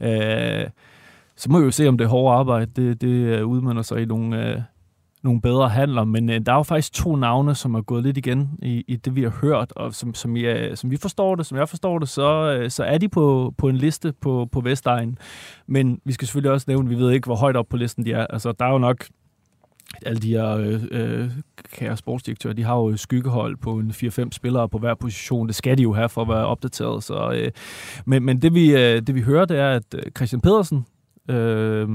Øh, 0.00 0.66
så 1.36 1.50
må 1.50 1.58
vi 1.58 1.64
jo 1.64 1.70
se, 1.70 1.88
om 1.88 1.98
det 1.98 2.08
hårde 2.08 2.36
arbejde, 2.36 2.70
det, 2.76 3.00
det 3.00 3.08
øh, 3.08 3.46
udmønter 3.46 3.82
sig 3.82 4.02
i 4.02 4.04
nogle, 4.04 4.48
øh, 4.48 4.60
nogle 5.22 5.40
bedre 5.40 5.68
handler. 5.68 6.04
Men 6.04 6.30
øh, 6.30 6.40
der 6.46 6.52
er 6.52 6.56
jo 6.56 6.62
faktisk 6.62 6.92
to 6.92 7.16
navne, 7.16 7.54
som 7.54 7.74
er 7.74 7.82
gået 7.82 8.02
lidt 8.02 8.16
igen 8.16 8.50
i, 8.62 8.84
i 8.88 8.96
det, 8.96 9.16
vi 9.16 9.22
har 9.22 9.38
hørt, 9.42 9.72
og 9.76 9.94
som, 9.94 10.14
som, 10.14 10.36
jeg, 10.36 10.78
som 10.78 10.90
vi 10.90 10.96
forstår 10.96 11.34
det, 11.34 11.46
som 11.46 11.58
jeg 11.58 11.68
forstår 11.68 11.98
det, 11.98 12.08
så, 12.08 12.58
øh, 12.58 12.70
så 12.70 12.84
er 12.84 12.98
de 12.98 13.08
på, 13.08 13.54
på 13.58 13.68
en 13.68 13.76
liste 13.76 14.12
på, 14.20 14.48
på 14.52 14.60
Vestegn. 14.60 15.18
Men 15.66 16.00
vi 16.04 16.12
skal 16.12 16.26
selvfølgelig 16.26 16.52
også 16.52 16.64
nævne, 16.68 16.88
vi 16.88 16.94
ved 16.94 17.10
ikke, 17.10 17.26
hvor 17.26 17.36
højt 17.36 17.56
op 17.56 17.68
på 17.68 17.76
listen 17.76 18.04
de 18.04 18.12
er. 18.12 18.26
Altså, 18.26 18.52
der 18.52 18.64
er 18.64 18.72
jo 18.72 18.78
nok 18.78 19.06
alle 20.06 20.20
de 20.20 20.28
her 20.28 20.56
øh, 20.56 20.82
øh, 20.90 21.30
kære 21.72 21.96
sportsdirektører, 21.96 22.54
de 22.54 22.62
har 22.62 22.74
jo 22.74 22.96
skyggehold 22.96 23.56
på 23.56 23.78
en 23.78 23.90
4-5 23.90 24.28
spillere 24.30 24.68
på 24.68 24.78
hver 24.78 24.94
position. 24.94 25.46
Det 25.46 25.54
skal 25.54 25.78
de 25.78 25.82
jo 25.82 25.92
have 25.92 26.08
for 26.08 26.22
at 26.22 26.28
være 26.28 26.46
opdateret. 26.46 27.04
Så, 27.04 27.32
øh, 27.32 27.50
men, 28.06 28.22
men 28.22 28.42
det, 28.42 28.54
vi, 28.54 28.76
øh, 28.76 29.02
det 29.02 29.14
vi 29.14 29.20
hører, 29.20 29.44
det 29.44 29.58
er, 29.58 29.70
at 29.70 29.94
øh, 29.94 30.02
Christian 30.16 30.40
Pedersen, 30.40 30.86
øh, 31.30 31.88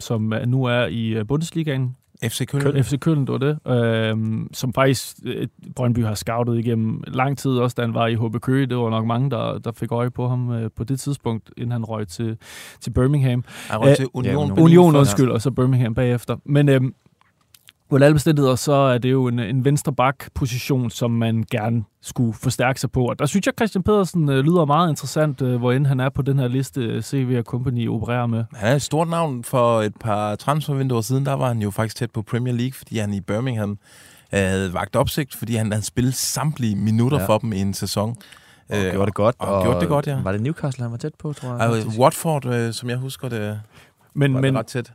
som 0.00 0.32
nu 0.46 0.64
er 0.64 0.86
i 0.86 1.08
øh, 1.08 1.26
Bundesligaen, 1.26 1.96
FC 2.24 2.46
Køln. 2.46 2.62
Køl, 2.62 2.84
FC 2.84 2.98
Køln, 2.98 3.20
det 3.26 3.28
var 3.28 3.38
det, 3.38 3.58
øh, 3.68 4.16
som 4.52 4.72
faktisk 4.72 5.16
øh, 5.24 5.46
Brøndby 5.76 6.04
har 6.04 6.14
scoutet 6.14 6.58
igennem 6.58 7.02
lang 7.06 7.38
tid, 7.38 7.50
også 7.50 7.74
da 7.76 7.82
han 7.82 7.94
var 7.94 8.06
i 8.06 8.14
HB 8.14 8.40
Køge. 8.40 8.66
Det 8.66 8.76
var 8.76 8.90
nok 8.90 9.06
mange, 9.06 9.30
der, 9.30 9.58
der 9.58 9.72
fik 9.72 9.92
øje 9.92 10.10
på 10.10 10.28
ham 10.28 10.50
øh, 10.50 10.70
på 10.76 10.84
det 10.84 11.00
tidspunkt, 11.00 11.50
inden 11.56 11.72
han 11.72 11.84
røg 11.84 12.08
til, 12.08 12.36
til 12.80 12.90
Birmingham. 12.90 13.44
Han 13.70 13.80
røg 13.80 13.90
Øh, 13.90 13.96
til 13.96 14.06
Union. 14.14 14.32
ja, 14.34 14.40
Union. 14.40 14.48
Berlin 14.56 14.78
Union, 14.78 14.96
undskyld, 14.96 15.30
og 15.30 15.42
så 15.42 15.50
Birmingham 15.50 15.94
bagefter. 15.94 16.36
Men 16.44 16.68
øhm, 16.68 16.94
under 17.90 18.06
alle 18.06 18.14
bestemmelser, 18.14 18.54
så 18.54 18.72
er 18.72 18.98
det 18.98 19.10
jo 19.10 19.26
en, 19.26 19.38
en 19.38 19.64
venstre 19.64 19.92
bak-position, 19.92 20.90
som 20.90 21.10
man 21.10 21.44
gerne 21.50 21.84
skulle 22.02 22.34
forstærke 22.34 22.80
sig 22.80 22.90
på. 22.90 23.04
Og 23.04 23.18
der 23.18 23.26
synes 23.26 23.46
jeg, 23.46 23.54
Christian 23.58 23.82
Pedersen 23.82 24.28
øh, 24.28 24.44
lyder 24.44 24.64
meget 24.64 24.90
interessant, 24.90 25.42
øh, 25.42 25.56
hvor 25.56 25.72
end 25.72 25.86
han 25.86 26.00
er 26.00 26.08
på 26.08 26.22
den 26.22 26.38
her 26.38 26.48
liste, 26.48 26.80
øh, 26.80 27.02
CV 27.02 27.42
Company 27.42 27.88
opererer 27.88 28.26
med. 28.26 28.44
Han 28.54 28.72
er 28.72 28.74
et 28.74 28.82
stort 28.82 29.08
navn 29.08 29.44
for 29.44 29.82
et 29.82 29.96
par 30.00 30.34
transfervinduer 30.34 31.00
siden. 31.00 31.26
Der 31.26 31.32
var 31.32 31.48
han 31.48 31.58
jo 31.58 31.70
faktisk 31.70 31.96
tæt 31.96 32.10
på 32.10 32.22
Premier 32.22 32.54
League, 32.54 32.72
fordi 32.72 32.98
han 32.98 33.14
i 33.14 33.20
Birmingham 33.20 33.70
øh, 33.70 34.40
havde 34.40 34.74
vagt 34.74 34.96
opsigt, 34.96 35.34
fordi 35.34 35.54
han 35.54 35.72
havde 35.72 35.84
spillet 35.84 36.14
samtlige 36.14 36.76
minutter 36.76 37.20
ja. 37.20 37.26
For 37.26 37.38
dem 37.38 37.52
i 37.52 37.60
en 37.60 37.74
sæson. 37.74 38.16
Og 38.70 38.76
gjorde 38.92 39.06
det 39.06 39.14
godt. 39.14 39.36
og 39.38 39.62
gjorde 39.62 39.80
det 39.80 39.88
godt, 39.88 40.06
ja. 40.06 40.20
Var 40.22 40.32
det 40.32 40.40
Newcastle, 40.40 40.82
han 40.82 40.90
var 40.90 40.98
tæt 40.98 41.12
på, 41.18 41.32
tror 41.32 41.48
jeg? 41.48 41.68
Og 41.68 41.76
faktisk? 41.76 41.98
Watford, 41.98 42.46
øh, 42.46 42.72
som 42.72 42.90
jeg 42.90 42.98
husker 42.98 43.28
det, 43.28 43.60
Men, 44.14 44.34
var 44.34 44.40
men, 44.40 44.54
det 44.54 44.58
ret 44.58 44.66
tæt. 44.66 44.92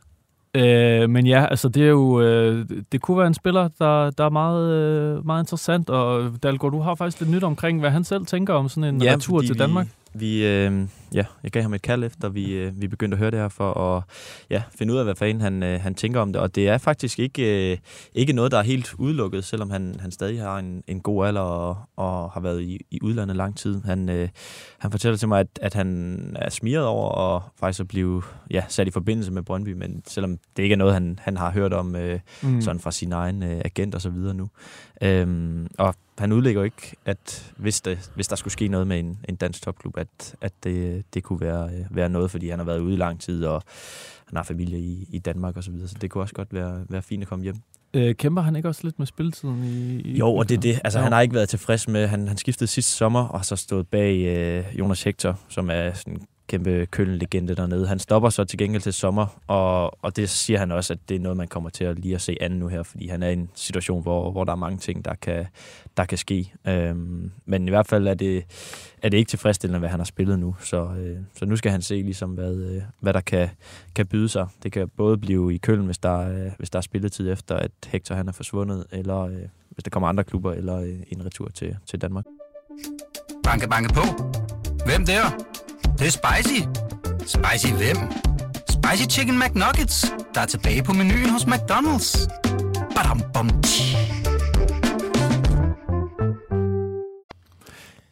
Øh, 0.56 1.10
men 1.10 1.28
ja, 1.28 1.46
altså 1.46 1.70
det 1.70 1.84
er 1.84 1.88
jo, 1.88 2.22
øh, 2.22 2.66
det 2.92 3.02
kunne 3.02 3.18
være 3.18 3.28
en 3.28 3.34
spiller, 3.34 3.70
der, 3.80 4.10
der 4.10 4.26
er 4.26 4.30
meget, 4.30 4.72
øh, 4.72 5.26
meget 5.26 5.44
interessant, 5.44 5.90
og 5.90 6.32
Dalgaard, 6.44 6.72
du 6.72 6.80
har 6.80 6.96
faktisk 6.96 7.20
lidt 7.20 7.32
nyt 7.32 7.44
omkring, 7.44 7.80
hvad 7.80 7.90
han 7.90 8.04
selv 8.04 8.26
tænker 8.26 8.54
om 8.54 8.70
sådan 8.70 8.96
en 8.96 9.02
ja, 9.02 9.14
retur 9.14 9.42
til 9.42 9.60
Danmark. 9.60 9.88
Vi, 10.14 10.28
vi, 10.28 10.46
øh, 10.46 10.72
ja, 11.14 11.26
jeg 11.44 11.52
gav 11.52 11.62
ham 11.62 11.74
et 11.74 11.82
kald 11.82 12.04
efter, 12.04 12.30
vi, 12.30 12.52
øh, 12.54 12.82
vi 12.82 12.88
begyndte 12.88 13.16
at 13.16 13.20
høre 13.20 13.32
det 13.32 13.40
her, 13.40 13.50
for 13.50 13.74
at 13.74 14.04
ja, 14.50 14.64
finde 14.78 14.94
ud 14.94 14.98
af, 14.98 15.04
hvad 15.06 15.16
fanden 15.16 15.42
han, 15.42 15.64
øh, 15.64 15.82
han 15.82 15.96
tænker 15.96 16.20
om 16.20 16.34
det. 16.34 16.42
Og 16.42 16.56
det 16.56 16.70
er 16.70 16.78
faktisk 16.78 17.20
ikke, 17.20 17.72
øh, 17.72 17.78
ikke 18.14 18.34
noget, 18.34 18.52
der 18.52 18.58
er 18.58 18.64
helt 18.64 18.94
udelukket, 18.98 19.44
selvom 19.46 19.70
han, 19.70 19.96
han 20.00 20.12
stadig 20.12 20.42
har 20.42 20.58
en, 20.60 20.84
en 20.88 21.00
god 21.02 21.28
alder 21.28 21.42
og, 21.42 21.78
og 21.96 22.32
har 22.32 22.40
været 22.40 22.62
i, 22.62 22.80
i 22.92 23.00
udlandet 23.02 23.38
lang 23.38 23.58
tid. 23.58 23.82
Han, 23.86 24.10
øh, 24.10 24.30
han 24.78 24.92
fortæller 24.92 25.18
til 25.18 25.28
mig, 25.28 25.40
at, 25.40 25.48
at 25.62 25.74
han 25.74 26.38
er 26.40 26.50
smiret 26.50 26.86
over 26.86 27.36
at 27.36 27.42
faktisk 27.60 27.80
at 27.80 27.88
blive 27.88 28.22
ja, 28.52 28.64
sat 28.70 28.88
i 28.88 28.92
forbindelse 28.92 29.32
med 29.32 29.42
Brøndby, 29.44 29.74
men 29.74 30.04
selvom 30.08 30.38
det 30.58 30.64
ikke 30.64 30.74
er 30.74 30.78
noget, 30.78 30.94
han, 30.94 31.20
han 31.22 31.38
har 31.38 31.52
hørt 31.52 31.74
om 31.74 31.96
øh, 31.96 32.20
Mm. 32.44 32.62
sådan 32.62 32.80
fra 32.80 32.92
sin 32.92 33.12
egen 33.12 33.44
øh, 33.44 33.62
agent 33.66 33.96
og 33.96 34.02
så 34.02 34.10
videre 34.10 34.34
nu. 34.34 34.50
Øhm, 35.02 35.68
og 35.78 35.96
han 36.18 36.32
udlægger 36.32 36.62
jo 36.62 36.66
ikke, 36.66 36.96
at 37.06 37.54
hvis, 37.58 37.82
det, 37.82 38.12
hvis 38.16 38.28
der 38.28 38.36
skulle 38.36 38.52
ske 38.52 38.68
noget 38.68 38.88
med 38.88 39.00
en, 39.00 39.20
en 39.30 39.36
dansk 39.36 39.62
topklub, 39.62 39.98
at, 39.98 40.36
at 40.42 40.54
det, 40.64 41.03
det 41.14 41.24
kunne 41.24 41.42
være, 41.42 41.70
øh, 41.74 41.96
være 41.96 42.10
noget, 42.10 42.32
fordi 42.32 42.50
han 42.50 42.60
har 42.60 42.66
været 42.66 42.80
ude 42.80 42.94
i 42.94 42.98
lang 42.98 43.20
tid, 43.20 43.46
og 43.46 43.64
han 44.28 44.38
har 44.38 44.44
familie 44.44 44.80
i, 44.80 45.08
i 45.10 45.20
Danmark 45.20 45.58
og 45.58 45.64
så 45.64 45.72
videre, 45.72 45.88
så 45.88 45.96
det 46.02 46.10
kunne 46.12 46.24
også 46.24 46.34
godt 46.34 46.54
være, 46.54 46.86
være 46.90 47.02
fint 47.02 47.24
at 47.24 47.30
komme 47.30 47.44
hjem. 47.44 47.56
Øh, 47.94 48.16
kæmper 48.16 48.42
han 48.42 48.56
ikke 48.56 48.70
også 48.70 48.82
lidt 48.84 49.00
med 49.00 49.08
spilletiden 49.08 49.64
i... 49.64 50.02
i 50.02 50.18
Jo, 50.18 50.36
og 50.36 50.50
det 50.50 50.58
er 50.58 50.62
det. 50.62 50.80
Altså, 50.84 51.00
Jo. 51.00 51.04
han 51.04 51.12
har 51.12 51.22
ikke 51.22 51.36
været 51.36 51.50
tilfreds 51.50 51.88
med, 51.88 52.08
han, 52.08 52.28
han 52.28 52.38
skiftede 52.38 52.68
sidste 52.68 52.92
sommer, 52.92 53.28
og 53.28 53.46
så 53.46 53.56
stået 53.56 53.88
bag 53.88 54.18
øh, 54.18 54.80
Jonas 54.80 55.04
Hector, 55.04 55.40
som 55.50 55.70
er 55.70 55.94
sådan 55.94 56.22
kæmpe 56.48 56.88
Køln-legende 56.92 57.56
dernede. 57.56 57.88
Han 57.88 58.00
stopper 58.00 58.30
så 58.30 58.44
til 58.44 58.58
gengæld 58.58 58.82
til 58.82 58.94
sommer, 58.94 59.40
og, 59.48 60.04
og 60.04 60.16
det 60.16 60.30
siger 60.30 60.60
han 60.60 60.72
også, 60.72 60.94
at 60.94 61.00
det 61.10 61.16
er 61.16 61.20
noget, 61.20 61.38
man 61.38 61.48
kommer 61.48 61.70
til 61.70 61.84
at 61.84 62.00
lige 62.00 62.16
at 62.16 62.22
se 62.22 62.38
anden 62.42 62.60
nu 62.60 62.68
her, 62.68 62.84
fordi 62.84 63.08
han 63.08 63.24
er 63.24 63.30
i 63.30 63.34
en 63.34 63.50
situation, 63.56 64.02
hvor, 64.02 64.32
hvor 64.32 64.44
der 64.44 64.52
er 64.52 64.56
mange 64.56 64.78
ting, 64.78 65.06
der 65.06 65.16
kan, 65.16 65.46
der 65.98 66.06
kan 66.06 66.18
ske. 66.18 66.54
Øhm, 66.68 67.32
men 67.46 67.68
i 67.68 67.70
hvert 67.70 67.88
fald 67.88 68.08
er 68.08 68.14
det, 68.14 68.44
er 69.02 69.10
det 69.10 69.18
ikke 69.18 69.30
tilfredsstillende, 69.30 69.80
hvad 69.80 69.90
han 69.90 70.00
har 70.00 70.06
spillet 70.06 70.40
nu. 70.40 70.56
Så, 70.60 70.84
øh, 70.84 71.18
så 71.36 71.46
nu 71.46 71.56
skal 71.56 71.72
han 71.72 71.82
se, 71.82 71.96
ligesom, 71.96 72.30
hvad, 72.30 72.56
øh, 72.56 72.82
hvad 73.00 73.14
der 73.14 73.22
kan, 73.22 73.50
kan 73.96 74.08
byde 74.08 74.30
sig. 74.30 74.48
Det 74.64 74.72
kan 74.72 74.90
både 74.98 75.18
blive 75.18 75.54
i 75.54 75.58
Køln, 75.58 75.86
hvis 75.86 75.98
der, 75.98 76.20
øh, 76.20 76.52
hvis 76.58 76.70
der 76.70 76.80
er 76.80 76.82
spilletid 76.82 77.32
efter, 77.32 77.56
at 77.56 77.72
Hector 77.88 78.16
han 78.16 78.28
er 78.28 78.32
forsvundet, 78.32 78.86
eller 78.92 79.20
øh, 79.20 79.42
hvis 79.70 79.84
der 79.84 79.90
kommer 79.90 80.10
andre 80.10 80.24
klubber, 80.24 80.54
eller 80.54 80.78
øh, 80.78 81.00
en 81.08 81.26
retur 81.26 81.50
til, 81.50 81.78
til 81.86 82.02
Danmark. 82.02 82.26
Banke, 83.44 83.70
banke 83.70 83.94
på. 83.94 84.02
Hvem 84.86 85.06
der? 85.06 85.63
Det, 86.04 86.16
er 86.16 86.40
spicy. 86.42 86.62
Spicy 87.20 87.74
hvem? 87.74 87.98
Spicy 88.70 89.18
Chicken 89.18 89.40
McNuggets, 89.40 90.14
der 90.36 90.42
er 90.42 90.46
tilbage 90.46 90.84
på 90.84 90.94
menuen 90.94 91.30
hos 91.30 91.44
McDonald's. 91.44 92.28
Badum, 92.96 93.22
bom, 93.34 93.50
tji. 93.62 93.98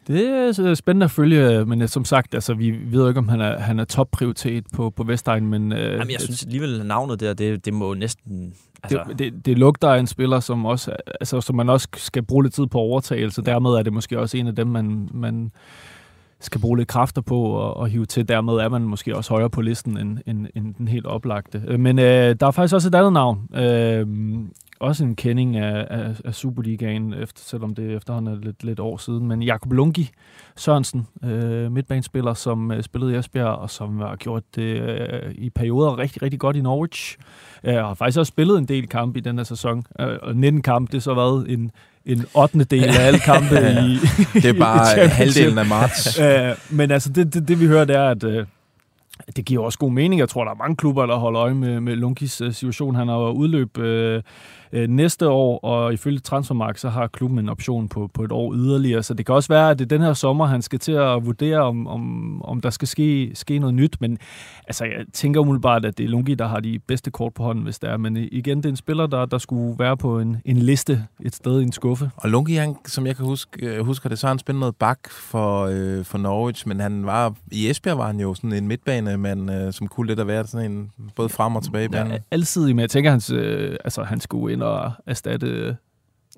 Det 0.06 0.26
er 0.28 0.60
øh, 0.68 0.76
spændende 0.76 1.04
at 1.04 1.10
følge, 1.10 1.64
men 1.64 1.82
øh, 1.82 1.88
som 1.88 2.04
sagt, 2.04 2.34
altså, 2.34 2.54
vi 2.54 2.70
ved 2.70 3.02
jo 3.02 3.08
ikke, 3.08 3.18
om 3.18 3.28
han 3.28 3.40
er, 3.40 3.58
han 3.58 3.78
er 3.78 3.84
topprioritet 3.84 4.64
på, 4.74 4.90
på 4.90 5.02
Vestegn, 5.02 5.46
men 5.46 5.72
øh, 5.72 5.92
Jamen, 5.92 6.10
jeg 6.10 6.20
synes 6.20 6.42
alligevel, 6.42 6.86
navnet 6.86 7.20
der, 7.20 7.34
det, 7.34 7.64
det 7.64 7.74
må 7.74 7.94
næsten... 7.94 8.54
Altså, 8.82 9.04
det, 9.08 9.18
det, 9.18 9.46
det 9.46 9.58
lugter 9.58 9.88
af 9.88 9.98
en 10.00 10.06
spiller, 10.06 10.40
som, 10.40 10.66
også, 10.66 10.96
altså, 11.20 11.40
som 11.40 11.56
man 11.56 11.68
også 11.68 11.88
skal 11.96 12.22
bruge 12.22 12.44
lidt 12.44 12.54
tid 12.54 12.66
på 12.66 13.00
så 13.02 13.42
dermed 13.46 13.70
er 13.70 13.82
det 13.82 13.92
måske 13.92 14.18
også 14.18 14.36
en 14.36 14.46
af 14.46 14.54
dem, 14.54 14.66
man, 14.66 15.08
man 15.14 15.52
skal 16.44 16.60
bruge 16.60 16.78
lidt 16.78 16.88
kræfter 16.88 17.22
på 17.22 17.42
og, 17.42 17.76
og 17.76 17.88
hive 17.88 18.06
til. 18.06 18.28
Dermed 18.28 18.54
er 18.54 18.68
man 18.68 18.82
måske 18.82 19.16
også 19.16 19.34
højere 19.34 19.50
på 19.50 19.60
listen 19.60 19.98
end, 19.98 20.18
end, 20.26 20.46
end 20.54 20.74
den 20.74 20.88
helt 20.88 21.06
oplagte. 21.06 21.62
Øh, 21.68 21.80
men 21.80 21.98
øh, 21.98 22.36
der 22.40 22.46
er 22.46 22.50
faktisk 22.50 22.74
også 22.74 22.88
et 22.88 22.94
andet 22.94 23.12
navn. 23.12 23.48
Øh, 23.54 24.06
også 24.80 25.04
en 25.04 25.16
kending 25.16 25.56
af, 25.56 25.86
af, 25.90 26.20
af 26.24 26.34
Superligaen, 26.34 27.14
efter, 27.14 27.40
selvom 27.44 27.74
det 27.74 27.96
efterhånden 27.96 28.34
er 28.34 28.40
lidt, 28.40 28.64
lidt 28.64 28.80
år 28.80 28.96
siden. 28.96 29.26
Men 29.26 29.42
Jakob 29.42 29.72
Lungi 29.72 30.10
Sørensen, 30.56 31.06
øh, 31.24 31.72
midtbanespiller, 31.72 32.34
som 32.34 32.70
øh, 32.70 32.82
spillede 32.82 33.14
i 33.14 33.16
Esbjerg, 33.16 33.46
og 33.46 33.70
som 33.70 33.98
har 33.98 34.16
gjort 34.16 34.42
det 34.54 34.80
øh, 34.80 35.34
i 35.34 35.50
perioder 35.50 35.98
rigtig, 35.98 36.22
rigtig 36.22 36.40
godt 36.40 36.56
i 36.56 36.60
Norwich. 36.60 37.18
Øh, 37.64 37.76
og 37.76 37.86
har 37.86 37.94
faktisk 37.94 38.18
også 38.18 38.30
spillet 38.30 38.58
en 38.58 38.64
del 38.64 38.88
kampe 38.88 39.18
i 39.18 39.22
den 39.22 39.36
her 39.36 39.44
sæson. 39.44 39.84
Øh, 40.00 40.18
og 40.22 40.36
19 40.36 40.62
kampe, 40.62 40.86
det 40.86 40.94
har 40.94 41.00
så 41.00 41.14
været 41.14 41.52
en, 41.52 41.70
en 42.06 42.24
8. 42.34 42.64
del 42.64 42.84
af 42.84 43.06
alle 43.06 43.18
kampe 43.18 43.54
i 43.54 43.98
Det 44.34 44.44
er 44.44 44.54
i 44.54 44.58
bare 44.58 44.86
Championship. 44.86 45.16
halvdelen 45.16 45.58
af 45.58 45.66
marts. 45.66 46.18
Øh, 46.20 46.54
men 46.70 46.90
altså, 46.90 47.08
det, 47.08 47.34
det, 47.34 47.48
det 47.48 47.60
vi 47.60 47.66
hører, 47.66 47.84
det 47.84 47.96
er, 47.96 48.08
at 48.08 48.24
øh, 48.24 48.46
det 49.36 49.44
giver 49.44 49.64
også 49.64 49.78
god 49.78 49.90
mening. 49.92 50.18
Jeg 50.20 50.28
tror, 50.28 50.44
der 50.44 50.50
er 50.50 50.54
mange 50.56 50.76
klubber, 50.76 51.06
der 51.06 51.16
holder 51.16 51.40
øje 51.42 51.54
med, 51.54 51.80
med 51.80 51.96
Lunkis 51.96 52.40
øh, 52.40 52.52
situation. 52.52 52.94
Han 52.94 53.08
har 53.08 53.14
jo 53.14 53.30
udløb 53.30 53.78
øh, 53.78 54.22
øh, 54.72 54.88
næste 54.88 55.28
år, 55.28 55.58
og 55.58 55.92
ifølge 55.92 56.18
Transfermarkt, 56.18 56.80
så 56.80 56.88
har 56.88 57.06
klubben 57.06 57.38
en 57.38 57.48
option 57.48 57.88
på, 57.88 58.10
på 58.14 58.24
et 58.24 58.32
år 58.32 58.54
yderligere. 58.54 59.02
Så 59.02 59.14
det 59.14 59.26
kan 59.26 59.34
også 59.34 59.48
være, 59.48 59.70
at 59.70 59.78
det 59.78 59.84
er 59.84 59.88
den 59.88 60.00
her 60.00 60.12
sommer, 60.12 60.46
han 60.46 60.62
skal 60.62 60.78
til 60.78 60.92
at 60.92 61.26
vurdere, 61.26 61.58
om, 61.58 61.86
om, 61.86 62.42
om 62.42 62.60
der 62.60 62.70
skal 62.70 62.88
ske, 62.88 63.30
ske 63.34 63.58
noget 63.58 63.74
nyt. 63.74 63.96
Men 64.00 64.18
altså, 64.66 64.84
jeg 64.84 65.04
tænker 65.12 65.40
umiddelbart, 65.40 65.84
at 65.84 65.98
det 65.98 66.04
er 66.04 66.08
Lungi, 66.08 66.34
der 66.34 66.46
har 66.46 66.60
de 66.60 66.78
bedste 66.78 67.10
kort 67.10 67.34
på 67.34 67.42
hånden, 67.42 67.64
hvis 67.64 67.78
det 67.78 67.90
er. 67.90 67.96
Men 67.96 68.16
igen, 68.16 68.58
det 68.58 68.64
er 68.64 68.70
en 68.70 68.76
spiller, 68.76 69.06
der, 69.06 69.26
der 69.26 69.38
skulle 69.38 69.78
være 69.78 69.96
på 69.96 70.20
en, 70.20 70.36
en 70.44 70.56
liste 70.56 71.06
et 71.20 71.34
sted 71.34 71.60
i 71.60 71.62
en 71.62 71.72
skuffe. 71.72 72.10
Og 72.16 72.30
Lungi, 72.30 72.54
han, 72.54 72.76
som 72.86 73.06
jeg 73.06 73.16
kan 73.16 73.24
huske, 73.24 73.66
øh, 73.66 73.84
husker 73.84 74.08
det, 74.08 74.18
så 74.18 74.26
har 74.26 74.32
han 74.32 74.38
spillet 74.38 74.60
noget 74.60 74.76
bak 74.76 74.98
for, 75.10 75.66
øh, 75.72 76.04
for 76.04 76.18
Norwich, 76.18 76.68
men 76.68 76.80
han 76.80 77.06
var, 77.06 77.34
i 77.52 77.70
Esbjerg 77.70 77.98
var 77.98 78.06
han 78.06 78.20
jo 78.20 78.34
sådan 78.34 78.52
en 78.52 78.68
midtbane 78.68 79.02
midtbanemand, 79.16 79.50
øh, 79.50 79.72
som 79.72 79.88
kunne 79.88 80.06
lidt 80.06 80.20
at 80.20 80.26
være 80.26 80.46
sådan 80.46 80.70
en 80.70 80.90
både 81.16 81.28
frem 81.28 81.56
og 81.56 81.62
tilbage 81.62 81.84
i 81.84 81.88
banen. 81.88 82.12
Ja, 82.12 82.18
alsidig, 82.30 82.76
men 82.76 82.80
jeg 82.80 82.90
tænker, 82.90 83.10
hans, 83.10 83.30
øh, 83.30 83.76
altså, 83.84 84.02
han 84.02 84.20
skulle 84.20 84.52
ind 84.52 84.61
og 84.64 84.92
erstatte 85.06 85.76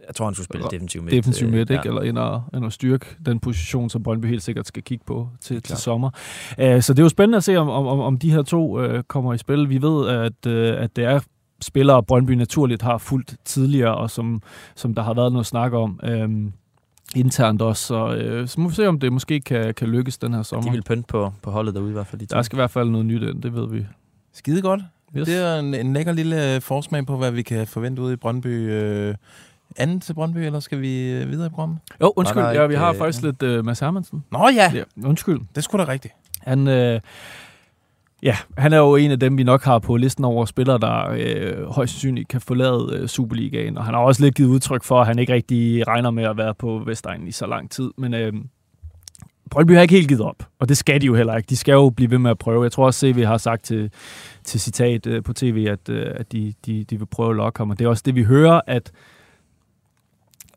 Jeg 0.06 0.14
tror, 0.14 0.24
han 0.26 0.34
skulle 0.34 0.44
spille 0.44 0.66
defensiv 0.70 1.02
midt. 1.02 1.12
defensiv 1.12 1.46
øh, 1.46 1.52
midt, 1.52 1.70
ja. 1.70 1.74
ikke? 1.74 1.88
eller 1.88 2.02
ind 2.02 2.18
og, 2.18 2.42
ind 2.54 2.64
og 2.64 2.72
styrke 2.72 3.06
den 3.26 3.40
position, 3.40 3.90
som 3.90 4.02
Brøndby 4.02 4.26
helt 4.26 4.42
sikkert 4.42 4.66
skal 4.66 4.82
kigge 4.82 5.04
på 5.06 5.28
til, 5.40 5.62
til 5.62 5.76
sommer. 5.76 6.10
Uh, 6.58 6.80
så 6.80 6.92
det 6.92 6.98
er 6.98 7.02
jo 7.02 7.08
spændende 7.08 7.36
at 7.36 7.44
se, 7.44 7.56
om, 7.56 7.68
om, 7.68 7.86
om- 8.00 8.18
de 8.18 8.30
her 8.30 8.42
to 8.42 8.84
uh, 8.84 9.00
kommer 9.08 9.34
i 9.34 9.38
spil. 9.38 9.68
Vi 9.68 9.82
ved, 9.82 10.08
at, 10.08 10.46
uh, 10.46 10.82
at 10.82 10.96
det 10.96 11.04
er 11.04 11.20
spillere, 11.62 12.02
Brøndby 12.02 12.30
naturligt 12.30 12.82
har 12.82 12.98
fulgt 12.98 13.36
tidligere, 13.44 13.94
og 13.96 14.10
som, 14.10 14.42
som 14.74 14.94
der 14.94 15.02
har 15.02 15.14
været 15.14 15.32
noget 15.32 15.46
snak 15.46 15.72
om 15.72 16.00
um, 16.22 16.52
internt 17.16 17.62
også. 17.62 17.86
Så, 17.86 18.38
uh, 18.40 18.48
så 18.48 18.60
må 18.60 18.68
vi 18.68 18.74
se, 18.74 18.88
om 18.88 19.00
det 19.00 19.12
måske 19.12 19.40
kan, 19.40 19.74
kan 19.74 19.88
lykkes 19.88 20.18
den 20.18 20.34
her 20.34 20.42
sommer. 20.42 20.70
De 20.70 20.76
vil 20.76 20.82
pynte 20.82 21.06
på, 21.08 21.32
på 21.42 21.50
holdet 21.50 21.74
derude 21.74 21.90
i 21.90 21.92
hvert 21.92 22.06
fald. 22.06 22.20
De. 22.20 22.26
Der 22.26 22.42
skal 22.42 22.56
i 22.56 22.58
hvert 22.58 22.70
fald 22.70 22.88
noget 22.88 23.06
nyt 23.06 23.22
ind, 23.22 23.42
det 23.42 23.54
ved 23.54 23.68
vi. 23.68 23.86
Skide 24.32 24.62
godt. 24.62 24.80
Yes. 25.16 25.26
Det 25.28 25.36
er 25.36 25.58
en, 25.58 25.74
en 25.74 25.92
lækker 25.92 26.12
lille 26.12 26.54
øh, 26.54 26.60
forsmag 26.60 27.06
på, 27.06 27.16
hvad 27.16 27.30
vi 27.30 27.42
kan 27.42 27.66
forvente 27.66 28.02
ude 28.02 28.12
i 28.12 28.16
Brøndby. 28.16 28.70
Øh, 28.72 29.14
anden 29.76 30.00
til 30.00 30.14
Brøndby, 30.14 30.38
eller 30.38 30.60
skal 30.60 30.80
vi 30.80 31.10
øh, 31.12 31.30
videre 31.30 31.46
i 31.46 31.50
programmet? 31.50 31.78
Jo, 32.00 32.12
undskyld, 32.16 32.42
ja, 32.42 32.66
vi 32.66 32.74
har 32.74 32.90
øh, 32.92 32.98
faktisk 32.98 33.22
lidt 33.22 33.42
uh, 33.42 33.64
Mads 33.64 33.80
Hermansen. 33.80 34.24
Nå 34.32 34.48
ja, 34.56 34.72
Ja, 34.74 34.82
undskyld. 35.04 35.38
det 35.38 35.56
er 35.56 35.60
sgu 35.60 35.78
da 35.78 35.84
rigtigt. 35.88 36.14
Han, 36.42 36.68
øh, 36.68 37.00
ja, 38.22 38.36
han 38.58 38.72
er 38.72 38.76
jo 38.78 38.96
en 38.96 39.10
af 39.10 39.20
dem, 39.20 39.38
vi 39.38 39.42
nok 39.42 39.62
har 39.64 39.78
på 39.78 39.96
listen 39.96 40.24
over 40.24 40.44
spillere, 40.44 40.78
der 40.78 41.10
øh, 41.18 41.70
højst 41.70 41.92
sandsynligt 41.92 42.28
kan 42.28 42.40
forlade 42.40 42.88
øh, 42.98 43.08
Superligaen. 43.08 43.78
Og 43.78 43.84
han 43.84 43.94
har 43.94 44.00
også 44.00 44.22
lidt 44.22 44.34
givet 44.34 44.48
udtryk 44.48 44.84
for, 44.84 45.00
at 45.00 45.06
han 45.06 45.18
ikke 45.18 45.32
rigtig 45.32 45.88
regner 45.88 46.10
med 46.10 46.24
at 46.24 46.36
være 46.36 46.54
på 46.54 46.82
Vestegnen 46.86 47.28
i 47.28 47.32
så 47.32 47.46
lang 47.46 47.70
tid. 47.70 47.90
Men 47.98 48.14
øh, 48.14 48.32
Brøndby 49.54 49.72
har 49.72 49.82
ikke 49.82 49.94
helt 49.94 50.08
givet 50.08 50.22
op, 50.22 50.42
og 50.58 50.68
det 50.68 50.76
skal 50.76 51.00
de 51.00 51.06
jo 51.06 51.14
heller 51.14 51.36
ikke. 51.36 51.46
De 51.46 51.56
skal 51.56 51.72
jo 51.72 51.90
blive 51.90 52.10
ved 52.10 52.18
med 52.18 52.30
at 52.30 52.38
prøve. 52.38 52.62
Jeg 52.62 52.72
tror 52.72 52.86
også, 52.86 53.00
CV 53.00 53.24
har 53.24 53.36
sagt 53.38 53.64
til, 53.64 53.90
til 54.44 54.60
citat 54.60 55.06
øh, 55.06 55.22
på 55.22 55.32
tv, 55.32 55.66
at, 55.70 55.88
øh, 55.88 56.06
at 56.16 56.32
de, 56.32 56.54
de, 56.66 56.84
de 56.84 56.98
vil 56.98 57.06
prøve 57.06 57.30
at 57.30 57.36
lokke 57.36 57.58
ham. 57.58 57.70
Og 57.70 57.78
det 57.78 57.84
er 57.84 57.88
også 57.88 58.02
det, 58.06 58.14
vi 58.14 58.22
hører, 58.22 58.60
at 58.66 58.92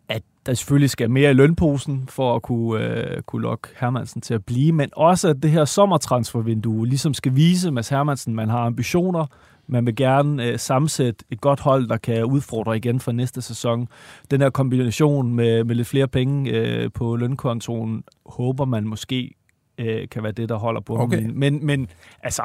at 0.10 0.22
der 0.46 0.54
selvfølgelig 0.54 0.90
skal 0.90 1.12
mere 1.12 1.32
i 1.32 1.34
lønposen 1.34 2.08
for 2.10 2.36
at 2.36 2.42
kunne, 2.42 2.84
øh, 2.84 3.22
kunne 3.22 3.42
lokke 3.42 3.68
Hermansen 3.80 4.22
til 4.22 4.34
at 4.34 4.46
blive, 4.46 4.72
men 4.72 4.90
også 4.96 5.28
at 5.28 5.44
det 5.44 5.52
her 5.52 5.66
sommertransfervindue 5.66 6.88
ligesom 6.88 7.14
skal 7.14 7.36
vise 7.36 7.72
Mads 7.72 7.90
Hermansen, 7.90 8.36
man 8.36 8.50
har 8.50 8.60
ambitioner, 8.60 9.26
man 9.68 9.86
vil 9.86 9.96
gerne 9.96 10.48
øh, 10.48 10.60
sammensætte 10.60 11.26
et 11.32 11.42
godt 11.42 11.60
hold, 11.60 11.88
der 11.88 11.98
kan 11.98 12.26
udfordre 12.26 12.78
igen 12.78 13.00
for 13.00 13.12
næste 13.12 13.42
sæson. 13.42 13.88
Den 14.32 14.42
her 14.42 14.50
kombination 14.50 15.34
med, 15.34 15.64
med 15.64 15.76
lidt 15.76 15.88
flere 15.88 16.08
penge 16.08 16.52
øh, 16.52 16.92
på 16.94 17.16
lønkontoen, 17.16 18.04
håber 18.26 18.66
man 18.66 18.84
måske 18.84 19.36
øh, 19.78 20.10
kan 20.10 20.24
være 20.24 20.32
det, 20.32 20.50
der 20.50 20.56
holder 20.56 20.82
på. 20.82 20.98
Okay. 20.98 21.22
Men, 21.22 21.40
men, 21.40 21.66
men 21.66 21.88
altså, 22.24 22.44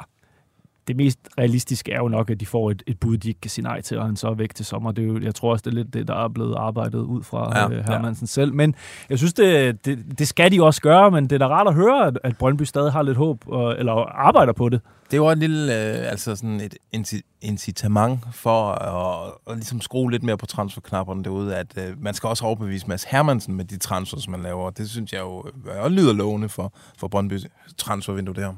det 0.88 0.96
mest 0.96 1.18
realistiske 1.38 1.92
er 1.92 1.98
jo 1.98 2.08
nok, 2.08 2.30
at 2.30 2.40
de 2.40 2.46
får 2.46 2.70
et, 2.70 2.82
et 2.86 3.00
bud, 3.00 3.16
de 3.16 3.28
ikke 3.28 3.40
kan 3.40 3.50
sige 3.50 3.62
nej 3.64 3.80
til, 3.80 3.98
og 3.98 4.06
han 4.06 4.16
så 4.16 4.28
er 4.28 4.34
væk 4.34 4.54
til 4.54 4.66
sommer. 4.66 4.92
Det 4.92 5.04
er 5.04 5.08
jo, 5.08 5.20
jeg 5.20 5.34
tror 5.34 5.52
også, 5.52 5.62
det 5.62 5.70
er 5.70 5.74
lidt 5.74 5.94
det, 5.94 6.08
der 6.08 6.24
er 6.24 6.28
blevet 6.28 6.54
arbejdet 6.54 6.98
ud 6.98 7.22
fra 7.22 7.58
Ja, 7.58 7.68
øh, 7.70 7.84
Hermansen 7.84 8.24
ja. 8.24 8.26
selv. 8.26 8.54
Men 8.54 8.74
jeg 9.10 9.18
synes, 9.18 9.32
det, 9.34 9.84
det, 9.84 10.18
det 10.18 10.28
skal 10.28 10.52
de 10.52 10.62
også 10.62 10.80
gøre, 10.80 11.10
men 11.10 11.24
det 11.24 11.32
er 11.32 11.38
da 11.38 11.46
rart 11.48 11.68
at 11.68 11.74
høre, 11.74 12.06
at, 12.06 12.18
at 12.24 12.36
Brøndby 12.38 12.62
stadig 12.62 12.92
har 12.92 13.02
lidt 13.02 13.16
håb, 13.16 13.48
og, 13.48 13.78
eller 13.78 13.92
arbejder 14.28 14.52
på 14.52 14.68
det. 14.68 14.80
Det 15.10 15.16
jo 15.16 15.28
et 15.28 15.38
lille, 15.38 15.62
øh, 15.72 16.10
altså 16.10 16.36
sådan 16.36 16.60
et 16.60 16.74
inci- 16.96 17.38
incitament 17.40 18.20
for 18.32 18.72
at, 18.72 19.32
at 19.50 19.56
ligesom 19.56 19.80
skrue 19.80 20.10
lidt 20.10 20.22
mere 20.22 20.36
på 20.36 20.46
transferknapperne 20.46 21.24
derude, 21.24 21.56
at 21.56 21.78
øh, 21.78 22.02
man 22.02 22.14
skal 22.14 22.28
også 22.28 22.44
overbevise 22.44 22.88
Mads 22.88 23.04
Hermansen 23.04 23.54
med 23.54 23.64
de 23.64 23.76
transfers, 23.76 24.28
man 24.28 24.42
laver. 24.42 24.70
Det 24.70 24.90
synes 24.90 25.12
jeg 25.12 25.20
jo 25.20 25.44
øh, 25.66 25.82
også 25.82 25.96
lyder 25.96 26.12
lovende 26.12 26.48
for, 26.48 26.72
for 26.98 27.08
Brøndby 27.08 27.38
transfervindue 27.78 28.34
der. 28.34 28.52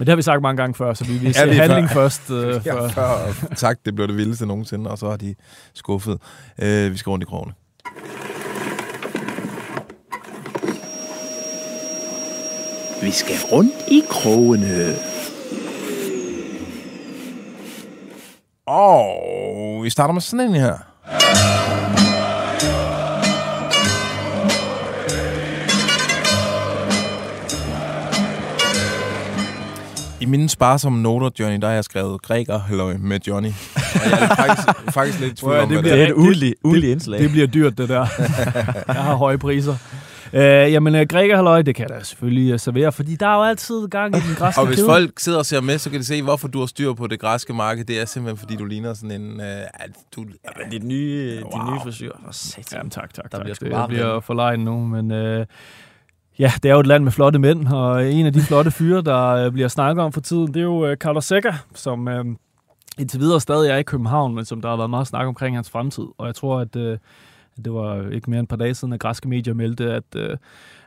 Men 0.00 0.06
det 0.06 0.12
har 0.12 0.16
vi 0.16 0.22
sagt 0.22 0.42
mange 0.42 0.56
gange 0.56 0.74
før, 0.74 0.94
så 0.94 1.04
vi 1.04 1.12
vil 1.12 1.22
Ja, 1.26 1.32
se 1.32 1.48
vi 1.50 1.56
er 1.56 1.60
handling 1.60 1.88
før- 1.88 1.94
først. 1.94 2.30
Øh, 2.30 2.60
Ja, 2.66 2.86
før. 2.88 3.32
sagt, 3.54 3.86
det 3.86 3.94
blev 3.94 4.08
det 4.08 4.16
vildeste 4.16 4.46
nogensinde, 4.46 4.90
og 4.90 4.98
så 4.98 5.10
har 5.10 5.16
de 5.16 5.34
skuffet. 5.74 6.18
Øh, 6.62 6.92
vi 6.92 6.96
skal 6.96 7.10
rundt 7.10 7.22
i 7.24 7.26
krogene. 7.26 7.52
Vi 13.02 13.10
skal 13.10 13.36
rundt 13.52 13.74
i 13.88 14.02
krogene. 14.10 14.94
Og 18.66 19.84
vi 19.84 19.90
starter 19.90 20.12
med 20.14 20.20
sådan 20.22 20.46
en 20.46 20.54
her. 20.54 20.78
I 30.20 30.26
mine 30.26 30.48
sparsomme 30.48 31.02
noter, 31.02 31.30
Johnny, 31.40 31.60
der 31.60 31.66
har 31.66 31.74
jeg 31.74 31.84
skrevet 31.84 32.22
græker 32.22 32.58
halløj 32.58 32.96
med 32.96 33.20
Johnny. 33.26 33.48
Og 33.48 34.10
jeg 34.10 34.22
er 34.22 34.34
faktisk, 34.34 34.68
faktisk 34.94 35.20
lidt 35.20 35.32
i 35.32 35.36
tvivl 35.36 35.56
om, 35.56 35.68
det 35.68 35.80
bliver 35.80 35.82
det 35.82 35.92
Det 35.92 36.02
er. 36.02 36.06
et 36.06 36.12
ugenligt 36.12 36.54
ugenlig 36.64 36.90
indslag. 36.92 37.20
Det 37.20 37.30
bliver 37.30 37.46
dyrt, 37.46 37.78
det 37.78 37.88
der. 37.88 38.06
jeg 38.94 39.02
har 39.02 39.14
høje 39.16 39.38
priser. 39.38 39.76
Øh, 40.32 40.42
jamen, 40.72 40.94
uh, 40.94 41.00
Grækerhalløj, 41.00 41.62
det 41.62 41.74
kan 41.74 41.86
jeg 41.90 41.98
da 41.98 42.04
selvfølgelig 42.04 42.54
uh, 42.54 42.60
servere, 42.60 42.92
fordi 42.92 43.16
der 43.16 43.26
er 43.26 43.34
jo 43.34 43.42
altid 43.42 43.88
gang 43.88 44.16
i 44.16 44.20
den 44.20 44.34
græske 44.34 44.60
Og 44.60 44.66
hvis 44.66 44.76
kæde. 44.78 44.86
folk 44.88 45.18
sidder 45.18 45.38
og 45.38 45.46
ser 45.46 45.60
med, 45.60 45.78
så 45.78 45.90
kan 45.90 46.00
de 46.00 46.04
se, 46.04 46.22
hvorfor 46.22 46.48
du 46.48 46.58
har 46.58 46.66
styr 46.66 46.92
på 46.92 47.06
det 47.06 47.20
græske 47.20 47.52
marked. 47.52 47.84
Det 47.84 48.00
er 48.00 48.04
simpelthen, 48.04 48.38
fordi 48.38 48.56
du 48.56 48.64
ligner 48.64 48.94
sådan 48.94 49.20
en... 49.20 49.40
Øh, 49.40 49.46
du, 50.16 50.20
Men 50.20 50.70
dit 50.70 50.84
nye, 50.84 51.40
wow. 51.42 51.50
Din 51.64 51.72
nye 51.74 51.80
frisyr. 51.82 52.12
For 52.24 52.32
satan. 52.32 52.64
Jamen, 52.78 52.90
tak, 52.90 53.14
tak, 53.14 53.24
Der 53.32 53.38
tak. 53.38 53.40
bliver 53.42 53.78
det 53.78 53.88
bliver 53.88 54.20
for 54.20 54.34
lejen 54.34 54.60
nu, 54.60 54.80
men 54.80 55.10
øh, 55.10 55.46
ja, 56.40 56.52
det 56.62 56.68
er 56.68 56.74
jo 56.74 56.80
et 56.80 56.86
land 56.86 57.04
med 57.04 57.12
flotte 57.12 57.38
mænd, 57.38 57.68
og 57.68 58.12
en 58.12 58.26
af 58.26 58.32
de 58.32 58.40
flotte 58.40 58.70
fyre, 58.70 59.02
der 59.02 59.26
øh, 59.26 59.52
bliver 59.52 59.68
snakket 59.68 60.04
om 60.04 60.12
for 60.12 60.20
tiden, 60.20 60.46
det 60.46 60.56
er 60.56 60.64
jo 60.64 60.86
øh, 60.86 60.96
Carlos 60.96 61.24
Seca, 61.24 61.54
som 61.74 62.08
øh, 62.08 62.24
indtil 62.98 63.20
videre 63.20 63.40
stadig 63.40 63.70
er 63.70 63.76
i 63.76 63.82
København, 63.82 64.34
men 64.34 64.44
som 64.44 64.60
der 64.60 64.68
har 64.68 64.76
været 64.76 64.90
meget 64.90 65.06
snak 65.06 65.26
omkring 65.26 65.56
hans 65.56 65.70
fremtid. 65.70 66.04
Og 66.18 66.26
jeg 66.26 66.34
tror, 66.34 66.60
at 66.60 66.76
øh, 66.76 66.98
det 67.64 67.72
var 67.72 68.10
ikke 68.10 68.30
mere 68.30 68.38
end 68.38 68.44
et 68.44 68.48
par 68.48 68.56
dage 68.56 68.74
siden, 68.74 68.92
at 68.92 69.00
græske 69.00 69.28
medier 69.28 69.54
meldte, 69.54 69.92
at, 69.92 70.04
øh, 70.16 70.36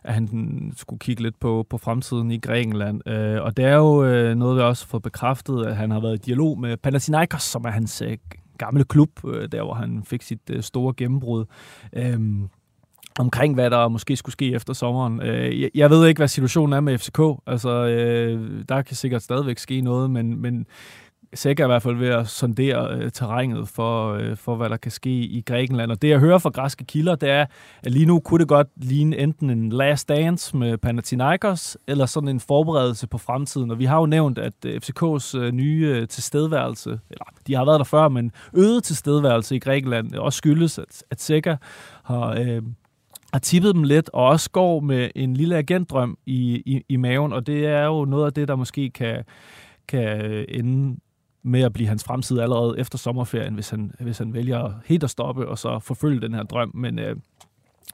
at 0.03 0.13
han 0.13 0.73
skulle 0.77 0.99
kigge 0.99 1.23
lidt 1.23 1.39
på, 1.39 1.65
på 1.69 1.77
fremtiden 1.77 2.31
i 2.31 2.37
Grækenland. 2.37 3.09
Øh, 3.09 3.41
og 3.41 3.57
det 3.57 3.65
er 3.65 3.75
jo 3.75 4.03
øh, 4.03 4.35
noget, 4.35 4.57
vi 4.57 4.61
også 4.61 4.85
har 4.85 4.89
fået 4.89 5.03
bekræftet, 5.03 5.65
at 5.65 5.75
han 5.75 5.91
har 5.91 5.99
været 5.99 6.15
i 6.15 6.25
dialog 6.25 6.59
med 6.59 6.77
Panathinaikos, 6.77 7.43
som 7.43 7.65
er 7.65 7.69
hans 7.69 8.01
øh, 8.01 8.17
gamle 8.57 8.83
klub, 8.83 9.09
øh, 9.27 9.49
der 9.51 9.63
hvor 9.63 9.73
han 9.73 10.03
fik 10.05 10.21
sit 10.21 10.49
øh, 10.49 10.63
store 10.63 10.93
gennembrud. 10.97 11.45
Øh, 11.93 12.19
omkring, 13.19 13.53
hvad 13.53 13.69
der 13.69 13.87
måske 13.87 14.15
skulle 14.15 14.33
ske 14.33 14.53
efter 14.53 14.73
sommeren. 14.73 15.21
Øh, 15.21 15.69
jeg, 15.75 15.89
ved 15.89 16.07
ikke, 16.07 16.19
hvad 16.19 16.27
situationen 16.27 16.73
er 16.73 16.79
med 16.79 16.97
FCK. 16.97 17.19
Altså, 17.47 17.69
øh, 17.69 18.63
der 18.69 18.81
kan 18.81 18.95
sikkert 18.95 19.23
stadigvæk 19.23 19.57
ske 19.57 19.81
noget, 19.81 20.11
men, 20.11 20.41
men 20.41 20.65
Sæk 21.35 21.59
er 21.59 21.63
i 21.63 21.67
hvert 21.67 21.81
fald 21.81 21.95
ved 21.95 22.07
at 22.07 22.27
sondere 22.27 22.95
øh, 22.95 23.11
terrænet 23.11 23.67
for, 23.67 24.13
øh, 24.13 24.37
for, 24.37 24.55
hvad 24.55 24.69
der 24.69 24.77
kan 24.77 24.91
ske 24.91 25.09
i 25.09 25.41
Grækenland. 25.41 25.91
Og 25.91 26.01
det, 26.01 26.09
jeg 26.09 26.19
hører 26.19 26.37
fra 26.37 26.49
græske 26.49 26.83
kilder, 26.83 27.15
det 27.15 27.29
er, 27.29 27.45
at 27.83 27.91
lige 27.91 28.05
nu 28.05 28.19
kunne 28.19 28.39
det 28.39 28.47
godt 28.47 28.67
ligne 28.75 29.17
enten 29.17 29.49
en 29.49 29.69
last 29.69 30.09
dance 30.09 30.57
med 30.57 30.77
Panathinaikos, 30.77 31.77
eller 31.87 32.05
sådan 32.05 32.29
en 32.29 32.39
forberedelse 32.39 33.07
på 33.07 33.17
fremtiden. 33.17 33.71
Og 33.71 33.79
vi 33.79 33.85
har 33.85 33.99
jo 33.99 34.05
nævnt, 34.05 34.37
at 34.37 34.53
øh, 34.65 34.81
FCK's 34.83 35.37
øh, 35.37 35.51
nye 35.51 35.93
øh, 35.95 36.07
tilstedeværelse, 36.07 36.89
eller 37.09 37.25
de 37.47 37.55
har 37.55 37.65
været 37.65 37.79
der 37.79 37.83
før, 37.83 38.07
men 38.09 38.31
øget 38.53 38.83
tilstedeværelse 38.83 39.55
i 39.55 39.59
Grækenland, 39.59 40.15
også 40.15 40.37
skyldes, 40.37 40.79
at, 40.79 41.03
at 41.11 41.21
Sækker 41.21 41.57
har... 42.03 42.35
Øh, 42.39 42.61
har 43.33 43.39
tippet 43.39 43.75
dem 43.75 43.83
lidt, 43.83 44.09
og 44.13 44.25
også 44.25 44.49
går 44.49 44.79
med 44.79 45.09
en 45.15 45.33
lille 45.33 45.57
agentdrøm 45.57 46.17
i, 46.25 46.63
i, 46.65 46.81
i 46.89 46.95
maven, 46.95 47.33
og 47.33 47.47
det 47.47 47.65
er 47.65 47.85
jo 47.85 48.05
noget 48.05 48.25
af 48.25 48.33
det, 48.33 48.47
der 48.47 48.55
måske 48.55 48.89
kan, 48.89 49.23
kan 49.87 50.45
ende 50.49 50.99
med 51.43 51.61
at 51.61 51.73
blive 51.73 51.87
hans 51.87 52.03
fremtid 52.03 52.39
allerede 52.39 52.79
efter 52.79 52.97
sommerferien, 52.97 53.53
hvis 53.53 53.69
han, 53.69 53.91
hvis 53.99 54.17
han 54.17 54.33
vælger 54.33 54.73
helt 54.85 55.03
at 55.03 55.09
stoppe 55.09 55.47
og 55.47 55.57
så 55.57 55.79
forfølge 55.79 56.21
den 56.21 56.33
her 56.33 56.43
drøm. 56.43 56.71
Men 56.73 56.99
øh, 56.99 57.15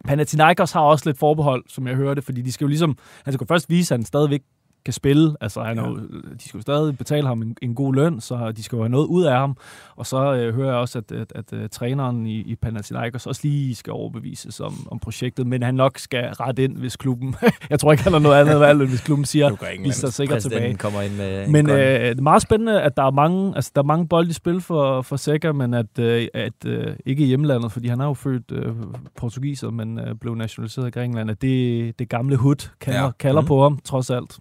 Panathinaikos 0.06 0.72
har 0.72 0.82
også 0.82 1.10
lidt 1.10 1.18
forbehold, 1.18 1.64
som 1.68 1.88
jeg 1.88 1.96
hørte, 1.96 2.22
fordi 2.22 2.42
de 2.42 2.52
skal 2.52 2.66
jo 2.66 2.70
ligesom, 2.70 2.98
han 3.24 3.34
skal 3.34 3.48
først 3.48 3.70
vise, 3.70 3.94
at 3.94 4.00
han 4.00 4.06
stadigvæk 4.06 4.42
kan 4.86 4.94
spille. 4.94 5.36
Altså, 5.42 5.62
han 5.64 5.78
er 5.78 5.88
jo, 5.90 5.96
de 6.40 6.48
skal 6.48 6.58
jo 6.58 6.62
stadig 6.62 6.98
betale 6.98 7.28
ham 7.28 7.42
en, 7.42 7.56
en 7.62 7.76
god 7.76 7.94
løn, 7.94 8.22
så 8.22 8.52
de 8.52 8.64
skal 8.64 8.76
jo 8.76 8.82
have 8.82 8.90
noget 8.90 9.06
ud 9.08 9.24
af 9.24 9.38
ham. 9.38 9.58
Og 9.96 10.06
så 10.06 10.34
øh, 10.36 10.56
hører 10.56 10.68
jeg 10.68 10.76
også, 10.78 10.98
at, 10.98 11.12
at, 11.12 11.32
at, 11.36 11.54
at 11.54 11.72
træneren 11.72 12.26
i, 12.26 12.36
i 12.42 12.56
Panathinaikos 12.56 13.26
også 13.28 13.42
lige 13.44 13.76
skal 13.76 13.94
overbevises 13.94 14.60
om, 14.60 14.74
om 14.92 15.00
projektet, 15.00 15.48
men 15.48 15.64
han 15.64 15.76
nok 15.76 15.98
skal 15.98 16.26
rette 16.30 16.64
ind, 16.64 16.78
hvis 16.78 16.96
klubben... 16.96 17.36
jeg 17.70 17.80
tror 17.80 17.92
ikke, 17.92 18.04
han 18.04 18.14
har 18.14 18.20
noget 18.20 18.42
andet 18.42 18.60
valg, 18.60 18.82
end 18.82 18.90
hvis 18.90 19.02
klubben 19.02 19.26
siger, 19.26 19.50
vi 19.84 19.92
står 19.92 20.10
sikkert 20.10 20.42
tilbage. 20.42 20.76
Kommer 20.76 21.02
ind 21.02 21.16
med 21.16 21.46
en 21.46 21.52
Men 21.52 21.70
øh, 21.70 21.76
det 21.78 22.18
er 22.18 22.22
meget 22.22 22.42
spændende, 22.42 22.82
at 22.82 22.98
der 22.98 23.04
er 23.04 23.12
mange, 23.12 23.56
altså, 23.56 23.72
der 23.76 23.82
er 23.82 23.86
mange 23.86 24.08
bolde 24.08 24.30
i 24.30 24.34
spil 24.34 24.62
for, 24.62 25.02
for 25.02 25.16
Seca, 25.16 25.52
men 25.52 25.74
at, 25.74 26.00
øh, 26.00 26.28
at 26.34 26.66
øh, 26.66 26.96
ikke 27.06 27.24
i 27.24 27.28
hjemlandet, 27.28 27.72
fordi 27.72 27.88
han 27.88 28.00
er 28.02 28.06
jo 28.06 28.14
født 28.14 28.52
øh, 28.52 28.74
portugiser, 29.18 29.70
men 29.70 30.00
øh, 30.00 30.16
blev 30.16 30.36
nationaliseret 30.36 30.88
i 30.88 30.92
Grækenland, 30.92 31.32
at 31.32 31.42
det, 31.42 32.00
det 32.00 32.10
gamle 32.10 32.36
hud 32.36 32.70
kalder, 32.82 33.00
Ja. 33.00 33.06
ja. 33.06 33.12
kalder 33.20 33.42
Mhm. 33.42 33.48
på 33.48 33.62
ham, 33.64 33.80
trods 33.84 34.10
alt. 34.10 34.38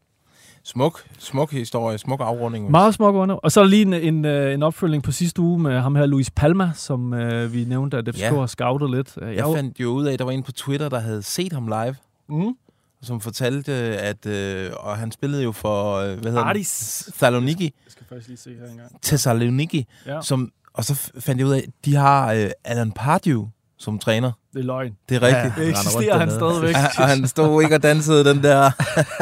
Smuk, 0.72 1.02
smuk 1.18 1.52
historie, 1.52 1.98
smuk 1.98 2.20
afrunding. 2.20 2.70
Meget 2.70 2.94
smuk 2.94 3.14
under. 3.14 3.34
Og 3.34 3.52
så 3.52 3.60
er 3.60 3.64
der 3.64 3.68
lige 3.70 3.82
en, 3.82 3.94
en, 3.94 4.24
øh, 4.24 4.54
en 4.54 4.62
opfølging 4.62 5.02
på 5.02 5.12
sidste 5.12 5.40
uge 5.40 5.58
med 5.58 5.80
ham 5.80 5.94
her, 5.96 6.06
Luis 6.06 6.30
Palma, 6.30 6.70
som 6.74 7.14
øh, 7.14 7.52
vi 7.52 7.64
nævnte, 7.64 7.96
at 7.98 8.08
FCK 8.08 8.20
Ja. 8.20 8.34
har 8.38 8.46
scoutet 8.46 8.90
lidt. 8.90 9.14
Øh, 9.22 9.36
Jeg 9.36 9.44
fandt 9.54 9.80
jo 9.80 9.88
ud 9.88 10.06
af, 10.06 10.12
at 10.12 10.18
der 10.18 10.24
var 10.24 10.32
en 10.32 10.42
på 10.42 10.52
Twitter, 10.52 10.88
der 10.88 10.98
havde 11.00 11.22
set 11.22 11.52
ham 11.52 11.66
live. 11.66 11.94
Mm. 12.28 12.54
som 13.02 13.20
fortalte, 13.20 13.72
at 13.98 14.26
øh, 14.26 14.70
og 14.76 14.96
han 14.96 15.12
spillede 15.12 15.42
jo 15.42 15.52
for, 15.52 15.94
øh, 15.96 16.18
hvad 16.18 16.30
hedder 16.32 16.44
Ardis. 16.44 17.02
det? 17.06 17.14
Thessaloniki. 17.14 17.64
Jeg 17.64 17.92
skal 17.92 18.06
faktisk 18.08 18.28
lige 18.28 18.38
se 18.38 18.50
her 18.60 18.70
engang. 18.70 19.02
Thessaloniki. 19.02 19.86
Ja. 20.06 20.20
Som, 20.22 20.52
og 20.74 20.84
så 20.84 21.10
fandt 21.18 21.38
jeg 21.38 21.46
ud 21.46 21.52
af, 21.52 21.58
at 21.58 21.68
de 21.84 21.94
har 21.94 22.32
øh, 22.32 22.50
Alan 22.64 22.92
Pardew 22.92 23.46
som 23.78 23.98
træner. 23.98 24.32
Det 24.52 24.60
er 24.60 24.64
løgn. 24.64 24.92
Det 25.08 25.16
er 25.16 25.22
rigtigt. 25.22 25.54
Det 25.56 25.68
eksisterer 25.68 26.18
han 26.18 26.30
stadigvæk. 26.30 26.74
Ja, 26.74 27.02
og 27.02 27.08
han 27.08 27.26
stod 27.26 27.62
ikke 27.62 27.74
og 27.74 27.82
dansede 27.82 28.24
den 28.24 28.42
der... 28.42 28.70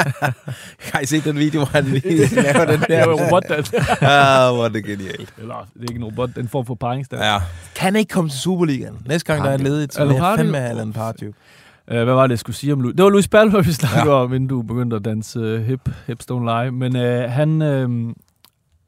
har 0.92 1.00
I 1.00 1.06
set 1.06 1.24
den 1.24 1.38
video, 1.38 1.60
hvor 1.60 1.70
han 1.72 1.84
lige 1.84 2.34
laver 2.42 2.64
den 2.64 2.80
der? 2.80 2.86
Det 2.86 2.96
er 2.96 3.04
jo 3.04 3.12
robotdans. 3.12 3.72
ah, 4.00 4.54
hvor 4.54 4.64
er 4.64 4.68
det 4.68 4.84
genialt. 4.84 5.34
Eller, 5.38 5.68
det 5.74 5.80
er 5.80 5.90
ikke 5.90 5.98
en 5.98 6.04
robot, 6.04 6.30
den 6.36 6.48
form 6.48 6.66
for 6.66 6.74
paringsdans. 6.74 7.22
Ja. 7.22 7.38
Kan 7.74 7.96
ikke 7.96 8.12
komme 8.12 8.30
til 8.30 8.40
Superligaen? 8.40 8.98
Næste 9.06 9.32
gang, 9.32 9.44
der 9.44 9.50
er 9.50 9.56
ledigt, 9.56 9.94
så 9.94 10.04
vil 10.04 10.14
jeg 10.14 10.34
fandme 10.38 10.58
have 10.58 10.70
Alan 10.70 10.92
Pardew. 10.92 11.28
Uh, 11.28 11.94
hvad 11.94 12.04
var 12.04 12.22
det, 12.22 12.30
jeg 12.30 12.38
skulle 12.38 12.56
sige 12.56 12.72
om 12.72 12.80
Louis? 12.80 12.96
Det 12.96 13.04
var 13.04 13.10
Louis 13.10 13.28
Balmer, 13.28 13.62
vi 13.62 13.72
snakkede 13.72 14.14
ja. 14.14 14.22
om, 14.22 14.34
inden 14.34 14.48
du 14.48 14.62
begyndte 14.62 14.96
at 14.96 15.04
danse 15.04 15.40
uh, 15.40 15.62
hip, 15.62 15.80
hipstone 16.06 16.44
live. 16.44 16.72
Men 16.72 16.96
uh, 16.96 17.30
han, 17.30 17.62
uh, 17.62 17.68
han 17.68 18.14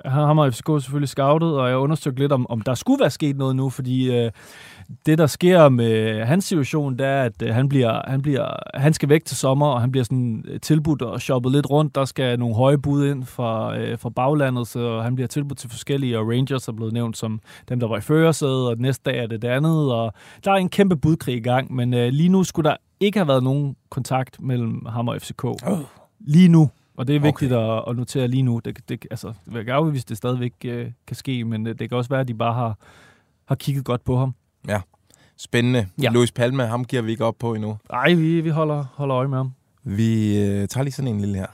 ham 0.05 0.39
har 0.39 0.51
FCK 0.51 0.67
selvfølgelig 0.67 1.09
scoutet, 1.09 1.59
og 1.59 1.69
jeg 1.69 1.77
undersøgte 1.77 2.21
lidt 2.21 2.33
om, 2.33 2.47
om 2.51 2.61
der 2.61 2.75
skulle 2.75 3.01
være 3.01 3.11
sket 3.11 3.37
noget 3.37 3.57
nu, 3.57 3.71
fordi 3.71 4.25
uh, 4.25 4.31
det, 5.07 5.19
der 5.19 5.27
sker 5.27 5.69
med 5.69 6.25
hans 6.25 6.45
situation, 6.45 6.99
det 6.99 7.07
er, 7.07 7.23
at 7.23 7.43
uh, 7.43 7.49
han, 7.49 7.69
bliver, 7.69 8.11
han, 8.11 8.23
bliver, 8.23 8.47
han 8.75 8.93
skal 8.93 9.09
væk 9.09 9.25
til 9.25 9.37
sommer, 9.37 9.67
og 9.67 9.81
han 9.81 9.91
bliver 9.91 10.05
sådan 10.05 10.45
uh, 10.51 10.57
tilbudt 10.63 11.03
og 11.03 11.21
shoppet 11.21 11.53
lidt 11.53 11.71
rundt. 11.71 11.95
Der 11.95 12.05
skal 12.05 12.39
nogle 12.39 12.55
høje 12.55 12.79
bud 12.79 13.07
ind 13.07 13.25
fra, 13.25 13.79
uh, 13.79 13.99
fra 13.99 14.11
baglandet, 14.11 14.69
så 14.69 15.01
han 15.01 15.15
bliver 15.15 15.29
tilbudt 15.29 15.59
til 15.59 15.71
forskellige, 15.71 16.19
og 16.19 16.29
Rangers 16.29 16.69
er 16.69 16.73
blevet 16.73 16.93
nævnt 16.93 17.17
som 17.17 17.41
dem, 17.69 17.81
der 17.81 17.89
var 17.89 17.97
i 17.97 18.01
førersædet, 18.01 18.69
og 18.69 18.77
næste 18.79 19.11
dag 19.11 19.23
er 19.23 19.27
det 19.27 19.43
det 19.43 19.49
andet, 19.49 19.93
og 19.93 20.13
der 20.45 20.53
er 20.53 20.57
en 20.57 20.69
kæmpe 20.69 20.97
budkrig 20.97 21.37
i 21.37 21.41
gang, 21.41 21.75
men 21.75 21.95
uh, 21.95 22.01
lige 22.01 22.29
nu 22.29 22.45
skulle 22.45 22.71
der 22.71 22.77
ikke 23.01 23.19
have 23.19 23.29
været 23.29 23.43
nogen 23.43 23.77
kontakt 23.91 24.41
mellem 24.41 24.87
ham 24.87 25.09
og 25.09 25.17
FCK. 25.21 25.45
Oh. 25.45 25.79
Lige 26.21 26.49
nu. 26.49 26.71
Og 26.99 27.07
det 27.07 27.17
er 27.17 27.21
vigtigt 27.21 27.53
okay. 27.53 27.79
at, 27.79 27.85
at 27.89 27.97
notere 27.97 28.29
lige 28.29 28.43
nu. 28.43 28.61
Det, 28.65 28.89
det, 28.89 29.07
altså, 29.11 29.29
det 29.29 29.53
vil 29.53 29.61
ikke 29.61 29.73
afvise, 29.73 30.05
at 30.05 30.09
det 30.09 30.17
stadigvæk 30.17 30.53
uh, 30.65 30.71
kan 31.07 31.17
ske, 31.17 31.45
men 31.45 31.67
uh, 31.67 31.73
det 31.79 31.89
kan 31.89 31.99
også 31.99 32.11
være, 32.11 32.21
at 32.21 32.29
de 32.29 32.35
bare 32.35 32.55
har, 32.55 32.79
har 33.45 33.55
kigget 33.55 33.85
godt 33.85 34.05
på 34.05 34.17
ham. 34.17 34.35
Ja, 34.69 34.81
spændende. 35.37 35.87
Ja. 36.03 36.11
Louis 36.11 36.33
Palme, 36.33 36.67
ham 36.67 36.85
giver 36.85 37.03
vi 37.03 37.11
ikke 37.11 37.25
op 37.25 37.35
på 37.39 37.55
endnu. 37.55 37.79
Nej, 37.93 38.15
vi, 38.15 38.41
vi 38.41 38.49
holder, 38.49 38.85
holder 38.95 39.17
øje 39.17 39.29
med 39.29 39.37
ham. 39.39 39.53
Vi 39.85 40.39
øh, 40.39 40.69
tager 40.69 40.83
lige 40.83 40.93
sådan 40.93 41.15
en 41.15 41.21
lille 41.21 41.37
her. 41.37 41.47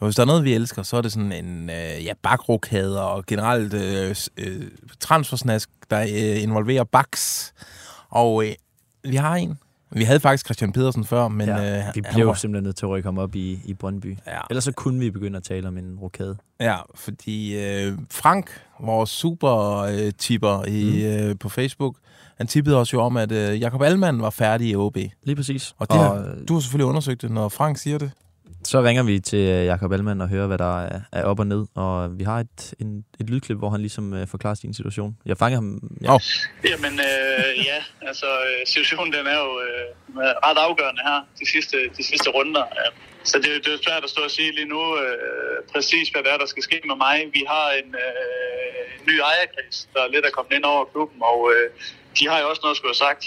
Og 0.00 0.06
hvis 0.06 0.16
der 0.16 0.22
er 0.22 0.26
noget, 0.26 0.44
vi 0.44 0.54
elsker, 0.54 0.82
så 0.82 0.96
er 0.96 1.00
det 1.00 1.12
sådan 1.12 1.32
en 1.32 1.70
øh, 1.70 2.04
ja, 2.04 2.12
bakrokade 2.22 3.04
og 3.10 3.26
generelt 3.26 3.74
øh, 3.74 4.16
øh, 4.36 4.62
transfersnask, 5.00 5.70
der 5.90 6.00
øh, 6.00 6.42
involverer 6.42 6.84
baks. 6.84 7.52
Og 8.08 8.44
øh, 8.46 8.52
vi 9.04 9.16
har 9.16 9.34
en. 9.34 9.58
Vi 9.92 10.04
havde 10.04 10.20
faktisk 10.20 10.46
Christian 10.46 10.72
Pedersen 10.72 11.04
før, 11.04 11.28
men 11.28 11.48
ja, 11.48 11.78
øh, 11.78 11.84
vi 11.94 12.02
blev 12.14 12.26
var- 12.26 12.34
simpelthen 12.34 12.64
nødt 12.64 12.76
til 12.76 12.86
at 12.86 12.90
rykke 12.90 13.06
ham 13.06 13.18
op 13.18 13.34
i, 13.34 13.60
i 13.64 13.74
Brøndby. 13.74 14.18
Ja. 14.26 14.38
Ellers 14.50 14.64
så 14.64 14.72
kunne 14.72 15.00
vi 15.00 15.10
begynde 15.10 15.36
at 15.36 15.42
tale 15.42 15.68
om 15.68 15.78
en 15.78 15.98
rokade. 15.98 16.36
Ja, 16.60 16.76
fordi 16.94 17.56
øh, 17.64 17.98
Frank, 18.10 18.50
vores 18.80 19.10
super-tipper 19.10 20.64
i, 20.68 21.04
øh, 21.06 21.38
på 21.38 21.48
Facebook, 21.48 21.96
han 22.36 22.46
tippede 22.46 22.76
os 22.76 22.92
jo 22.92 23.00
om, 23.00 23.16
at 23.16 23.32
øh, 23.32 23.60
Jakob 23.60 23.82
Allmann 23.82 24.22
var 24.22 24.30
færdig 24.30 24.68
i 24.68 24.76
OB. 24.76 24.96
Lige 25.22 25.36
præcis. 25.36 25.74
Og, 25.78 25.90
det 25.90 25.98
Og, 25.98 26.04
har, 26.06 26.34
du 26.48 26.52
har 26.54 26.60
selvfølgelig 26.60 26.86
undersøgt 26.86 27.22
det, 27.22 27.30
når 27.30 27.48
Frank 27.48 27.78
siger 27.78 27.98
det. 27.98 28.10
Så 28.64 28.82
ringer 28.82 29.02
vi 29.02 29.20
til 29.20 29.38
øh, 29.38 29.64
Jakob 29.66 29.92
Allmann 29.92 30.20
og 30.20 30.28
hører, 30.28 30.46
hvad 30.46 30.58
der 30.58 30.80
er, 30.80 31.00
er 31.12 31.24
op 31.24 31.38
og 31.38 31.46
ned. 31.46 31.66
Og 31.74 32.18
vi 32.18 32.24
har 32.24 32.38
et, 32.40 32.74
en, 32.80 33.04
et 33.20 33.30
lydklip, 33.30 33.58
hvor 33.58 33.70
han 33.70 33.80
ligesom 33.80 34.14
øh, 34.14 34.26
forklarer 34.26 34.54
sin 34.54 34.74
situation. 34.74 35.16
Jeg 35.26 35.36
fanger 35.38 35.56
ham... 35.56 35.80
Ja. 36.02 36.14
Oh. 36.14 36.20
Jamen 36.70 36.92
øh, 36.92 37.52
ja, 37.70 37.78
altså 38.08 38.26
øh, 38.26 38.66
situationen 38.66 39.12
den 39.12 39.26
er 39.26 39.38
jo 39.44 39.50
øh, 39.66 39.86
ret 40.46 40.58
afgørende 40.66 41.02
her, 41.08 41.20
de 41.40 41.50
sidste, 41.50 41.76
de 41.98 42.02
sidste 42.10 42.30
runder. 42.30 42.62
Øh, 42.80 42.92
Så 43.30 43.36
det, 43.38 43.44
det 43.62 43.68
er 43.70 43.76
jo 43.78 43.82
svært 43.88 44.04
at 44.04 44.10
stå 44.10 44.20
og 44.28 44.30
sige 44.30 44.50
lige 44.58 44.68
nu 44.74 44.82
øh, 45.02 45.56
præcis, 45.72 46.08
hvad 46.08 46.22
det 46.24 46.30
er, 46.32 46.38
der 46.38 46.46
skal 46.46 46.62
ske 46.62 46.78
med 46.90 46.96
mig. 47.06 47.16
Vi 47.36 47.42
har 47.52 47.66
en, 47.80 47.88
øh, 48.04 48.96
en 48.96 49.02
ny 49.10 49.14
ejerkreds, 49.30 49.88
der 49.94 50.02
lidt 50.14 50.24
er 50.26 50.30
kommet 50.36 50.52
ind 50.56 50.64
over 50.64 50.84
klubben, 50.92 51.18
og 51.32 51.38
øh, 51.52 51.66
de 52.18 52.28
har 52.30 52.38
jo 52.40 52.46
også 52.50 52.62
noget 52.62 52.74
at 52.74 52.78
skulle 52.78 52.94
have 52.94 53.04
sagt. 53.08 53.22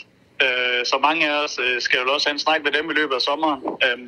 Øh, 0.46 0.80
så 0.92 0.98
mange 1.08 1.22
af 1.32 1.36
os 1.44 1.56
øh, 1.66 1.82
skal 1.86 1.98
jo 2.00 2.14
også 2.16 2.28
have 2.28 2.36
en 2.40 2.46
snak 2.48 2.60
med 2.66 2.72
dem 2.78 2.86
i 2.92 2.94
løbet 3.00 3.16
af 3.20 3.22
sommeren. 3.30 3.62
Øh, 3.86 4.00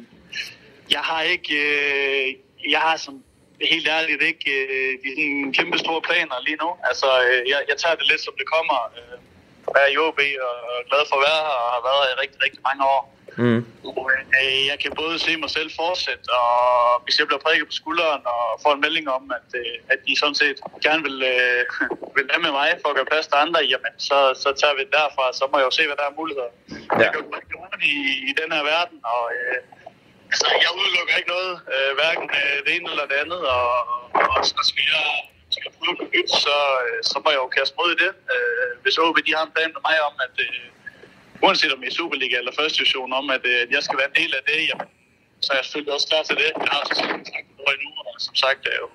jeg 0.91 0.99
har 0.99 1.21
ikke... 1.21 1.55
Øh, 1.55 2.35
jeg 2.69 2.79
har 2.79 2.97
som 2.97 3.23
helt 3.61 3.87
ærligt 3.87 4.21
ikke 4.21 4.51
øh, 4.63 4.91
de 5.03 5.09
sådan 5.15 5.53
kæmpe 5.57 5.77
store 5.77 6.01
planer 6.01 6.37
lige 6.47 6.59
nu. 6.63 6.69
Altså, 6.89 7.09
øh, 7.27 7.49
jeg, 7.51 7.59
jeg 7.69 7.77
tager 7.77 7.95
det 7.95 8.07
lidt, 8.11 8.21
som 8.21 8.33
det 8.39 8.47
kommer. 8.55 8.79
Øh, 8.97 9.17
jeg 9.73 9.81
er 9.85 9.91
i 9.93 9.97
OB 10.05 10.19
og 10.47 10.55
er 10.79 10.87
glad 10.89 11.03
for 11.09 11.15
at 11.17 11.25
være 11.29 11.41
her, 11.47 11.57
og 11.65 11.69
har 11.75 11.83
været 11.89 12.01
her 12.05 12.13
i 12.15 12.21
rigtig, 12.23 12.39
rigtig 12.45 12.61
mange 12.69 12.83
år. 12.95 13.01
Mm. 13.41 13.61
Øh, 14.39 14.61
jeg 14.71 14.77
kan 14.83 14.91
både 15.01 15.15
se 15.25 15.31
mig 15.43 15.49
selv 15.57 15.69
fortsætte, 15.81 16.27
og 16.41 16.55
hvis 17.03 17.15
jeg 17.19 17.27
bliver 17.27 17.43
prikket 17.45 17.67
på 17.67 17.75
skulderen 17.81 18.21
og 18.33 18.43
får 18.63 18.73
en 18.73 18.81
melding 18.85 19.07
om, 19.17 19.23
at, 19.39 19.49
øh, 19.61 19.75
at 19.93 19.99
de 20.07 20.13
sådan 20.21 20.39
set 20.43 20.57
gerne 20.85 21.01
vil, 21.07 21.17
øh, 21.33 21.61
vil 22.15 22.25
have 22.33 22.43
med 22.47 22.53
mig 22.59 22.69
for 22.81 22.89
at 22.89 22.95
gøre 22.97 23.11
plads 23.11 23.27
til 23.27 23.37
andre, 23.45 23.59
jamen 23.71 23.93
så, 24.09 24.19
så 24.43 24.49
tager 24.59 24.75
vi 24.75 24.81
det 24.85 24.93
derfra, 24.99 25.25
så 25.39 25.43
må 25.51 25.55
jeg 25.57 25.67
jo 25.69 25.73
se, 25.77 25.83
hvad 25.89 25.97
der 25.99 26.07
er 26.09 26.19
muligheder. 26.19 26.51
Ja. 26.51 27.01
Jeg 27.01 27.07
kan 27.11 27.19
jo 27.23 27.27
ikke 27.41 27.57
rundt 27.63 27.83
i, 27.93 27.95
i 28.29 28.31
den 28.41 28.49
her 28.55 28.63
verden, 28.73 28.97
og 29.13 29.23
øh, 29.37 29.57
altså, 30.31 30.47
jeg 30.63 30.71
udelukker 30.79 31.15
ikke 31.19 31.31
noget, 31.35 31.53
øh, 31.73 31.91
hverken 31.99 32.27
øh, 32.39 32.57
det 32.65 32.71
ene 32.75 32.87
eller 32.91 33.05
det 33.11 33.17
andet, 33.23 33.41
og, 33.57 33.69
og, 34.33 34.39
så 34.49 34.61
skal 34.69 34.83
jeg 34.93 35.05
skal 35.57 35.71
prøve 35.77 35.93
noget 35.97 36.13
nyt, 36.15 36.31
så, 36.45 36.57
øh, 36.85 36.99
så 37.09 37.15
må 37.23 37.27
jeg 37.33 37.41
jo 37.43 37.49
kaste 37.57 37.75
mod 37.79 37.89
i 37.95 37.97
det. 38.03 38.11
Øh, 38.33 38.71
hvis 38.83 38.97
OB 39.03 39.17
de 39.27 39.35
har 39.37 39.43
en 39.45 39.53
plan 39.55 39.71
med 39.75 39.83
mig 39.89 39.97
om, 40.07 40.15
at 40.25 40.35
øh, 40.45 40.65
uanset 41.43 41.73
om 41.73 41.81
jeg 41.81 41.89
er 41.89 41.93
i 41.93 41.97
Superliga 41.99 42.37
eller 42.37 42.57
første 42.59 42.77
division, 42.77 43.09
om 43.19 43.25
at, 43.35 43.43
øh, 43.51 43.57
at 43.65 43.69
jeg 43.75 43.81
skal 43.85 43.97
være 43.99 44.09
en 44.11 44.19
del 44.21 44.31
af 44.39 44.43
det, 44.49 44.59
jamen, 44.69 44.89
så 45.43 45.47
er 45.51 45.57
jeg 45.59 45.65
selvfølgelig 45.65 45.93
også 45.97 46.07
klar 46.11 46.23
til 46.29 46.35
det. 46.41 46.49
Jeg 46.65 46.71
har 46.75 46.83
så 46.89 46.93
sagt 46.99 47.11
kontrakt 47.17 47.47
med 47.57 47.73
endnu, 47.75 47.89
og 48.01 48.15
som 48.27 48.35
sagt 48.43 48.61
er 48.67 48.71
jeg 48.75 48.81
jo 48.85 48.89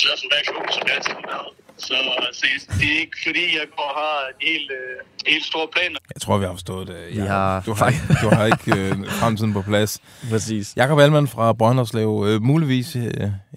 glad 0.00 0.14
for 0.20 0.28
hver 0.30 0.42
klub, 0.48 0.64
som 0.76 0.82
jeg 0.88 0.94
altid 0.98 1.14
har 1.20 1.26
været. 1.32 1.50
Så, 1.78 1.94
så 2.32 2.46
det 2.80 2.86
er 2.94 3.00
ikke 3.00 3.16
fordi, 3.26 3.40
jeg 3.58 3.66
går 3.76 3.82
og 3.82 3.94
har 4.00 4.18
de 4.40 4.46
helt, 4.46 4.70
øh, 4.70 5.32
helt 5.32 5.44
store 5.44 5.68
planer. 5.72 5.98
Jeg 6.14 6.20
tror, 6.22 6.38
vi 6.38 6.44
har 6.44 6.52
forstået 6.52 6.88
det. 6.88 6.96
Jacob. 7.14 7.28
har- 7.28 7.60
Du 7.66 7.72
har, 7.74 7.88
ikke- 7.88 8.14
du 8.22 8.28
har 8.34 8.44
ikke 8.46 8.80
øh, 8.80 9.10
fremtiden 9.20 9.52
på 9.52 9.62
plads. 9.62 10.00
Præcis. 10.30 10.72
Jakob 10.76 10.98
Allmann 10.98 11.28
fra 11.28 11.52
Brønderslev 11.52 12.24
øh, 12.28 12.42
muligvis 12.42 12.96
øh, 12.96 13.04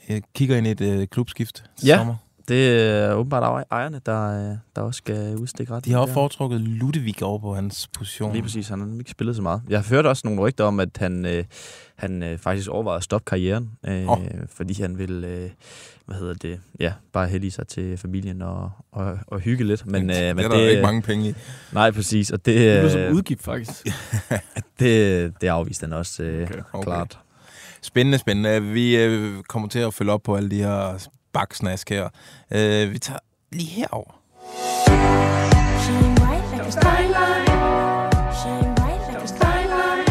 øh, 0.09 0.21
kigger 0.35 0.57
ind 0.57 0.67
i 0.67 0.71
et 0.71 0.81
øh, 0.81 1.07
klubskift 1.07 1.55
til 1.79 1.87
Ja. 1.87 1.97
sommer. 1.97 2.15
Det 2.49 2.69
er 2.81 3.13
åbenbart 3.13 3.43
ejer- 3.43 3.63
ejerne, 3.71 4.01
der, 4.05 4.49
øh, 4.51 4.57
der 4.75 4.81
også 4.81 4.97
skal 4.97 5.35
udstikke 5.35 5.73
ret. 5.73 5.85
De 5.85 5.91
har 5.91 5.99
også 5.99 6.13
foretrukket 6.13 6.61
Ludvig 6.61 7.23
over 7.23 7.39
på 7.39 7.53
hans 7.55 7.87
position. 7.97 8.31
Lige 8.31 8.41
præcis, 8.43 8.67
han 8.67 8.79
har 8.79 8.99
ikke 8.99 9.11
spillet 9.11 9.35
så 9.35 9.41
meget. 9.41 9.61
Jeg 9.69 9.79
har 9.79 9.95
hørt 9.95 10.05
også 10.05 10.21
nogle 10.25 10.41
rygter 10.41 10.63
om, 10.63 10.79
at 10.79 10.89
han, 10.97 11.25
øh, 11.25 11.43
han 11.95 12.23
øh, 12.23 12.37
faktisk 12.37 12.69
overvejede 12.69 12.97
at 12.97 13.03
stoppe 13.03 13.25
karrieren, 13.25 13.69
øh, 13.87 14.11
Åh. 14.11 14.17
fordi 14.55 14.81
han 14.81 14.97
vil, 14.97 15.23
øh, 15.23 15.49
hvad 16.05 16.17
hedder 16.17 16.33
det, 16.33 16.59
ja, 16.79 16.93
bare 17.13 17.27
heldige 17.27 17.51
sig 17.51 17.67
til 17.67 17.97
familien 17.97 18.41
og, 18.41 18.71
og, 18.91 19.17
og 19.27 19.39
hygge 19.39 19.63
lidt. 19.63 19.85
Men, 19.85 20.09
øh, 20.09 20.15
det 20.15 20.35
men 20.35 20.45
er 20.45 20.49
der 20.49 20.67
ikke 20.69 20.81
mange 20.81 21.01
penge 21.01 21.29
i. 21.29 21.33
Nej, 21.71 21.91
præcis. 21.91 22.31
Og 22.31 22.45
det, 22.45 22.55
Det 22.55 22.69
er 22.69 22.83
øh, 22.85 22.91
som 22.91 23.01
udgift, 23.15 23.43
faktisk. 23.43 23.87
det, 24.79 25.33
det 25.41 25.47
afviste 25.47 25.83
han 25.83 25.93
også 25.93 26.23
øh, 26.23 26.43
okay, 26.43 26.59
okay. 26.73 26.83
klart. 26.85 27.19
Spændende, 27.81 28.17
spændende. 28.17 28.61
Vi 28.61 28.97
øh, 28.97 29.43
kommer 29.43 29.69
til 29.69 29.79
at 29.79 29.93
følge 29.93 30.11
op 30.11 30.23
på 30.23 30.35
alle 30.35 30.49
de 30.49 30.55
her 30.57 31.07
baksnask 31.33 31.89
her. 31.89 32.09
Øh, 32.51 32.91
vi 32.93 32.99
tager 32.99 33.19
lige 33.51 33.67
herover. 33.69 34.19
Shine 35.83 36.15
bright 36.15 36.45
like 36.53 36.67
a 36.67 36.71
skyline. 36.71 37.47
Shine 38.39 38.75
bright 38.75 39.01
like 39.09 39.23
a 39.23 39.27
skyline. 39.27 40.05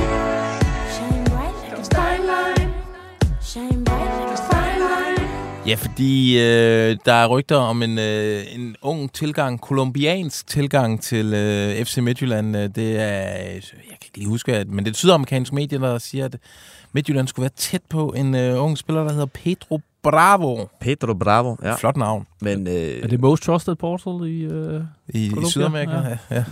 Shine 0.94 1.24
bright 1.24 1.56
like 1.64 1.78
a 1.80 1.84
skyline. 1.84 2.72
Shine 3.42 3.84
bright 3.84 4.12
like 4.20 4.32
a 4.32 4.36
skyline. 4.36 5.28
Ja, 5.66 5.74
fordi 5.74 6.38
øh, 6.38 6.96
der 7.04 7.12
er 7.12 7.26
rygter 7.26 7.56
om 7.56 7.82
en, 7.82 7.98
øh, 7.98 8.42
en 8.54 8.76
ung 8.82 9.12
tilgang, 9.12 9.60
kolumbiansk 9.60 10.46
tilgang 10.46 11.02
til 11.02 11.34
øh, 11.34 11.84
FC 11.84 11.96
Midtjylland. 11.98 12.56
Øh, 12.56 12.68
Det 12.74 13.00
er, 13.00 13.46
øh, 13.48 13.54
jeg 13.54 13.62
kan 13.88 13.98
ikke 14.04 14.18
lige 14.18 14.28
huske, 14.28 14.54
at, 14.56 14.68
men 14.68 14.78
det 14.78 14.86
er 14.86 14.92
et 14.92 14.96
sydamerikansk 14.96 15.52
medie, 15.52 15.78
der 15.78 15.98
siger, 15.98 16.24
at 16.24 16.36
Midtjylland 16.92 17.28
skulle 17.28 17.44
være 17.44 17.50
tæt 17.56 17.82
på 17.88 18.08
en 18.16 18.34
øh, 18.34 18.62
ung 18.64 18.78
spiller, 18.78 19.04
der 19.04 19.12
hedder 19.12 19.26
Pedro 19.26 19.80
Bravo. 20.11 20.66
Pedro 20.80 21.14
Bravo, 21.14 21.56
ja. 21.62 21.74
Flot 21.74 21.96
navn. 21.96 22.26
Men, 22.40 22.66
øh, 22.66 22.72
Er 22.74 23.06
det 23.06 23.20
most 23.20 23.42
trusted 23.42 23.74
portal 23.74 24.28
i, 24.28 24.40
øh, 24.44 24.80
I, 25.09 25.26
i? 25.26 25.32
Sydamerika. 25.50 25.90
Ja. 25.92 26.09
Ja. 26.09 26.18
Ja. 26.30 26.44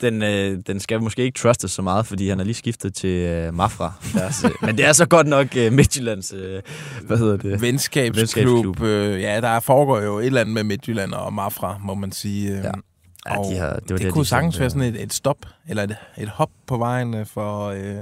den, 0.00 0.22
øh, 0.22 0.58
den 0.66 0.80
skal 0.80 1.02
måske 1.02 1.22
ikke 1.22 1.38
trustes 1.38 1.70
så 1.70 1.82
meget, 1.82 2.06
fordi 2.06 2.28
han 2.28 2.40
er 2.40 2.44
lige 2.44 2.54
skiftet 2.54 2.94
til 2.94 3.10
øh, 3.10 3.54
Mafra. 3.54 3.92
Deres, 4.14 4.44
øh, 4.44 4.50
men 4.62 4.76
det 4.78 4.86
er 4.86 4.92
så 4.92 5.06
godt 5.06 5.26
nok 5.26 5.46
øh, 5.56 5.72
Midtjyllands, 5.72 6.32
øh, 6.36 6.62
hvad 7.06 7.18
hedder 7.18 7.36
det? 7.36 7.60
Venskabsklub. 7.62 8.16
Venskabsklub. 8.16 8.80
Øh, 8.82 9.20
ja, 9.20 9.40
der 9.40 9.60
foregår 9.60 10.00
jo 10.00 10.18
et 10.18 10.26
eller 10.26 10.40
andet 10.40 10.54
med 10.54 10.64
Midtjylland 10.64 11.12
og 11.12 11.32
Mafra, 11.32 11.78
må 11.80 11.94
man 11.94 12.12
sige. 12.12 12.50
Øh, 12.50 12.64
Ja. 12.64 12.70
Ja, 13.30 13.38
og 13.38 13.50
de 13.52 13.56
har- 13.56 13.66
det 13.74 13.90
var 13.90 13.96
det 13.96 14.04
det, 14.04 14.12
kunne 14.12 14.24
de 14.24 14.28
sagtens 14.28 14.58
være 14.58 14.64
øh, 14.66 14.70
sådan 14.70 14.94
et, 14.94 15.02
et 15.02 15.12
stop, 15.12 15.36
eller 15.68 15.82
et, 15.82 15.96
et 16.18 16.28
hop 16.28 16.50
på 16.66 16.76
vejen 16.78 17.14
øh, 17.14 17.26
for, 17.26 17.66
øh, 17.68 17.94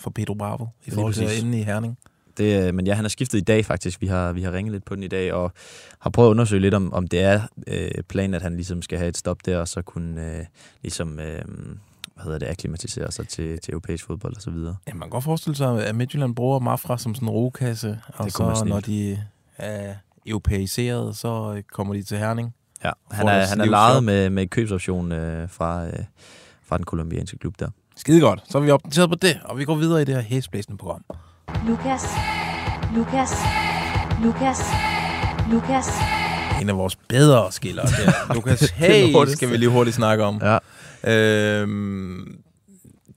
for 0.00 0.10
Pedro 0.10 0.34
Bravo, 0.34 0.66
i 0.86 0.90
forhold 0.90 1.14
til 1.14 1.28
ende 1.44 1.58
i 1.60 1.62
Herning. 1.62 1.98
Det, 2.38 2.68
øh, 2.68 2.74
men 2.74 2.86
ja, 2.86 2.94
han 2.94 3.04
har 3.04 3.08
skiftet 3.08 3.38
i 3.38 3.40
dag 3.40 3.64
faktisk. 3.64 4.00
Vi 4.00 4.06
har, 4.06 4.32
vi 4.32 4.42
har 4.42 4.52
ringet 4.52 4.72
lidt 4.72 4.84
på 4.84 4.94
den 4.94 5.02
i 5.02 5.08
dag, 5.08 5.32
og 5.32 5.52
har 5.98 6.10
prøvet 6.10 6.28
at 6.28 6.30
undersøge 6.30 6.60
lidt, 6.60 6.74
om, 6.74 6.92
om 6.92 7.06
det 7.08 7.20
er 7.20 7.40
øh, 7.66 7.90
planen, 8.08 8.34
at 8.34 8.42
han 8.42 8.54
ligesom 8.54 8.82
skal 8.82 8.98
have 8.98 9.08
et 9.08 9.16
stop 9.16 9.46
der, 9.46 9.58
og 9.58 9.68
så 9.68 9.82
kunne 9.82 10.36
øh, 10.36 10.44
ligesom, 10.82 11.18
øh, 11.18 11.44
hvad 12.14 12.24
hedder 12.24 12.38
det, 12.38 12.46
akklimatisere 12.46 13.12
sig 13.12 13.28
til, 13.28 13.60
til 13.60 13.72
europæisk 13.72 14.06
fodbold 14.06 14.36
og 14.36 14.42
så 14.42 14.50
videre. 14.50 14.76
Ja, 14.88 14.94
man 14.94 15.00
kan 15.00 15.10
godt 15.10 15.24
forestille 15.24 15.56
sig, 15.56 15.86
at 15.86 15.94
Midtjylland 15.94 16.34
bruger 16.34 16.58
Mafra 16.58 16.98
som 16.98 17.14
sådan 17.14 17.28
en 17.28 17.32
rokasse, 17.32 18.00
og 18.14 18.30
så 18.30 18.64
når 18.66 18.80
de 18.80 19.18
er 19.58 19.94
europæiseret, 20.26 21.16
så 21.16 21.54
øh, 21.56 21.62
kommer 21.62 21.94
de 21.94 22.02
til 22.02 22.18
Herning. 22.18 22.54
Ja, 22.84 22.90
han 23.10 23.28
er, 23.28 23.46
han 23.46 23.60
er 23.60 23.64
lejet 23.64 24.04
med, 24.04 24.30
med 24.30 24.46
købsoption 24.46 25.12
øh, 25.12 25.48
fra, 25.48 25.86
øh, 25.86 25.92
fra 26.66 26.76
den 26.76 26.84
kolumbianske 26.84 27.38
klub 27.38 27.54
der. 27.60 27.68
Skide 27.96 28.20
godt. 28.20 28.42
Så 28.48 28.58
er 28.58 28.62
vi 28.62 28.70
opdateret 28.70 29.08
på 29.08 29.14
det, 29.14 29.40
og 29.44 29.58
vi 29.58 29.64
går 29.64 29.74
videre 29.74 30.02
i 30.02 30.04
det 30.04 30.14
her 30.14 30.22
hæsblæsende 30.22 30.78
program. 30.78 31.04
Lukas, 31.68 32.04
Lukas, 32.94 33.32
Lukas, 34.22 34.60
Lukas. 35.50 35.88
En 36.62 36.68
af 36.68 36.76
vores 36.76 36.96
bedre 36.96 37.52
skillere 37.52 37.86
der. 37.86 38.12
Lukas 38.34 38.70
Hey 38.70 39.14
skal 39.26 39.50
vi 39.50 39.56
lige 39.56 39.68
hurtigt 39.68 39.96
snakke 39.96 40.24
om. 40.24 40.42
Ja. 40.42 40.58
Øhm, 41.62 42.38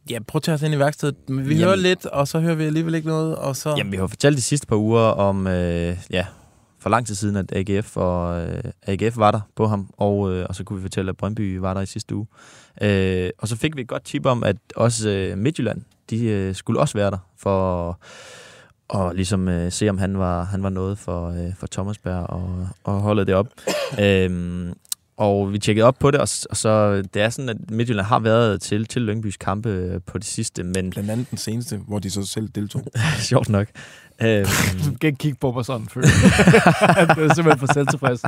ja, 0.10 0.20
prøv 0.28 0.38
at 0.40 0.44
tage 0.44 0.56
os 0.56 0.62
ind 0.62 0.74
i 0.74 0.80
værkstedet. 0.80 1.16
Vi. 1.28 1.34
Jamen- 1.34 1.58
hører 1.58 1.76
lidt, 1.76 2.06
og 2.06 2.28
så 2.28 2.40
hører 2.40 2.56
vi 2.56 2.64
alligevel 2.64 2.96
ikke 2.96 3.08
noget, 3.08 3.36
og 3.36 3.56
så... 3.56 3.74
Jamen, 3.78 3.92
vi 3.92 3.98
har 3.98 4.08
fortalt 4.08 4.38
de 4.38 4.42
sidste 4.42 4.68
par 4.68 4.76
uger 4.76 5.02
om, 5.02 5.48
øh, 5.48 5.98
ja, 6.12 6.26
for 6.80 6.90
lang 6.90 7.08
tid 7.08 7.16
siden, 7.16 7.36
at 7.36 7.52
AGF, 7.52 7.98
og, 7.98 8.42
øh, 8.42 8.64
AGF 8.88 9.18
var 9.18 9.32
der 9.32 9.42
på 9.56 9.68
ham, 9.68 9.90
og, 9.98 10.34
øh, 10.34 10.46
og 10.50 10.56
så 10.56 10.64
kunne 10.64 10.78
vi 10.78 10.82
fortælle, 10.82 11.10
at 11.10 11.18
Brøndby 11.18 11.58
var 11.58 11.74
der 11.74 11.82
i 11.82 11.86
sidste 11.86 12.16
uge. 12.16 12.28
Øh, 12.82 13.30
og 13.38 13.48
så 13.48 13.56
fik 13.56 13.76
vi 13.76 13.82
et 13.82 13.88
godt 13.88 14.04
tip 14.04 14.26
om, 14.26 14.44
at 14.44 14.58
også 14.76 15.10
øh, 15.10 15.38
Midtjylland, 15.38 15.82
de 16.10 16.26
øh, 16.26 16.56
skulle 16.56 16.80
også 16.80 16.98
være 16.98 17.12
der, 17.12 17.18
for 17.38 18.00
at 18.94 19.16
ligesom, 19.16 19.48
øh, 19.48 19.72
se, 19.72 19.90
om 19.90 19.98
han 19.98 20.18
var, 20.18 20.44
han 20.44 20.64
var 20.64 20.70
noget 20.70 20.98
for, 20.98 21.30
øh, 21.30 21.56
for 21.56 21.68
Thomas 21.68 21.98
Berg 21.98 22.30
og, 22.30 22.68
og 22.84 22.94
holdet 22.94 23.28
det 23.28 23.36
op. 23.36 23.48
øhm, 24.04 24.74
og 25.18 25.54
vi 25.54 25.60
tjekkede 25.60 25.86
op 25.86 25.96
på 26.00 26.12
det, 26.12 26.20
og, 26.20 26.28
og 26.50 26.58
så 26.58 27.02
det 27.14 27.22
er 27.22 27.30
sådan, 27.30 27.50
at 27.50 27.72
Midtjylland 27.72 28.08
har 28.08 28.20
været 28.20 28.62
til, 28.62 28.86
til 28.86 29.02
Lyngbys 29.02 29.38
kampe 29.38 29.70
øh, 29.70 30.02
på 30.06 30.18
det 30.18 30.26
sidste, 30.26 30.64
men 30.64 30.90
Blandt 30.90 31.10
andet 31.12 31.30
den 31.30 31.38
seneste, 31.38 31.78
hvor 31.78 32.00
de 32.00 32.10
så 32.10 32.26
selv 32.26 32.48
deltog. 32.48 32.84
sjovt 33.30 33.50
nok. 33.50 33.68
Øhm, 34.22 34.46
Du 34.86 34.98
kan 35.02 35.08
ikke 35.08 35.18
kigge 35.18 35.38
på 35.42 35.52
mig 35.52 35.66
sådan, 35.66 35.88
føler 35.88 36.08
jeg. 36.08 37.08
Det 37.18 37.24
er 37.30 37.34
simpelthen 37.34 37.60
for 37.68 37.74
selvtilfreds. 37.74 38.22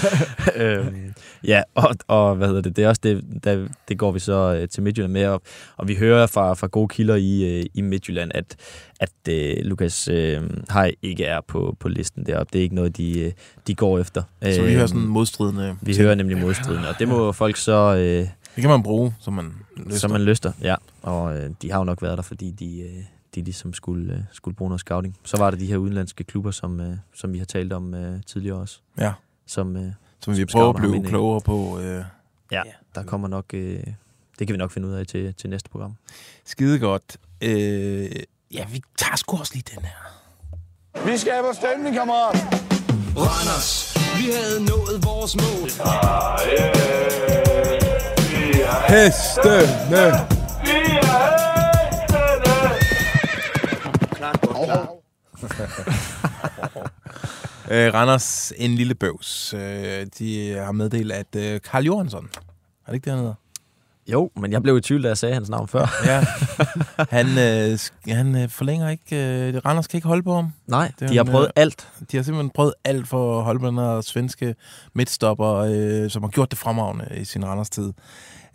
øhm, 0.56 1.14
ja, 1.44 1.62
og, 1.74 1.94
og 2.08 2.34
hvad 2.36 2.46
hedder 2.48 2.60
det, 2.62 2.76
det 2.76 2.84
er 2.84 2.88
også 2.88 3.00
det, 3.04 3.24
der, 3.44 3.66
det 3.88 3.98
går 3.98 4.12
vi 4.12 4.18
så 4.18 4.58
øh, 4.60 4.68
til 4.68 4.82
Midtjylland 4.82 5.12
med, 5.12 5.26
og, 5.26 5.42
og 5.76 5.88
vi 5.88 5.94
hører 5.94 6.26
fra, 6.26 6.54
fra 6.54 6.66
gode 6.66 6.88
kilder 6.88 7.14
i, 7.16 7.58
øh, 7.58 7.64
i 7.74 7.80
Midtjylland, 7.80 8.30
at, 8.34 8.56
at 9.00 9.10
øh, 9.28 9.54
Lukas 9.64 10.08
øh, 10.08 10.40
Hej 10.72 10.92
ikke 11.02 11.24
er 11.24 11.40
på, 11.48 11.76
på 11.80 11.88
listen 11.88 12.26
deroppe. 12.26 12.50
Det 12.52 12.58
er 12.58 12.62
ikke 12.62 12.74
noget, 12.74 12.96
de, 12.96 13.20
øh, 13.20 13.32
de 13.66 13.74
går 13.74 13.98
efter. 13.98 14.22
Så 14.42 14.62
vi 14.62 14.74
hører 14.74 14.86
sådan 14.86 15.02
Øhm, 15.02 15.10
modstridende 15.10 15.76
Vi 15.80 15.96
hører 15.96 16.14
nemlig 16.14 16.38
modstridende, 16.38 16.88
og 16.88 16.94
det 16.98 17.08
må 17.08 17.32
folk 17.32 17.56
så... 17.56 17.94
Øh, 17.96 18.00
Det 18.56 18.60
kan 18.60 18.70
man 18.70 18.82
bruge, 18.82 19.14
som 19.20 19.32
man 19.32 19.52
lyster. 19.76 19.98
som 19.98 20.10
man 20.10 20.20
lyster, 20.22 20.52
ja. 20.62 20.74
Og 21.02 21.36
øh, 21.36 21.50
de 21.62 21.70
har 21.72 21.78
jo 21.78 21.84
nok 21.84 22.02
været 22.02 22.16
der, 22.16 22.22
fordi 22.22 22.50
de, 22.50 22.80
øh, 22.80 23.02
de 23.34 23.42
ligesom 23.42 23.72
skulle, 23.74 24.14
øh, 24.14 24.20
skulle 24.32 24.54
bruge 24.56 24.68
noget 24.68 24.80
scouting. 24.80 25.16
Så 25.24 25.36
var 25.36 25.50
der 25.50 25.58
de 25.58 25.66
her 25.66 25.76
udenlandske 25.76 26.24
klubber, 26.24 26.50
som, 26.50 26.80
øh, 26.80 26.96
som 27.14 27.32
vi 27.32 27.38
har 27.38 27.44
talt 27.44 27.72
om 27.72 27.94
øh, 27.94 28.20
tidligere 28.26 28.56
også. 28.58 28.80
Ja. 28.98 29.12
Som, 29.46 29.76
øh, 29.76 29.92
Som 30.20 30.32
vi 30.36 30.38
som 30.38 30.46
prøver 30.52 30.68
at 30.68 30.76
blive 30.76 30.96
ind 30.96 31.06
klogere 31.06 31.40
på. 31.40 31.78
Øh, 31.80 32.04
Ja, 32.52 32.62
der 32.94 33.02
kommer 33.02 33.28
nok... 33.28 33.44
Øh, 33.54 33.84
det 34.38 34.46
kan 34.46 34.52
vi 34.54 34.56
nok 34.58 34.70
finde 34.70 34.88
ud 34.88 34.92
af 34.92 35.06
til, 35.06 35.34
til 35.34 35.50
næste 35.50 35.70
program. 35.70 35.94
skide 36.44 36.78
godt. 36.78 37.16
Øh, 37.42 38.10
ja, 38.54 38.66
vi 38.72 38.82
tager 38.98 39.16
sgu 39.16 39.36
også 39.38 39.52
lige 39.54 39.64
den 39.74 39.84
her. 39.84 41.10
Vi 41.12 41.18
skaber 41.18 41.52
stemning, 41.52 41.96
kammerat. 41.96 42.36
Randers, 43.16 43.94
vi 44.18 44.30
havde 44.32 44.60
nået 44.70 45.04
vores 45.04 45.36
mål. 45.36 45.68
Hestene! 48.88 50.41
Øh, 57.70 57.94
Randers, 57.94 58.52
en 58.56 58.70
lille 58.70 58.94
bøvs. 58.94 59.54
Øh, 59.54 60.06
de 60.18 60.54
har 60.64 60.72
meddelt, 60.72 61.12
at 61.12 61.36
øh, 61.36 61.60
Karl 61.60 61.84
Johansson, 61.84 62.28
er 62.86 62.86
det 62.86 62.94
ikke 62.94 63.04
det, 63.04 63.12
han 63.12 63.18
hedder? 63.18 63.34
Jo, 64.12 64.30
men 64.36 64.52
jeg 64.52 64.62
blev 64.62 64.76
i 64.76 64.80
tvivl, 64.80 65.02
da 65.02 65.08
jeg 65.08 65.18
sagde 65.18 65.34
hans 65.34 65.48
navn 65.48 65.68
før. 65.68 65.86
Ja. 66.10 66.24
Han, 67.10 67.26
øh, 67.38 67.78
han 68.16 68.36
øh, 68.42 68.48
forlænger 68.48 68.88
ikke... 68.88 69.16
Øh, 69.16 69.60
Randers 69.64 69.86
kan 69.86 69.98
ikke 69.98 70.08
holde 70.08 70.22
på 70.22 70.34
ham. 70.34 70.52
Nej, 70.66 70.92
Det 71.00 71.08
de 71.08 71.16
har 71.16 71.24
prøvet 71.24 71.46
øh, 71.46 71.52
alt. 71.56 71.88
De 72.12 72.16
har 72.16 72.24
simpelthen 72.24 72.50
prøvet 72.50 72.74
alt 72.84 73.08
for 73.08 73.38
at 73.38 73.44
holde 73.44 73.60
på 73.60 73.66
den 73.66 73.78
her 73.78 74.00
svenske 74.00 74.54
midtstopper, 74.94 75.54
øh, 75.54 76.10
som 76.10 76.22
har 76.22 76.30
gjort 76.30 76.50
det 76.50 76.58
fremragende 76.58 77.08
i 77.16 77.24
sin 77.24 77.44
Randers 77.44 77.70
tid. 77.70 77.92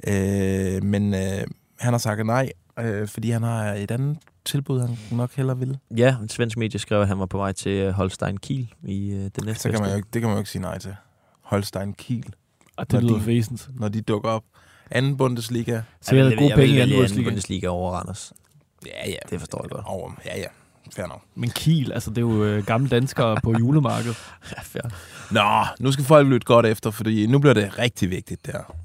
Øh, 0.08 0.84
men 0.84 1.14
øh, 1.14 1.44
han 1.80 1.94
har 1.94 1.98
sagt 1.98 2.26
nej, 2.26 2.52
øh, 2.80 3.08
fordi 3.08 3.32
han 3.32 3.44
har 3.44 3.74
et 3.74 3.92
andet 3.92 4.18
tilbud, 4.48 4.80
han 4.82 4.98
nok 5.12 5.32
hellere 5.36 5.58
vil. 5.60 5.78
Ja, 5.98 6.16
en 6.22 6.30
svensk 6.30 6.58
medie 6.58 6.80
skrev, 6.80 7.02
at 7.02 7.08
han 7.08 7.20
var 7.20 7.26
på 7.26 7.38
vej 7.38 7.52
til 7.52 7.72
øh, 7.72 7.92
Holstein 7.94 8.38
Kiel 8.38 8.74
i 8.84 9.12
øh, 9.12 9.20
det 9.36 9.46
næste 9.46 9.62
Så 9.64 9.72
kan 9.72 9.82
man 9.82 9.90
jo, 9.90 9.96
ikke- 9.96 10.08
det 10.14 10.22
kan 10.22 10.30
man 10.30 10.36
jo 10.36 10.40
ikke 10.40 10.50
sige 10.50 10.62
nej 10.62 10.78
til. 10.78 10.96
Holstein 11.42 11.94
Kiel. 11.94 12.34
Og 12.78 12.92
det 12.92 13.04
lyder 13.04 13.14
de- 13.16 13.22
fæsent. 13.22 13.70
Når 13.80 13.88
de 13.90 14.02
dukker 14.02 14.30
op. 14.30 14.44
Anden 14.92 15.18
Bundesliga. 15.18 15.82
Så 16.02 16.16
jeg 16.16 16.26
vil- 16.26 16.38
gode 16.38 16.50
jeg 16.50 16.56
penge 16.56 16.68
i 16.68 16.72
anden 16.80 16.82
anden 16.82 16.98
Bundesliga. 17.00 17.30
Bundesliga 17.30 17.68
over 17.68 17.92
Randers. 17.92 18.34
Ja, 18.86 19.10
ja. 19.10 19.16
Det 19.30 19.40
forstår 19.40 19.62
jeg 19.64 19.70
godt. 19.72 19.86
Over, 19.88 20.12
ja, 20.26 20.38
ja. 20.40 20.46
Fair 20.96 21.08
nok. 21.08 21.22
Men 21.36 21.50
Kiel, 21.50 21.92
altså 21.92 22.10
det 22.10 22.18
er 22.18 22.22
jo 22.22 22.44
øh, 22.44 22.66
gamle 22.66 22.90
danskere 22.90 23.38
på 23.44 23.54
julemarkedet. 23.60 24.18
Ja, 24.52 24.62
fair. 24.62 24.82
Nå, 25.32 25.66
nu 25.80 25.92
skal 25.92 26.06
folk 26.06 26.28
lytte 26.28 26.46
godt 26.46 26.66
efter, 26.66 26.92
fordi 26.92 27.28
nu 27.28 27.40
bliver 27.40 27.54
det 27.54 27.80
rigtig 27.80 28.10
vigtigt 28.10 28.46
der. 28.46 28.76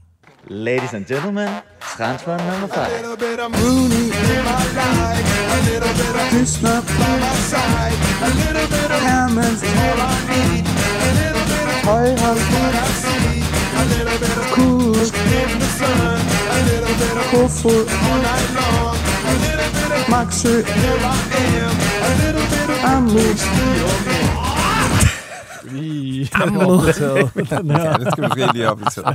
Ladies 0.48 0.92
and 0.92 1.06
gentlemen, 1.06 1.62
transfer 1.78 2.36
number 2.36 2.66
five. 2.66 2.90
little 2.90 3.16
bit 3.16 3.38
of 3.38 3.52
in 4.10 4.44
my 4.44 4.64
life, 4.74 5.22
a 5.22 5.70
little 5.70 5.94
bit 5.94 6.14
of 6.18 6.28
Krishna 6.30 6.82
by 6.82 7.18
my 7.22 7.34
side, 7.46 7.94
a 8.22 8.30
little 8.42 8.66
bit 8.66 8.90
of 8.90 9.02
Hammond's 9.06 9.62
all 9.62 10.00
I 10.02 10.18
need, 10.34 10.66
a 10.66 11.10
little 11.22 11.46
bit 11.46 11.66
of 11.70 11.78
a 13.78 13.84
little 13.94 14.18
bit 14.18 14.36
of 14.36 14.46
cool 14.50 14.94
in 15.46 15.58
the 15.62 15.70
sun, 15.78 16.18
a 16.18 16.58
little 16.66 16.94
bit 16.98 17.14
of 17.16 17.26
Kofod 17.30 17.86
all 17.86 18.18
night 18.26 18.48
long, 18.58 18.98
a 18.98 19.34
little 19.46 19.70
bit 19.78 19.90
of 19.94 20.08
here 20.66 20.98
I 21.06 21.22
am, 21.62 21.74
a 22.02 22.10
little 22.18 22.46
bit 22.50 22.68
of. 22.68 22.82
Vi 24.04 24.21
Er 25.78 26.66
opdateret. 26.66 27.34
Den 27.62 27.70
her. 27.70 27.90
ja, 27.90 27.92
det 27.92 28.12
skal 28.12 28.22
vi 28.22 28.28
måske 28.28 28.52
lige 28.52 28.70
opdatere. 28.70 29.14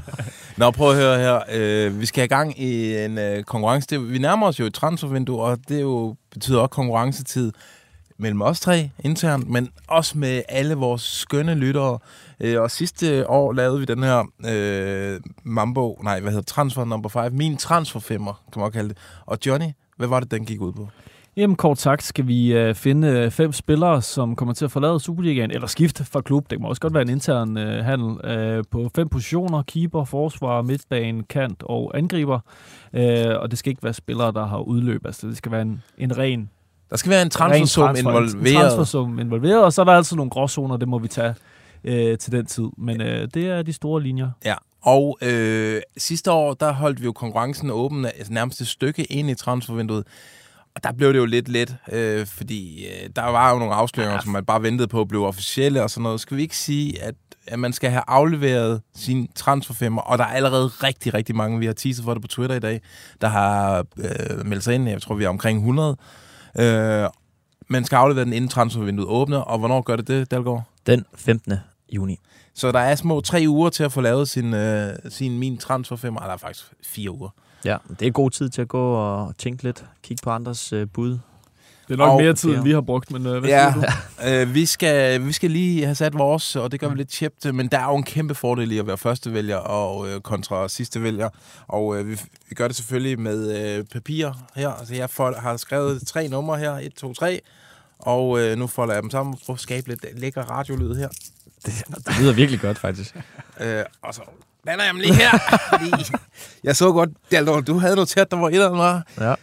Nå, 0.57 0.71
prøv 0.71 0.89
at 0.89 0.95
høre 0.95 1.17
her. 1.19 1.39
Øh, 1.51 1.99
vi 1.99 2.05
skal 2.05 2.21
have 2.21 2.27
gang 2.27 2.59
i 2.59 2.97
en 3.05 3.17
øh, 3.17 3.43
konkurrence. 3.43 3.87
Det, 3.89 4.11
vi 4.11 4.17
nærmer 4.17 4.47
os 4.47 4.59
jo 4.59 4.65
et 4.65 4.73
transfervindue, 4.73 5.41
og 5.41 5.57
det 5.67 5.77
er 5.77 5.81
jo, 5.81 6.15
betyder 6.31 6.59
også 6.59 6.69
konkurrencetid 6.69 7.51
mellem 8.19 8.41
os 8.41 8.59
tre 8.59 8.89
internt, 8.99 9.49
men 9.49 9.69
også 9.87 10.17
med 10.17 10.41
alle 10.49 10.75
vores 10.75 11.01
skønne 11.01 11.55
lyttere. 11.55 11.99
Øh, 12.39 12.61
og 12.61 12.71
sidste 12.71 13.29
år 13.29 13.53
lavede 13.53 13.79
vi 13.79 13.85
den 13.85 14.03
her 14.03 14.23
øh, 14.45 15.19
Mambo, 15.43 15.99
nej, 16.03 16.19
hvad 16.19 16.31
hedder? 16.31 16.43
Transfer 16.43 16.85
number 16.85 17.09
5. 17.09 17.33
Min 17.33 17.57
transferfemmer, 17.57 18.33
kan 18.53 18.59
man 18.59 18.65
også 18.65 18.73
kalde 18.73 18.89
det. 18.89 18.97
Og 19.25 19.37
Johnny, 19.45 19.67
hvad 19.97 20.07
var 20.07 20.19
det, 20.19 20.31
den 20.31 20.45
gik 20.45 20.61
ud 20.61 20.73
på? 20.73 20.87
Jamen 21.37 21.55
kort 21.55 21.79
sagt 21.79 22.03
skal 22.03 22.27
vi 22.27 22.53
øh, 22.53 22.75
finde 22.75 23.07
øh, 23.07 23.31
fem 23.31 23.51
spillere, 23.51 24.01
som 24.01 24.35
kommer 24.35 24.53
til 24.53 24.65
at 24.65 24.71
forlade 24.71 24.99
Superligaen, 24.99 25.51
eller 25.51 25.67
skifte 25.67 26.05
fra 26.05 26.21
klub. 26.21 26.49
Det 26.49 26.61
må 26.61 26.67
også 26.67 26.81
godt 26.81 26.93
være 26.93 27.01
en 27.03 27.09
intern 27.09 27.57
øh, 27.57 27.85
handel. 27.85 28.25
Øh, 28.31 28.63
på 28.71 28.89
fem 28.95 29.09
positioner, 29.09 29.63
keeper, 29.63 30.03
forsvar, 30.03 30.61
midtbane, 30.61 31.23
kant 31.23 31.63
og 31.65 31.97
angriber. 31.97 32.39
Øh, 32.93 33.25
og 33.39 33.51
det 33.51 33.59
skal 33.59 33.69
ikke 33.69 33.83
være 33.83 33.93
spillere, 33.93 34.31
der 34.31 34.45
har 34.45 34.57
udløb. 34.59 35.05
Altså 35.05 35.27
det 35.27 35.37
skal 35.37 35.51
være 35.51 35.61
en, 35.61 35.83
en 35.97 36.17
ren 36.17 36.49
Der 36.89 36.97
skal 36.97 37.09
være 37.09 37.21
en 37.21 37.29
transfersum 37.29 37.83
transfer- 37.87 37.99
En 37.99 38.07
involveret. 38.07 38.55
transfersum 38.55 39.19
involveret, 39.19 39.63
og 39.63 39.73
så 39.73 39.81
er 39.81 39.85
der 39.85 39.93
altså 39.93 40.15
nogle 40.15 40.29
gråzoner, 40.29 40.77
det 40.77 40.87
må 40.87 40.99
vi 40.99 41.07
tage 41.07 41.35
øh, 41.83 42.17
til 42.17 42.31
den 42.31 42.45
tid. 42.45 42.65
Men 42.77 43.01
øh, 43.01 43.27
det 43.33 43.47
er 43.47 43.61
de 43.61 43.73
store 43.73 44.01
linjer. 44.03 44.29
Ja, 44.45 44.55
og 44.81 45.17
øh, 45.21 45.81
sidste 45.97 46.31
år, 46.31 46.53
der 46.53 46.71
holdt 46.73 46.99
vi 47.01 47.05
jo 47.05 47.11
konkurrencen 47.11 47.69
åben 47.69 48.05
altså 48.05 48.33
nærmest 48.33 48.61
et 48.61 48.67
stykke 48.67 49.03
ind 49.03 49.29
i 49.29 49.35
transfervinduet. 49.35 50.03
Og 50.77 50.83
der 50.83 50.91
blev 50.91 51.13
det 51.13 51.19
jo 51.19 51.25
lidt 51.25 51.47
let, 51.47 51.75
øh, 51.91 52.25
fordi 52.25 52.85
øh, 52.85 53.09
der 53.15 53.23
var 53.23 53.51
jo 53.51 53.59
nogle 53.59 53.73
afsløringer, 53.73 54.15
ja. 54.15 54.21
som 54.21 54.31
man 54.31 54.45
bare 54.45 54.63
ventede 54.63 54.87
på 54.87 55.01
at 55.01 55.07
blive 55.07 55.27
officielle 55.27 55.83
og 55.83 55.89
sådan 55.89 56.03
noget. 56.03 56.19
Skal 56.19 56.37
vi 56.37 56.41
ikke 56.41 56.57
sige, 56.57 57.03
at, 57.03 57.15
at 57.47 57.59
man 57.59 57.73
skal 57.73 57.89
have 57.89 58.03
afleveret 58.07 58.81
sin 58.95 59.29
transferfemmer, 59.35 60.01
og 60.01 60.17
der 60.17 60.23
er 60.23 60.27
allerede 60.27 60.67
rigtig, 60.67 61.13
rigtig 61.13 61.35
mange, 61.35 61.59
vi 61.59 61.65
har 61.65 61.73
teaset 61.73 62.05
for 62.05 62.13
det 62.13 62.21
på 62.21 62.27
Twitter 62.27 62.55
i 62.55 62.59
dag, 62.59 62.81
der 63.21 63.27
har 63.27 63.85
øh, 63.97 64.45
meldt 64.45 64.63
sig 64.63 64.75
ind. 64.75 64.89
Jeg 64.89 65.01
tror, 65.01 65.15
vi 65.15 65.23
er 65.23 65.29
omkring 65.29 65.59
100. 65.59 65.97
Øh, 66.59 67.09
man 67.67 67.85
skal 67.85 67.95
aflevere 67.95 68.25
den 68.25 68.33
inden 68.33 68.49
transfervinduet 68.49 69.09
åbner, 69.09 69.37
og 69.37 69.59
hvornår 69.59 69.81
gør 69.81 69.95
det 69.95 70.07
det, 70.07 70.31
Dalgaard? 70.31 70.63
Den 70.87 71.05
15. 71.15 71.53
juni. 71.93 72.19
Så 72.53 72.71
der 72.71 72.79
er 72.79 72.95
små 72.95 73.21
tre 73.21 73.45
uger 73.47 73.69
til 73.69 73.83
at 73.83 73.91
få 73.91 74.01
lavet 74.01 74.29
sin, 74.29 74.53
øh, 74.53 74.95
sin 75.09 75.39
min 75.39 75.57
transferfemmer. 75.57 76.21
Eller 76.21 76.37
faktisk 76.37 76.65
fire 76.83 77.11
uger. 77.11 77.29
Ja, 77.65 77.77
det 77.99 78.07
er 78.07 78.11
god 78.11 78.31
tid 78.31 78.49
til 78.49 78.61
at 78.61 78.67
gå 78.67 78.93
og 78.93 79.37
tænke 79.37 79.63
lidt, 79.63 79.85
kigge 80.03 80.21
på 80.23 80.29
andres 80.29 80.73
øh, 80.73 80.87
bud. 80.93 81.09
Det 81.87 81.93
er 81.93 81.97
nok 81.97 82.09
Og- 82.09 82.21
mere 82.21 82.33
tid, 82.33 82.49
end 82.55 82.63
vi 82.63 82.71
har 82.71 82.81
brugt, 82.81 83.11
men 83.11 83.25
øh, 83.25 83.39
hvad 83.39 83.49
Ja, 83.49 83.73
siger 83.73 83.91
du? 84.41 84.41
øh, 84.49 84.53
vi, 84.53 84.65
skal, 84.65 85.25
vi 85.25 85.31
skal 85.31 85.51
lige 85.51 85.83
have 85.85 85.95
sat 85.95 86.13
vores, 86.17 86.55
og 86.55 86.71
det 86.71 86.79
gør 86.79 86.87
vi 86.89 86.95
lidt 86.95 87.09
tjept, 87.09 87.53
men 87.55 87.67
der 87.67 87.79
er 87.79 87.85
jo 87.85 87.95
en 87.95 88.03
kæmpe 88.03 88.35
fordel 88.35 88.71
i 88.71 88.77
at 88.77 88.87
være 88.87 88.97
første 88.97 89.33
vælger 89.33 89.55
og 89.57 90.09
øh, 90.09 90.21
kontra 90.21 90.67
sidste 90.69 91.03
vælger. 91.03 91.29
Og 91.67 91.97
øh, 91.99 92.07
vi, 92.07 92.19
vi 92.49 92.55
gør 92.55 92.67
det 92.67 92.75
selvfølgelig 92.75 93.19
med 93.19 93.75
øh, 93.77 93.83
papir 93.93 94.29
her. 94.55 94.69
Altså 94.69 94.95
jeg 94.95 95.09
får, 95.09 95.33
har 95.39 95.57
skrevet 95.57 96.07
tre 96.07 96.27
numre 96.27 96.57
her, 96.57 96.71
1, 96.73 96.93
2, 96.93 97.13
3, 97.13 97.39
og 97.99 98.39
øh, 98.39 98.57
nu 98.57 98.67
folder 98.67 98.93
jeg 98.93 99.03
dem 99.03 99.09
sammen 99.11 99.37
for 99.45 99.53
at 99.53 99.59
skabe 99.59 99.87
lidt 99.89 100.19
lækker 100.19 100.41
radiolyd 100.41 100.95
her. 100.95 101.09
Det, 101.65 101.73
det 102.07 102.19
lyder 102.19 102.33
virkelig 102.33 102.59
godt, 102.61 102.77
faktisk. 102.79 103.15
Øh, 103.59 103.83
og 104.01 104.13
så 104.13 104.21
lander 104.67 104.85
jeg 104.85 104.93
dem 104.93 105.01
lige 105.01 105.13
her. 105.15 105.29
jeg 106.63 106.75
så 106.75 106.91
godt, 106.91 107.09
Daldor, 107.31 107.61
du 107.61 107.79
havde 107.79 107.95
noteret, 107.95 108.31
der 108.31 108.37
var 108.37 108.47
et 108.47 108.53
eller 108.53 108.65
andet, 108.65 108.79
var. 109.17 109.35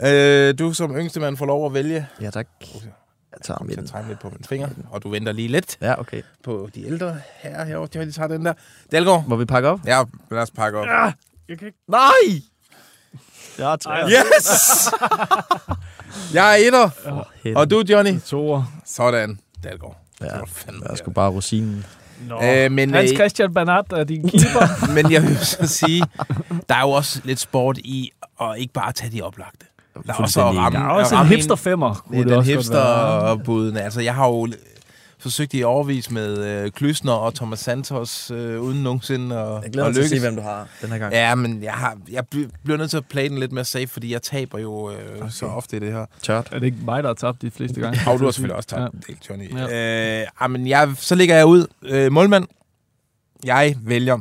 Ja. 0.00 0.48
Øh, 0.48 0.58
du 0.58 0.72
som 0.72 0.96
yngste 0.96 1.20
mand 1.20 1.36
får 1.36 1.46
lov 1.46 1.66
at 1.66 1.74
vælge. 1.74 2.06
Ja, 2.20 2.30
tak. 2.30 2.46
Jeg 2.60 3.40
tager 3.44 3.58
Jeg 3.60 3.66
midten. 3.66 3.86
tegne 3.86 4.08
lidt 4.08 4.20
på 4.20 4.28
min 4.30 4.44
finger, 4.48 4.68
og 4.90 5.02
du 5.02 5.08
venter 5.10 5.32
lige 5.32 5.48
lidt 5.48 5.76
Ja, 5.80 6.00
okay. 6.00 6.22
på 6.44 6.68
de 6.74 6.86
ældre 6.86 7.16
her 7.42 7.64
herovre. 7.64 7.88
Jeg 7.94 8.02
lige 8.02 8.12
tager 8.12 8.28
den 8.28 8.44
der. 8.44 8.52
Dalgaard. 8.92 9.24
Må 9.28 9.36
vi 9.36 9.44
pakke 9.44 9.68
op? 9.68 9.80
Ja, 9.86 10.02
lad 10.30 10.40
os 10.42 10.50
pakke 10.50 10.78
op. 10.78 10.86
Ja, 10.86 11.12
jeg 11.48 11.58
kan 11.58 11.66
ikke... 11.66 11.78
Nej! 11.88 12.42
Jeg 13.58 13.66
har 13.66 13.76
tre. 13.76 14.08
Yes! 14.08 14.90
jeg 16.34 16.52
er 16.52 16.66
etter. 16.66 16.90
Hen. 17.44 17.56
Og 17.56 17.70
du, 17.70 17.82
Johnny? 17.88 18.20
Toer. 18.20 18.72
Sådan. 18.86 19.38
Dalgaard. 19.64 19.96
Ja, 20.20 20.24
Det 20.26 20.32
var 20.34 20.44
fandme 20.46 20.86
jeg 20.88 20.98
skulle 20.98 21.14
bare 21.14 21.30
rosinen. 21.30 21.86
Nå. 22.28 22.40
Øh, 22.42 22.72
men, 22.72 22.94
Hans 22.94 23.10
øh, 23.10 23.16
Christian 23.16 23.54
Bernat 23.54 23.84
er 23.92 24.04
din 24.04 24.22
keeper. 24.22 24.86
men 24.94 25.12
jeg 25.12 25.22
vil 25.22 25.36
så 25.36 25.66
sige, 25.66 26.02
der 26.68 26.74
er 26.74 26.80
jo 26.80 26.90
også 26.90 27.20
lidt 27.24 27.40
sport 27.40 27.78
i 27.78 28.10
at 28.40 28.46
ikke 28.58 28.72
bare 28.72 28.92
tage 28.92 29.12
de 29.12 29.22
oplagte. 29.22 29.66
Der 30.06 30.12
er 30.12 30.16
også 30.16 30.42
ramme, 30.44 30.78
Der 30.78 30.84
er 30.84 30.88
også 30.88 31.16
en 31.16 31.26
hipster 31.26 31.54
femmer. 31.56 32.06
er 32.12 32.16
den 32.18 32.28
være. 32.28 32.42
hipster-buden. 32.42 33.76
Altså, 33.76 34.00
jeg 34.00 34.14
har 34.14 34.28
jo 34.28 34.48
forsøgt 35.22 35.54
i 35.54 35.62
overvis 35.62 36.10
med 36.10 36.38
øh, 36.64 36.70
Klysner 36.70 37.12
og 37.12 37.34
Thomas 37.34 37.58
Santos, 37.60 38.30
øh, 38.30 38.60
uden 38.60 38.82
nogensinde 38.82 39.38
at, 39.38 39.62
Jeg 39.62 39.70
glæder 39.72 39.86
at 39.86 39.88
mig 39.88 39.94
til 39.94 40.00
at 40.02 40.04
lykkes. 40.10 40.10
se, 40.10 40.20
hvem 40.20 40.36
du 40.36 40.42
har 40.42 40.68
den 40.82 40.90
her 40.90 40.98
gang. 40.98 41.12
Ja, 41.12 41.34
men 41.34 41.62
jeg, 41.62 41.72
har, 41.72 41.98
jeg 42.10 42.24
bl- 42.34 42.50
bliver 42.64 42.76
nødt 42.78 42.90
til 42.90 42.96
at 42.96 43.06
play 43.06 43.28
den 43.28 43.38
lidt 43.38 43.52
mere 43.52 43.64
safe, 43.64 43.86
fordi 43.86 44.12
jeg 44.12 44.22
taber 44.22 44.58
jo 44.58 44.90
øh, 44.90 44.96
okay. 45.20 45.30
så 45.30 45.46
ofte 45.46 45.76
i 45.76 45.80
det 45.80 45.92
her. 45.92 46.06
Tørt. 46.22 46.48
Er 46.52 46.58
det 46.58 46.66
ikke 46.66 46.78
mig, 46.84 47.02
der 47.02 47.08
har 47.08 47.14
tabt 47.14 47.42
de 47.42 47.50
fleste 47.50 47.80
gange? 47.80 48.00
Og 48.10 48.18
du 48.18 48.24
har 48.24 48.30
selvfølgelig 48.30 48.56
også 48.56 48.68
tabt 48.68 48.80
Ja. 48.80 48.86
en 48.86 49.02
del, 49.06 49.16
Johnny. 49.30 49.58
Ja. 49.58 49.66
Ja. 49.76 50.20
Øh, 50.22 50.26
ah, 50.40 50.50
men 50.50 50.66
jeg, 50.66 50.92
så 50.96 51.14
ligger 51.14 51.36
jeg 51.36 51.46
ud. 51.46 51.66
Øh, 51.82 52.12
målmand. 52.12 52.46
Jeg 53.44 53.74
vælger... 53.82 54.18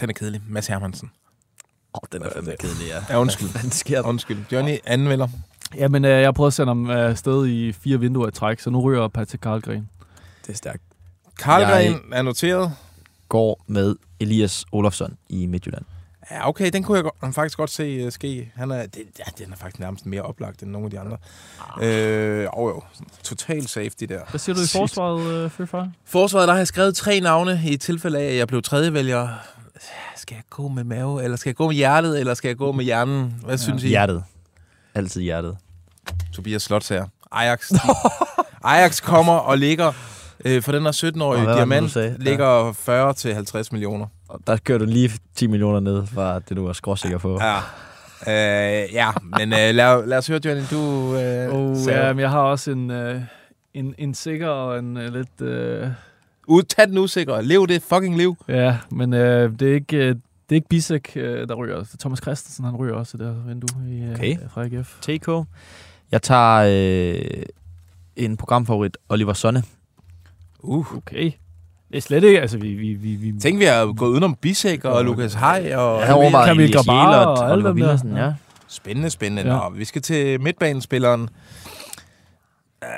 Den 0.00 0.08
er 0.10 0.14
kedelig. 0.14 0.40
Mads 0.48 0.66
Hermansen. 0.66 1.10
Åh, 1.94 2.00
oh, 2.02 2.06
den 2.12 2.22
er 2.22 2.30
fandme 2.34 2.52
kedelig, 2.60 2.86
ja. 2.88 3.14
Ja, 3.14 3.20
undskyld. 3.20 3.48
Hvad 3.60 3.70
sker 3.70 4.02
der? 4.02 4.08
Undskyld. 4.08 4.38
Johnny, 4.52 4.76
anmelder. 4.86 5.28
Jamen, 5.76 6.04
øh, 6.04 6.10
jeg 6.10 6.26
har 6.26 6.32
prøvet 6.32 6.46
at 6.50 6.54
sende 6.54 6.70
ham 6.70 6.90
øh, 6.90 7.10
afsted 7.10 7.46
i 7.46 7.72
fire 7.72 8.00
vinduer 8.00 8.28
i 8.28 8.30
træk, 8.30 8.60
så 8.60 8.70
nu 8.70 8.80
ryger 8.80 9.08
Patrick 9.08 9.40
Karlgren. 9.42 9.88
Det 10.46 10.52
er 10.52 10.56
stærkt. 10.56 10.82
Karlgren 11.38 12.00
er 12.12 12.22
noteret. 12.22 12.72
Går 13.28 13.64
med 13.66 13.96
Elias 14.20 14.64
Olofsson 14.72 15.16
i 15.28 15.46
Midtjylland. 15.46 15.84
Ja, 16.30 16.48
okay, 16.48 16.70
den 16.72 16.82
kunne 16.82 16.96
jeg 16.96 17.04
godt, 17.04 17.34
faktisk 17.34 17.58
godt 17.58 17.70
se 17.70 18.06
uh, 18.06 18.12
ske. 18.12 18.52
Han 18.54 18.70
er, 18.70 18.86
det, 18.86 19.02
ja, 19.18 19.24
den 19.44 19.52
er 19.52 19.56
faktisk 19.56 19.80
nærmest 19.80 20.06
mere 20.06 20.22
oplagt 20.22 20.62
end 20.62 20.70
nogle 20.70 20.84
af 20.84 20.90
de 20.90 21.00
andre. 21.00 21.16
Øh, 21.82 22.48
og 22.52 22.68
jo, 22.68 22.82
total 23.22 23.68
safety 23.68 24.04
der. 24.04 24.20
Hvad 24.30 24.38
siger 24.38 24.56
du 24.56 24.62
i 24.62 24.66
forsvaret, 24.72 25.44
øh, 25.44 25.50
Føfar? 25.50 25.90
Forsvaret, 26.04 26.48
der 26.48 26.54
har 26.54 26.58
jeg 26.58 26.66
skrevet 26.66 26.96
tre 26.96 27.20
navne 27.20 27.60
i 27.66 27.76
tilfælde 27.76 28.18
af, 28.18 28.24
at 28.24 28.36
jeg 28.36 28.48
blev 28.48 28.62
tredjevælger. 28.62 29.28
Skal 30.16 30.34
jeg 30.34 30.44
gå 30.50 30.68
med 30.68 30.84
mave, 30.84 31.24
eller 31.24 31.36
skal 31.36 31.50
jeg 31.50 31.56
gå 31.56 31.66
med 31.66 31.74
hjertet, 31.74 32.20
eller 32.20 32.34
skal 32.34 32.48
jeg 32.48 32.56
gå 32.56 32.72
med 32.72 32.84
hjernen? 32.84 33.34
Hvad 33.42 33.54
ja. 33.54 33.56
synes 33.56 33.82
I? 33.82 33.88
Hjertet. 33.88 34.24
Altid 34.94 35.22
hjertet. 35.22 35.56
Tobias 36.32 36.62
Slots 36.62 36.88
her. 36.88 37.06
Ajax. 37.32 37.72
Ajax 38.64 39.02
kommer 39.02 39.32
og 39.32 39.58
ligger 39.58 39.92
øh, 40.44 40.62
for 40.62 40.72
den 40.72 40.82
her 40.82 40.92
17-årige 40.92 41.22
Og 41.22 41.44
hvad 41.44 41.44
var 41.44 41.52
det, 41.52 41.56
diamant, 41.56 41.90
sagde? 41.90 42.16
ligger 42.18 42.72
40 42.72 43.12
til 43.12 43.34
50 43.34 43.72
millioner. 43.72 44.06
Og 44.28 44.40
der 44.46 44.56
kører 44.56 44.78
du 44.78 44.84
lige 44.84 45.10
10 45.34 45.46
millioner 45.46 45.80
ned 45.80 46.06
fra 46.06 46.38
det, 46.38 46.56
du 46.56 46.66
var 46.66 46.72
skråsikker 46.72 47.18
på. 47.18 47.38
Ja. 47.42 47.56
Øh, 48.28 48.92
ja, 48.92 49.10
men 49.22 49.52
øh, 49.52 49.74
lad, 49.74 50.06
lad 50.06 50.18
os 50.18 50.26
høre, 50.26 50.40
Johnny, 50.44 50.62
du 50.70 51.14
øh, 51.16 51.54
Oh, 51.54 51.76
ja, 51.88 52.12
men 52.12 52.20
jeg 52.20 52.30
har 52.30 52.40
også 52.40 52.70
en, 52.70 52.90
øh, 52.90 53.20
en, 53.74 53.94
en 53.98 54.14
sikker 54.14 54.48
og 54.48 54.78
en 54.78 54.96
øh, 54.96 55.12
lidt... 55.12 55.40
Øh, 55.40 55.88
Ud, 56.46 56.62
tag 56.62 56.88
den 56.88 56.98
usikre. 56.98 57.44
Lev 57.44 57.66
det 57.66 57.82
fucking 57.82 58.16
liv. 58.16 58.36
ja, 58.48 58.78
men 58.90 59.14
øh, 59.14 59.52
det 59.60 59.70
er 59.70 59.74
ikke... 59.74 59.96
Øh, 59.96 60.14
det 60.48 60.52
er 60.52 60.54
ikke 60.54 60.68
Bisek, 60.68 61.12
øh, 61.16 61.48
der 61.48 61.54
ryger. 61.54 61.84
Thomas 62.00 62.18
Christensen, 62.22 62.64
han 62.64 62.76
ryger 62.76 62.94
også 62.94 63.16
i 63.16 63.24
det 63.24 63.26
her 63.34 63.42
vindue 63.46 63.90
i, 63.90 64.02
øh, 64.02 64.14
Okay. 64.14 64.36
fra 64.48 64.64
AGF. 64.64 64.96
TK. 65.00 65.48
Jeg 66.12 66.22
tager 66.22 67.14
øh, 67.34 67.42
en 68.16 68.36
programfavorit, 68.36 68.96
Oliver 69.08 69.32
Sonne. 69.32 69.62
Uh. 70.64 70.96
Okay. 70.96 71.32
Det 71.90 71.96
er 71.96 72.00
slet 72.00 72.24
ikke... 72.24 72.40
Altså, 72.40 72.58
vi... 72.58 72.68
vi, 72.68 72.94
vi, 72.94 73.14
vi 73.14 73.40
Tænk, 73.40 73.58
vi 73.58 73.64
har 73.64 73.92
gået 73.92 74.10
udenom 74.10 74.34
Bisek 74.34 74.84
og 74.84 75.04
Lukas 75.04 75.34
Hej. 75.34 75.74
Og 75.76 76.00
Jeg 76.00 76.06
har 76.06 76.14
overvejet 76.14 76.48
Kamil 76.48 76.72
Grabar 76.72 77.24
og 77.24 77.44
alle 77.44 77.52
Oliver 77.52 77.56
dem 77.56 77.62
der. 77.64 77.72
Villersen, 77.72 78.16
ja. 78.16 78.32
Spændende, 78.68 79.10
spændende. 79.10 79.42
Ja. 79.42 79.62
Ja. 79.62 79.68
Nå, 79.68 79.74
vi 79.76 79.84
skal 79.84 80.02
til 80.02 80.40
midtbanespilleren. 80.40 81.28
Øh, 82.84 82.88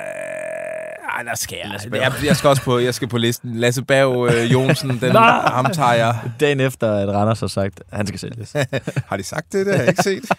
ej, 1.17 1.23
der 1.23 1.35
skal 1.35 1.57
jeg. 1.63 2.01
Jeg, 2.01 2.13
jeg 2.25 2.35
skal 2.35 2.49
også 2.49 2.63
på, 2.63 2.79
jeg 2.79 2.93
skal 2.93 3.07
på 3.07 3.17
listen. 3.17 3.55
Lasse 3.55 3.83
Berg 3.83 4.33
øh, 4.33 4.51
Jonsen, 4.51 4.89
den, 4.89 5.15
ham 5.55 5.65
tager 5.73 5.93
jeg. 5.93 6.15
Dagen 6.39 6.59
efter, 6.59 6.93
at 6.93 7.09
Randers 7.09 7.39
har 7.39 7.47
sagt, 7.47 7.81
at 7.91 7.97
han 7.97 8.07
skal 8.07 8.19
sælges. 8.19 8.55
Har 9.09 9.17
de 9.17 9.23
sagt 9.23 9.53
det? 9.53 9.65
Det 9.65 9.75
har 9.75 9.81
jeg 9.81 9.89
ikke 9.89 10.03
set. 10.03 10.31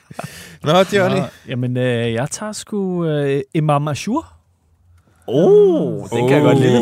Nå, 0.62 0.72
Johnny. 0.92 1.18
Nå, 1.18 1.24
jamen, 1.48 1.76
øh, 1.76 2.12
jeg 2.12 2.30
tager 2.30 2.52
sgu 2.52 3.06
øh, 3.06 3.40
Imam 3.54 3.88
Ashur. 3.88 4.37
Oh, 5.30 6.08
den 6.10 6.28
kan 6.28 6.36
jeg 6.36 6.42
godt 6.42 6.58
lide. 6.58 6.72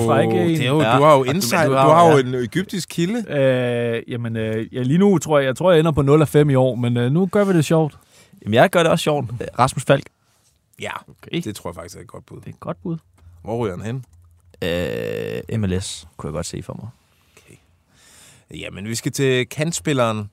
Det 0.57 0.63
er 0.65 0.69
jo, 0.69 0.81
Ja. 0.81 0.97
du 0.97 1.03
har 1.03 1.17
jo 1.17 1.25
insight. 1.25 1.67
du 1.67 1.73
Du 1.73 1.77
har- 1.79 2.11
jo 2.11 2.17
ja. 2.17 2.23
en 2.23 2.35
egyptisk 2.35 2.89
kilde. 2.89 3.31
Øh, 3.33 4.03
jamen, 4.13 4.37
øh, 4.37 4.75
ja, 4.75 4.83
lige 4.83 4.99
nu 4.99 5.19
tror 5.19 5.39
jeg, 5.39 5.47
jeg 5.47 5.57
tror, 5.57 5.71
jeg 5.71 5.81
ender 5.81 5.93
på 5.93 6.03
0 6.03 6.21
af 6.23 6.29
5 6.29 6.51
i 6.51 6.55
år, 6.55 6.75
men 6.75 6.97
øh, 6.97 7.13
nu 7.13 7.27
gør 7.27 7.45
vi 7.45 7.53
det 7.53 7.65
sjovt. 7.65 7.99
Jamen, 8.43 8.55
jeg 8.55 8.71
gør 8.71 8.83
det 8.83 8.93
også 8.93 9.03
sjovt. 9.03 9.31
Rasmus 9.59 9.85
Falk. 9.85 10.07
Ja, 10.81 10.91
Okay. 11.11 11.43
det 11.43 11.57
tror 11.57 11.71
jeg 11.71 11.75
faktisk 11.75 11.97
er 11.97 12.01
et 12.01 12.07
godt 12.07 12.27
bud. 12.27 12.37
Det 12.41 12.47
er 12.47 12.51
et 12.51 12.61
godt 12.61 12.83
bud. 12.83 12.97
Hvor 13.43 13.57
ryger 13.65 13.77
han 13.77 13.85
hen? 13.87 14.05
Øh, 15.51 15.61
MLS 15.61 16.07
kunne 16.17 16.29
jeg 16.29 16.33
godt 16.33 16.47
se 16.47 16.63
for 16.63 16.75
mig. 16.83 16.89
Jamen, 18.61 18.85
vi 18.89 18.95
skal 18.95 19.13
til 19.13 19.49
kantspilleren. 19.49 20.31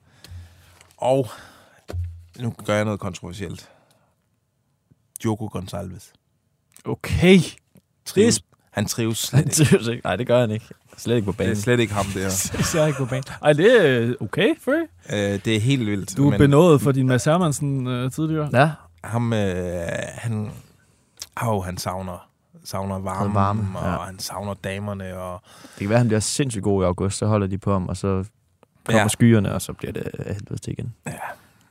Og 0.96 1.28
nu 2.40 2.54
gør 2.66 2.74
jeg 2.74 2.84
noget 2.84 3.00
kontroversielt. 3.00 3.68
Diogo 5.22 5.48
Gonçalves. 5.58 6.12
Okay. 6.84 7.38
Trives. 8.06 8.40
Han 8.70 8.86
trives 8.86 9.18
slet 9.18 9.88
ikke. 9.88 10.00
Nej, 10.04 10.16
det 10.16 10.26
gør 10.26 10.40
han 10.40 10.50
ikke. 10.50 10.66
Slet 10.96 11.14
ikke 11.16 11.24
på 11.24 11.30
Det 11.30 11.36
banen. 11.38 11.52
er 11.52 11.56
slet 11.56 11.80
ikke 11.80 11.94
ham, 11.94 12.04
det 12.06 12.22
her. 12.22 12.58
Især 12.60 12.86
ikke 12.86 12.98
på 12.98 13.04
banen. 13.06 13.24
Ej, 13.42 13.52
det 13.52 13.86
er 13.86 14.00
øh, 14.00 14.14
okay, 14.20 14.48
Frø. 14.64 14.72
Øh, 15.12 15.18
det 15.44 15.56
er 15.56 15.60
helt 15.60 15.86
vildt. 15.86 16.16
Du 16.16 16.30
er 16.30 16.38
benådet 16.38 16.80
for 16.80 16.92
din 16.92 17.06
Mads 17.06 17.24
Hermansen 17.24 17.86
øh, 17.86 18.10
tidligere. 18.12 18.50
Ja, 18.52 18.70
ham, 19.04 19.32
øh, 19.32 19.82
han, 20.14 20.50
oh, 21.42 21.64
han 21.64 21.78
savner, 21.78 22.28
savner 22.64 22.98
varme, 22.98 23.34
varme, 23.34 23.60
varme 23.74 23.88
ja. 23.88 23.96
og 23.96 24.04
han 24.06 24.18
savner 24.18 24.54
damerne. 24.54 25.16
Og, 25.18 25.42
det 25.74 25.78
kan 25.78 25.88
være, 25.88 25.96
at 25.96 26.00
han 26.00 26.08
bliver 26.08 26.20
sindssygt 26.20 26.62
god 26.64 26.82
i 26.82 26.86
august. 26.86 27.18
Så 27.18 27.26
holder 27.26 27.46
de 27.46 27.58
på 27.58 27.72
ham, 27.72 27.88
og 27.88 27.96
så 27.96 28.06
kommer 28.06 28.98
Ja. 28.98 29.02
ja. 29.02 29.08
skyerne, 29.08 29.54
og 29.54 29.62
så 29.62 29.72
bliver 29.72 29.92
det 29.92 30.02
af 30.18 30.34
helvede 30.34 30.58
til 30.60 30.72
igen. 30.72 30.94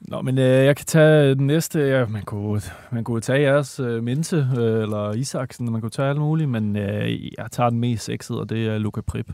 Nå, 0.07 0.21
men 0.21 0.37
øh, 0.37 0.65
jeg 0.65 0.75
kan 0.77 0.85
tage 0.85 1.35
den 1.35 1.47
næste. 1.47 1.79
Ja, 1.79 2.05
man, 2.05 2.23
kunne, 2.23 2.61
man 2.91 3.03
kunne 3.03 3.21
tage 3.21 3.41
jeres 3.41 3.79
øh, 3.79 4.03
Mente, 4.03 4.35
øh, 4.57 4.81
eller 4.81 5.13
Isaksen, 5.13 5.71
man 5.71 5.81
kunne 5.81 5.89
tage 5.91 6.09
alt 6.09 6.19
muligt, 6.19 6.49
men 6.49 6.75
øh, 6.75 7.23
jeg 7.37 7.51
tager 7.51 7.69
den 7.69 7.79
mest 7.79 8.05
sexede, 8.05 8.39
og 8.39 8.49
det 8.49 8.67
er 8.67 8.77
Luca 8.77 9.01
Prip. 9.01 9.31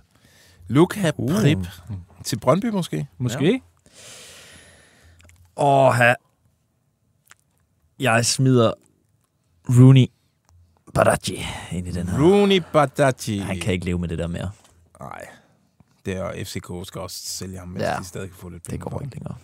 Luka 0.68 1.12
Uh. 1.18 1.32
Prip 1.42 1.58
til 2.24 2.40
Brøndby 2.40 2.66
måske? 2.66 3.08
Måske? 3.18 3.52
Ja. 5.58 5.64
Åh. 5.64 5.96
Jeg 8.00 8.26
smider 8.26 8.72
Rooney 9.70 10.06
Baraji 10.94 11.46
ind 11.72 11.88
i 11.88 11.92
den 11.92 12.08
her. 12.10 12.20
Rooney 12.24 12.62
Badaji. 12.74 13.38
Han 13.38 13.60
kan 13.60 13.74
ikke 13.74 13.86
leve 13.86 14.00
med 14.00 14.08
det 14.08 14.18
der 14.18 14.28
mere. 14.28 14.52
Nej. 15.00 15.26
Det 16.06 16.18
er 16.18 16.32
FCK 16.46 16.88
skal 16.88 17.02
også 17.02 17.18
sælge 17.26 17.58
ham, 17.58 17.68
mens 17.68 17.84
Ja. 17.84 17.96
de 18.00 18.06
stadig 18.06 18.30
kan 18.30 18.38
få 18.38 18.50
lidt 18.50 18.64
Det 18.64 18.70
penge 18.72 18.84
går 18.84 18.90
for 18.92 19.00
ikke 19.02 19.16
længere. 19.16 19.36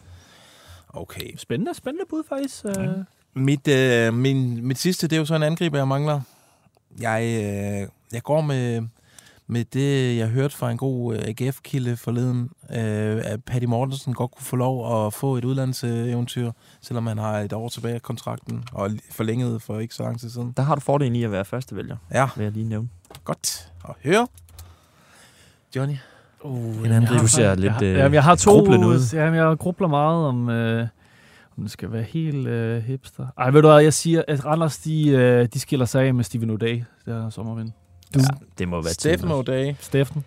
Okay. 0.95 1.35
Spændende, 1.37 1.73
spændende 1.73 2.05
bud 2.09 2.23
faktisk. 2.29 2.65
Øh. 2.65 2.87
Mit, 3.33 3.67
øh, 3.67 4.13
min, 4.13 4.65
mit 4.67 4.77
sidste, 4.77 5.07
det 5.07 5.15
er 5.15 5.19
jo 5.19 5.25
så 5.25 5.35
en 5.35 5.43
angriber, 5.43 5.77
jeg 5.77 5.87
mangler. 5.87 6.21
Jeg, 6.99 7.21
øh, 7.23 7.87
jeg 8.13 8.23
går 8.23 8.41
med, 8.41 8.81
med 9.47 9.65
det, 9.65 10.17
jeg 10.17 10.27
hørte 10.27 10.55
fra 10.57 10.71
en 10.71 10.77
god 10.77 11.15
øh, 11.15 11.21
AGF-kilde 11.27 11.97
forleden, 11.97 12.49
øh, 12.69 13.21
at 13.25 13.43
Paddy 13.43 13.63
Mortensen 13.63 14.13
godt 14.13 14.31
kunne 14.31 14.45
få 14.45 14.55
lov 14.55 15.05
at 15.07 15.13
få 15.13 15.35
et 15.37 15.45
udlandseventyr, 15.45 16.51
selvom 16.81 17.07
han 17.07 17.17
har 17.17 17.39
et 17.39 17.53
år 17.53 17.69
tilbage 17.69 17.95
af 17.95 18.01
kontrakten, 18.01 18.63
og 18.71 18.91
forlænget 19.11 19.61
for 19.61 19.79
ikke 19.79 19.95
så 19.95 20.03
lang 20.03 20.19
tid 20.19 20.29
siden. 20.29 20.53
Der 20.57 20.63
har 20.63 20.75
du 20.75 20.81
fordelen 20.81 21.15
i 21.15 21.23
at 21.23 21.31
være 21.31 21.45
førstevælger, 21.45 21.97
Ja, 22.13 22.27
vil 22.35 22.43
jeg 22.43 22.51
lige 22.51 22.69
nævne. 22.69 22.89
godt 23.23 23.71
at 23.89 23.95
høre. 24.03 24.27
Johnny? 25.75 25.95
Uh, 26.43 26.85
En 26.85 26.91
anden, 26.91 27.19
du 27.19 27.27
ser 27.27 27.55
lidt, 27.55 27.81
øh, 27.81 27.89
jeg, 27.89 27.97
jamen, 27.97 28.13
jeg 28.13 28.23
har 28.23 28.35
to, 28.35 28.61
ud. 28.61 29.09
Jamen, 29.13 29.35
jeg 29.39 29.57
grubler 29.57 29.87
meget 29.87 30.25
om, 30.25 30.49
øh, 30.49 30.87
Den 31.55 31.67
skal 31.69 31.91
være 31.91 32.03
helt 32.03 32.47
øh, 32.47 32.83
hipster. 32.83 33.27
Ej, 33.37 33.49
ved 33.49 33.61
du 33.61 33.67
hvad, 33.67 33.79
jeg 33.83 33.93
siger, 33.93 34.21
at 34.27 34.45
Randers, 34.45 34.77
de, 34.77 35.09
øh, 35.09 35.47
de 35.53 35.59
skiller 35.59 35.85
sig 35.85 36.03
af 36.03 36.13
med 36.13 36.23
Steven 36.23 36.49
O'Day, 36.49 36.83
der 37.05 37.29
sommervind. 37.29 37.71
Du, 38.13 38.19
Ja, 38.19 38.25
det 38.57 38.67
må 38.67 38.81
være 38.81 38.93
Steffen. 38.93 39.31
O'Day. 39.31 39.75
Steffen. 39.79 40.23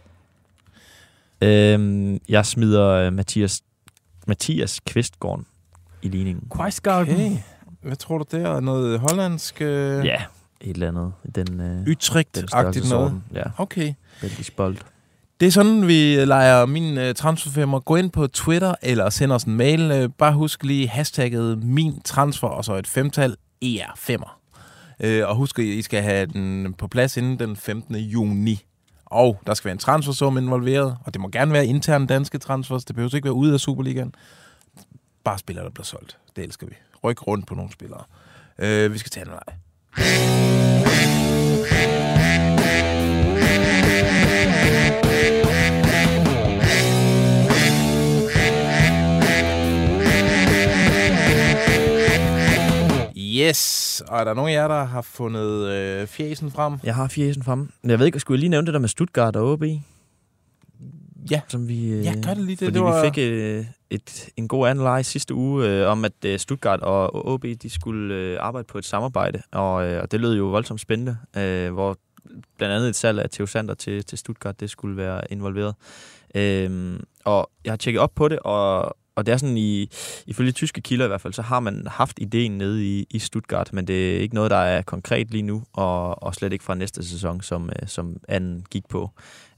Øhm, 1.40 2.18
jeg 2.28 2.46
smider 2.46 2.88
øh, 2.88 3.12
Mathias, 3.12 3.62
Mathias 4.26 4.80
Kvistgården 4.86 5.46
i 6.02 6.08
ligningen. 6.08 6.48
Quaisgarden. 6.56 7.14
Okay. 7.14 7.36
Hvad 7.82 7.96
tror 7.96 8.18
du 8.18 8.24
der? 8.36 8.60
Noget 8.60 9.00
hollandsk? 9.00 9.62
Øh... 9.62 10.04
Ja, 10.06 10.22
et 10.60 10.74
eller 10.74 10.88
andet. 10.88 11.12
i 11.24 11.30
Den, 11.30 11.60
øh, 11.60 11.86
Utrecht-agtigt 11.86 12.90
noget? 12.90 13.20
Ja, 13.34 13.42
Okay. 13.58 13.94
belgisk 14.20 14.56
bold. 14.56 14.76
Det 15.40 15.46
er 15.46 15.50
sådan, 15.50 15.86
vi 15.86 16.24
leger 16.24 16.66
min 16.66 16.98
uh, 16.98 17.12
transferfirma. 17.16 17.78
Gå 17.78 17.96
ind 17.96 18.10
på 18.10 18.26
Twitter 18.26 18.74
eller 18.82 19.10
send 19.10 19.32
os 19.32 19.44
en 19.44 19.54
mail. 19.54 20.04
Uh, 20.04 20.10
bare 20.18 20.32
husk 20.32 20.64
lige 20.64 20.88
hashtagget 20.88 21.64
min 21.64 22.00
transfer 22.04 22.48
og 22.48 22.64
så 22.64 22.74
et 22.74 22.86
femtal 22.86 23.36
ER5'er. 23.64 24.30
Uh, 25.00 25.10
øh, 25.10 25.28
og 25.28 25.36
husk, 25.36 25.58
at 25.58 25.64
I 25.64 25.82
skal 25.82 26.02
have 26.02 26.26
den 26.26 26.74
på 26.74 26.88
plads 26.88 27.16
inden 27.16 27.38
den 27.38 27.56
15. 27.56 27.96
juni. 27.96 28.64
Og 29.06 29.40
der 29.46 29.54
skal 29.54 29.64
være 29.64 29.72
en 29.72 29.78
transfersum 29.78 30.38
involveret, 30.38 30.96
og 31.04 31.14
det 31.14 31.20
må 31.20 31.28
gerne 31.28 31.52
være 31.52 31.66
interne 31.66 32.06
danske 32.06 32.38
transfers. 32.38 32.84
Det 32.84 32.96
behøver 32.96 33.14
ikke 33.14 33.24
være 33.24 33.32
ude 33.32 33.54
af 33.54 33.60
Superligaen. 33.60 34.14
Bare 35.24 35.38
spillere, 35.38 35.64
der 35.64 35.70
bliver 35.70 35.84
solgt. 35.84 36.18
Det 36.36 36.44
elsker 36.44 36.66
vi. 36.66 36.74
Ryk 37.04 37.26
rundt 37.26 37.46
på 37.46 37.54
nogle 37.54 37.72
spillere. 37.72 38.02
Uh, 38.58 38.92
vi 38.92 38.98
skal 38.98 39.10
tage 39.10 39.26
en 39.26 39.32
leg. 39.32 40.57
Yes, 53.38 54.02
og 54.08 54.20
er 54.20 54.24
der 54.24 54.34
nogen 54.34 54.50
af 54.50 54.54
jer, 54.54 54.68
der 54.68 54.84
har 54.84 55.02
fundet 55.02 55.68
øh, 55.72 56.06
fjesen 56.06 56.50
frem? 56.50 56.74
Jeg 56.84 56.94
har 56.94 57.08
fjesen 57.08 57.42
frem. 57.42 57.58
Men 57.82 57.90
Jeg 57.90 57.98
ved 57.98 58.06
ikke, 58.06 58.20
skulle 58.20 58.36
jeg 58.36 58.40
lige 58.40 58.50
nævne 58.50 58.66
det 58.66 58.74
der 58.74 58.80
med 58.80 58.88
Stuttgart 58.88 59.36
og 59.36 59.52
OB? 59.52 59.62
Ja. 61.30 61.40
Som 61.48 61.68
vi, 61.68 61.88
øh, 61.90 62.04
Ja, 62.04 62.14
gør 62.26 62.34
det 62.34 62.44
lige 62.44 62.56
det. 62.56 62.58
Fordi 62.58 62.74
Det 62.74 62.82
var- 62.82 63.04
vi 63.04 63.10
fik 63.10 63.18
øh, 63.32 63.64
et, 63.90 64.28
en 64.36 64.48
god 64.48 64.74
leg 64.74 65.04
sidste 65.04 65.34
uge 65.34 65.66
øh, 65.68 65.88
om, 65.88 66.04
at 66.04 66.12
øh, 66.26 66.38
Stuttgart 66.38 66.80
og, 66.80 67.14
og 67.14 67.26
OB 67.26 67.44
de 67.62 67.70
skulle 67.70 68.14
øh, 68.14 68.36
arbejde 68.40 68.66
på 68.66 68.78
et 68.78 68.84
samarbejde. 68.84 69.42
Og, 69.52 69.86
øh, 69.88 70.02
og 70.02 70.10
det 70.12 70.20
lød 70.20 70.36
jo 70.36 70.44
voldsomt 70.44 70.80
spændende, 70.80 71.16
øh, 71.36 71.72
hvor 71.72 71.96
blandt 72.58 72.74
andet 72.74 72.88
et 72.88 72.96
salg 72.96 73.20
af 73.20 73.30
Theo 73.30 73.46
Sander 73.46 73.74
til, 73.74 74.04
til 74.04 74.18
Stuttgart, 74.18 74.60
det 74.60 74.70
skulle 74.70 74.96
være 74.96 75.20
involveret. 75.32 75.74
Øh, 76.34 77.00
og 77.24 77.50
jeg 77.64 77.72
har 77.72 77.76
tjekket 77.76 78.00
op 78.00 78.12
på 78.14 78.28
det, 78.28 78.38
og, 78.38 78.96
og 79.18 79.26
det 79.26 79.32
er 79.32 79.36
sådan, 79.36 79.56
i, 79.56 79.90
ifølge 80.26 80.52
tyske 80.52 80.80
kilder 80.80 81.04
i 81.04 81.08
hvert 81.08 81.20
fald, 81.20 81.32
så 81.32 81.42
har 81.42 81.60
man 81.60 81.86
haft 81.86 82.18
ideen 82.18 82.58
nede 82.58 82.86
i, 82.86 83.06
i 83.10 83.18
Stuttgart, 83.18 83.72
men 83.72 83.86
det 83.86 84.16
er 84.16 84.20
ikke 84.20 84.34
noget, 84.34 84.50
der 84.50 84.56
er 84.56 84.82
konkret 84.82 85.30
lige 85.30 85.42
nu, 85.42 85.62
og, 85.72 86.22
og 86.22 86.34
slet 86.34 86.52
ikke 86.52 86.64
fra 86.64 86.74
næste 86.74 87.08
sæson, 87.08 87.40
som, 87.40 87.70
øh, 87.82 87.88
som 87.88 88.16
anden 88.28 88.66
gik 88.70 88.88
på. 88.88 89.10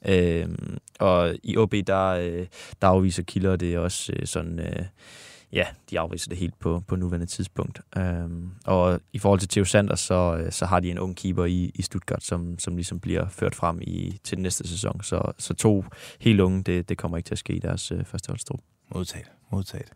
Øhm, 0.06 0.78
og 0.98 1.34
i 1.42 1.56
OB, 1.56 1.74
der, 1.86 2.06
øh, 2.06 2.46
der 2.82 2.88
afviser 2.88 3.22
kilder 3.22 3.56
det 3.56 3.78
også 3.78 4.12
øh, 4.16 4.26
sådan, 4.26 4.58
øh, 4.58 4.84
ja, 5.52 5.64
de 5.90 6.00
afviser 6.00 6.28
det 6.28 6.38
helt 6.38 6.58
på, 6.58 6.82
på 6.88 6.96
nuværende 6.96 7.26
tidspunkt. 7.26 7.80
Øhm, 7.96 8.50
og 8.66 9.00
i 9.12 9.18
forhold 9.18 9.40
til 9.40 9.48
Theo 9.48 9.64
Sanders, 9.64 10.00
så, 10.00 10.46
så 10.50 10.66
har 10.66 10.80
de 10.80 10.90
en 10.90 10.98
ung 10.98 11.16
keeper 11.16 11.44
i, 11.44 11.70
i 11.74 11.82
Stuttgart, 11.82 12.22
som, 12.22 12.58
som 12.58 12.76
ligesom 12.76 13.00
bliver 13.00 13.28
ført 13.28 13.54
frem 13.54 13.78
i, 13.82 14.18
til 14.24 14.36
den 14.36 14.42
næste 14.42 14.68
sæson. 14.68 15.02
Så, 15.02 15.32
så 15.38 15.54
to 15.54 15.84
helt 16.20 16.40
unge, 16.40 16.62
det, 16.62 16.88
det 16.88 16.98
kommer 16.98 17.16
ikke 17.16 17.26
til 17.26 17.34
at 17.34 17.38
ske 17.38 17.52
i 17.52 17.58
deres 17.58 17.92
øh, 17.92 18.04
første 18.04 18.28
holdstrup. 18.28 18.60
Modtaget. 18.94 19.39
Modtaget. 19.52 19.88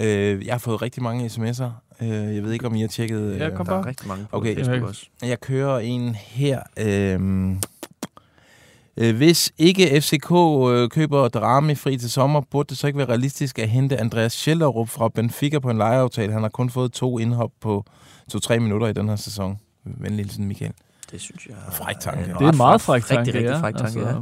Øh, 0.00 0.46
jeg 0.46 0.54
har 0.54 0.58
fået 0.58 0.82
rigtig 0.82 1.02
mange 1.02 1.26
sms'er. 1.26 1.70
Øh, 2.04 2.08
jeg 2.34 2.42
ved 2.42 2.52
ikke, 2.52 2.66
om 2.66 2.74
I 2.74 2.80
har 2.80 2.88
tjekket... 2.88 3.38
Ja, 3.40 3.50
kom 3.50 3.66
Der 3.66 3.72
er 3.72 3.78
bare. 3.78 3.88
rigtig 3.88 4.08
mange 4.08 4.26
på 4.30 4.36
Okay. 4.36 4.56
Facebook 4.56 4.88
også. 4.88 5.06
Jeg 5.22 5.40
kører 5.40 5.78
en 5.78 6.14
her. 6.14 6.60
Øh, 6.78 7.50
øh, 8.96 9.16
hvis 9.16 9.52
ikke 9.58 10.00
FCK 10.00 10.30
øh, 10.32 10.88
køber 10.88 11.28
Drami 11.28 11.74
fri 11.74 11.96
til 11.98 12.10
sommer, 12.10 12.40
burde 12.40 12.68
det 12.68 12.78
så 12.78 12.86
ikke 12.86 12.98
være 12.98 13.08
realistisk 13.08 13.58
at 13.58 13.68
hente 13.68 13.98
Andreas 14.00 14.32
Schellerup 14.32 14.88
fra 14.88 15.08
Benfica 15.08 15.58
på 15.58 15.70
en 15.70 15.78
lejeaftale? 15.78 16.32
Han 16.32 16.42
har 16.42 16.48
kun 16.48 16.70
fået 16.70 16.92
to 16.92 17.18
indhop 17.18 17.50
på 17.60 17.84
to-tre 18.30 18.60
minutter 18.60 18.86
i 18.86 18.92
den 18.92 19.08
her 19.08 19.16
sæson. 19.16 19.58
Venlig 19.84 20.24
hilsen, 20.24 20.44
Michael. 20.44 20.72
Det 21.10 21.20
synes 21.20 21.46
jeg 21.46 21.56
Fræk 21.72 22.00
tanke. 22.00 22.34
Det 22.38 22.46
er 22.48 22.52
meget 22.52 22.80
fræk 22.80 23.04
tanke, 23.04 23.20
Rigtig, 23.20 23.34
rigtig 23.34 23.60
fræk 23.60 23.74
tanke, 23.76 24.00
ja. 24.00 24.14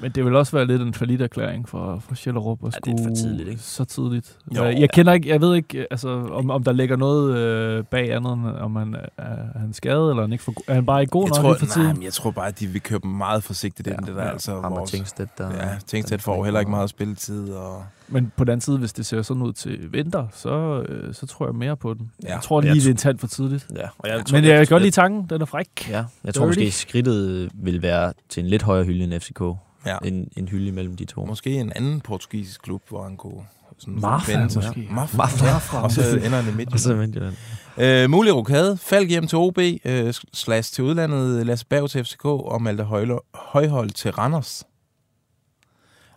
Men 0.00 0.10
det 0.10 0.24
vil 0.24 0.34
også 0.36 0.56
være 0.56 0.66
lidt 0.66 0.82
en 0.82 0.94
falit 0.94 1.22
erklæring 1.22 1.68
for, 1.68 1.98
for 2.08 2.14
Schellerup 2.14 2.58
at 2.66 2.74
Ja, 2.74 2.78
det 2.84 2.92
er 2.92 2.96
skulle 2.96 3.10
for 3.10 3.14
tidligt, 3.28 3.48
ikke? 3.48 3.62
så 3.62 3.84
tidligt. 3.84 4.36
Jo. 4.56 4.64
Jeg 4.64 4.90
kender 4.90 5.12
ikke, 5.12 5.28
jeg 5.28 5.40
ved 5.40 5.54
ikke, 5.54 5.86
altså, 5.90 6.08
om, 6.08 6.50
om 6.50 6.64
der 6.64 6.72
ligger 6.72 6.96
noget 6.96 7.36
øh, 7.36 7.84
bag 7.84 8.12
andet, 8.14 8.32
end 8.32 8.46
om 8.46 8.76
han 8.76 8.94
er, 8.94 9.22
er 9.24 9.58
han 9.58 9.72
skadet, 9.72 10.10
eller 10.10 10.16
er 10.22 10.26
han, 10.26 10.32
ikke 10.32 10.44
for, 10.44 10.54
er 10.66 10.74
han 10.74 10.86
bare 10.86 11.00
ikke 11.00 11.10
god 11.10 11.22
Jeg 11.22 11.28
nok 11.28 11.36
tror, 11.36 11.54
for 11.54 11.66
nej, 11.66 11.72
tiden? 11.74 11.94
men 11.96 12.02
jeg 12.02 12.12
tror 12.12 12.30
bare, 12.30 12.48
at 12.48 12.60
de 12.60 12.66
vil 12.66 12.80
købe 12.82 13.02
dem 13.02 13.10
meget 13.10 13.42
forsigtigt 13.42 13.88
ind, 13.88 13.96
Ja, 14.00 14.06
det 14.06 14.16
der. 14.16 14.22
ja. 14.24 14.30
Altså, 14.32 14.52
vores- 14.60 14.90
Tingstedt, 14.90 15.38
der... 15.38 15.50
Ja, 15.54 15.68
Tingstedt 15.86 16.22
får 16.22 16.36
jo 16.36 16.42
heller 16.42 16.60
ikke 16.60 16.70
meget 16.70 16.90
spilletid. 16.90 17.52
Og... 17.52 17.84
Men 18.08 18.32
på 18.36 18.44
den 18.44 18.50
anden 18.50 18.60
side, 18.60 18.78
hvis 18.78 18.92
det 18.92 19.06
ser 19.06 19.22
sådan 19.22 19.42
ud 19.42 19.52
til 19.52 19.92
vinter, 19.92 20.26
så, 20.34 20.84
øh, 20.88 21.14
så 21.14 21.26
tror 21.26 21.46
jeg 21.46 21.54
mere 21.54 21.76
på 21.76 21.94
den. 21.94 22.10
Ja. 22.24 22.32
Jeg 22.34 22.42
tror 22.42 22.60
lige, 22.60 22.68
Jeg 22.68 22.76
det 22.76 22.86
er 22.86 22.90
en 22.90 22.96
tand 22.96 23.18
for 23.18 23.26
tidligt. 23.26 23.66
Ja, 23.76 23.88
og 23.98 24.08
jeg 24.08 24.24
Men 24.32 24.44
jeg 24.44 24.56
kan 24.58 24.66
godt 24.74 24.82
lide 24.82 24.94
tanken, 24.94 25.26
den 25.30 25.40
er 25.42 25.46
fræk. 25.46 25.68
Ja, 25.90 26.04
jeg 26.24 26.34
tror 26.34 26.46
måske, 26.46 26.70
skridtet 26.70 27.50
vil 27.54 27.82
være 27.82 28.12
til 28.28 28.42
en 28.42 28.48
lidt 28.50 28.62
højere 28.62 28.84
hylde 28.84 29.04
end 29.04 29.20
FCK. 29.20 29.42
Ja. 29.86 29.96
En, 30.04 30.28
en 30.36 30.48
hylde 30.48 30.72
mellem 30.72 30.96
de 30.96 31.04
to. 31.04 31.24
Måske 31.24 31.50
en 31.60 31.72
anden 31.76 32.00
portugisisk 32.00 32.62
klub, 32.62 32.82
hvor 32.88 33.02
han 33.02 33.16
kunne 33.16 33.44
sådan 33.78 34.00
Marfa 34.00 34.32
vende 34.32 34.54
måske. 34.54 34.88
Ja. 34.90 35.80
Og 35.82 35.90
så 35.92 36.00
ender 36.24 36.28
han 36.28 36.44
i 36.44 36.48
Og 36.48 36.54
Midtjylland. 36.56 36.78
så 36.78 36.94
Midtjylland. 36.96 37.34
Øh, 37.78 38.10
mulig 38.10 38.34
rokade. 38.34 38.76
Falk 38.76 39.08
hjem 39.08 39.26
til 39.26 39.38
OB, 39.38 39.58
øh, 39.84 40.14
slash 40.32 40.72
til 40.72 40.84
udlandet, 40.84 41.46
Lasse 41.46 41.66
Berg 41.66 41.90
til 41.90 42.04
FCK 42.04 42.24
og 42.24 42.62
Malte 42.62 42.82
Højlo- 42.84 43.30
Højhold 43.34 43.90
til 43.90 44.10
Randers. 44.12 44.64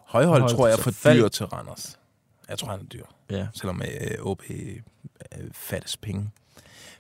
Højhold 0.06 0.28
Højhold 0.42 0.56
tror 0.56 0.68
jeg 0.68 0.74
er 0.74 0.78
til 0.78 0.84
for 0.84 0.92
Falk. 0.92 1.20
dyr 1.20 1.28
til 1.28 1.46
Randers. 1.46 2.00
Jeg 2.50 2.58
tror, 2.58 2.68
han 2.70 2.80
er 2.80 2.84
dyr, 2.84 3.04
Ja. 3.30 3.48
selvom 3.54 3.82
øh, 4.02 4.26
OB 4.26 4.42
øh, 4.50 4.76
fattes 5.54 5.98
penge. 5.98 6.30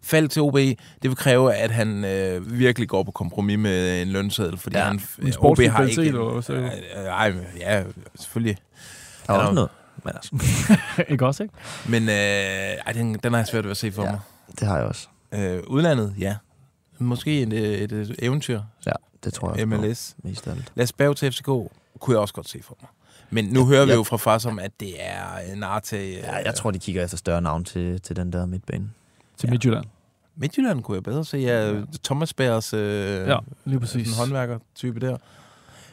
Falk 0.01 0.31
til 0.31 0.41
OB, 0.41 0.53
det 0.55 0.77
vil 1.01 1.15
kræve, 1.15 1.53
at 1.55 1.71
han 1.71 2.05
øh, 2.05 2.59
virkelig 2.59 2.89
går 2.89 3.03
på 3.03 3.11
kompromis 3.11 3.57
med 3.57 4.01
en 4.01 4.07
lønseddel, 4.07 4.57
fordi 4.57 4.77
Ja, 4.77 4.83
han, 4.83 4.95
en 5.19 5.27
OB 5.27 5.33
sportslig 5.33 5.71
har 5.71 5.83
ikke... 5.83 6.01
eller 6.05 6.41
du? 6.41 6.53
Øh, 6.53 6.65
øh, 7.27 7.35
ja, 7.59 7.83
selvfølgelig. 8.19 8.57
Der 9.27 9.33
er 9.33 9.37
også 9.37 9.53
noget. 9.53 9.69
Men 10.03 10.13
altså, 10.15 10.31
ikke 11.13 11.25
også, 11.25 11.43
ikke? 11.43 11.55
Men 11.89 12.03
øh, 12.03 12.15
ej, 12.15 12.91
den, 12.93 13.13
den 13.23 13.31
har 13.33 13.39
jeg 13.39 13.47
svært 13.47 13.63
ved 13.63 13.71
at 13.71 13.77
se 13.77 13.91
for 13.91 14.03
Ja. 14.03 14.11
mig. 14.11 14.19
det 14.59 14.67
har 14.67 14.77
jeg 14.77 14.85
også. 14.85 15.07
Øh, 15.31 15.59
udlandet, 15.67 16.15
ja. 16.19 16.35
Måske 16.99 17.41
et, 17.41 17.53
et, 17.53 17.91
et 17.91 18.15
eventyr. 18.19 18.61
Ja, 18.85 18.91
det 19.23 19.33
tror 19.33 19.55
jeg. 19.57 19.67
MLS. 19.67 20.15
Mest 20.23 20.47
af 20.47 20.51
alt. 20.51 20.71
Lad 20.75 20.87
Berg 20.97 21.15
til 21.17 21.31
FCK 21.31 21.45
kunne 21.45 21.69
jeg 22.09 22.17
også 22.17 22.33
godt 22.33 22.49
se 22.49 22.59
for 22.63 22.77
mig. 22.81 22.89
Men 23.29 23.45
nu 23.45 23.65
hører 23.65 23.85
vi 23.85 23.91
jo 23.93 24.03
fra 24.03 24.17
far 24.17 24.37
som, 24.37 24.59
at 24.59 24.71
det 24.79 24.93
er 24.99 25.53
en 25.53 25.63
Arte... 25.63 25.97
Øh, 26.07 26.13
Ja, 26.13 26.35
jeg 26.35 26.55
tror, 26.55 26.71
de 26.71 26.79
kigger 26.79 27.03
efter 27.03 27.17
større 27.17 27.41
navn 27.41 27.63
til, 27.65 28.01
til 28.01 28.15
den 28.15 28.33
der 28.33 28.45
midtbane. 28.45 28.89
Til 29.39 29.47
Ja. 29.47 29.51
Midtjylland. 29.51 29.85
Midtjylland 30.35 30.83
kunne 30.83 30.95
jeg 30.95 31.03
bedre 31.03 31.25
se. 31.25 31.37
Ja, 31.37 31.81
Thomas 32.03 32.33
Bærs 32.33 32.73
øh, 32.73 33.27
Ja, 33.27 33.37
lige 33.65 33.79
præcis. 33.79 34.07
sådan 34.07 34.19
håndværker-type 34.19 34.99
der. 34.99 35.17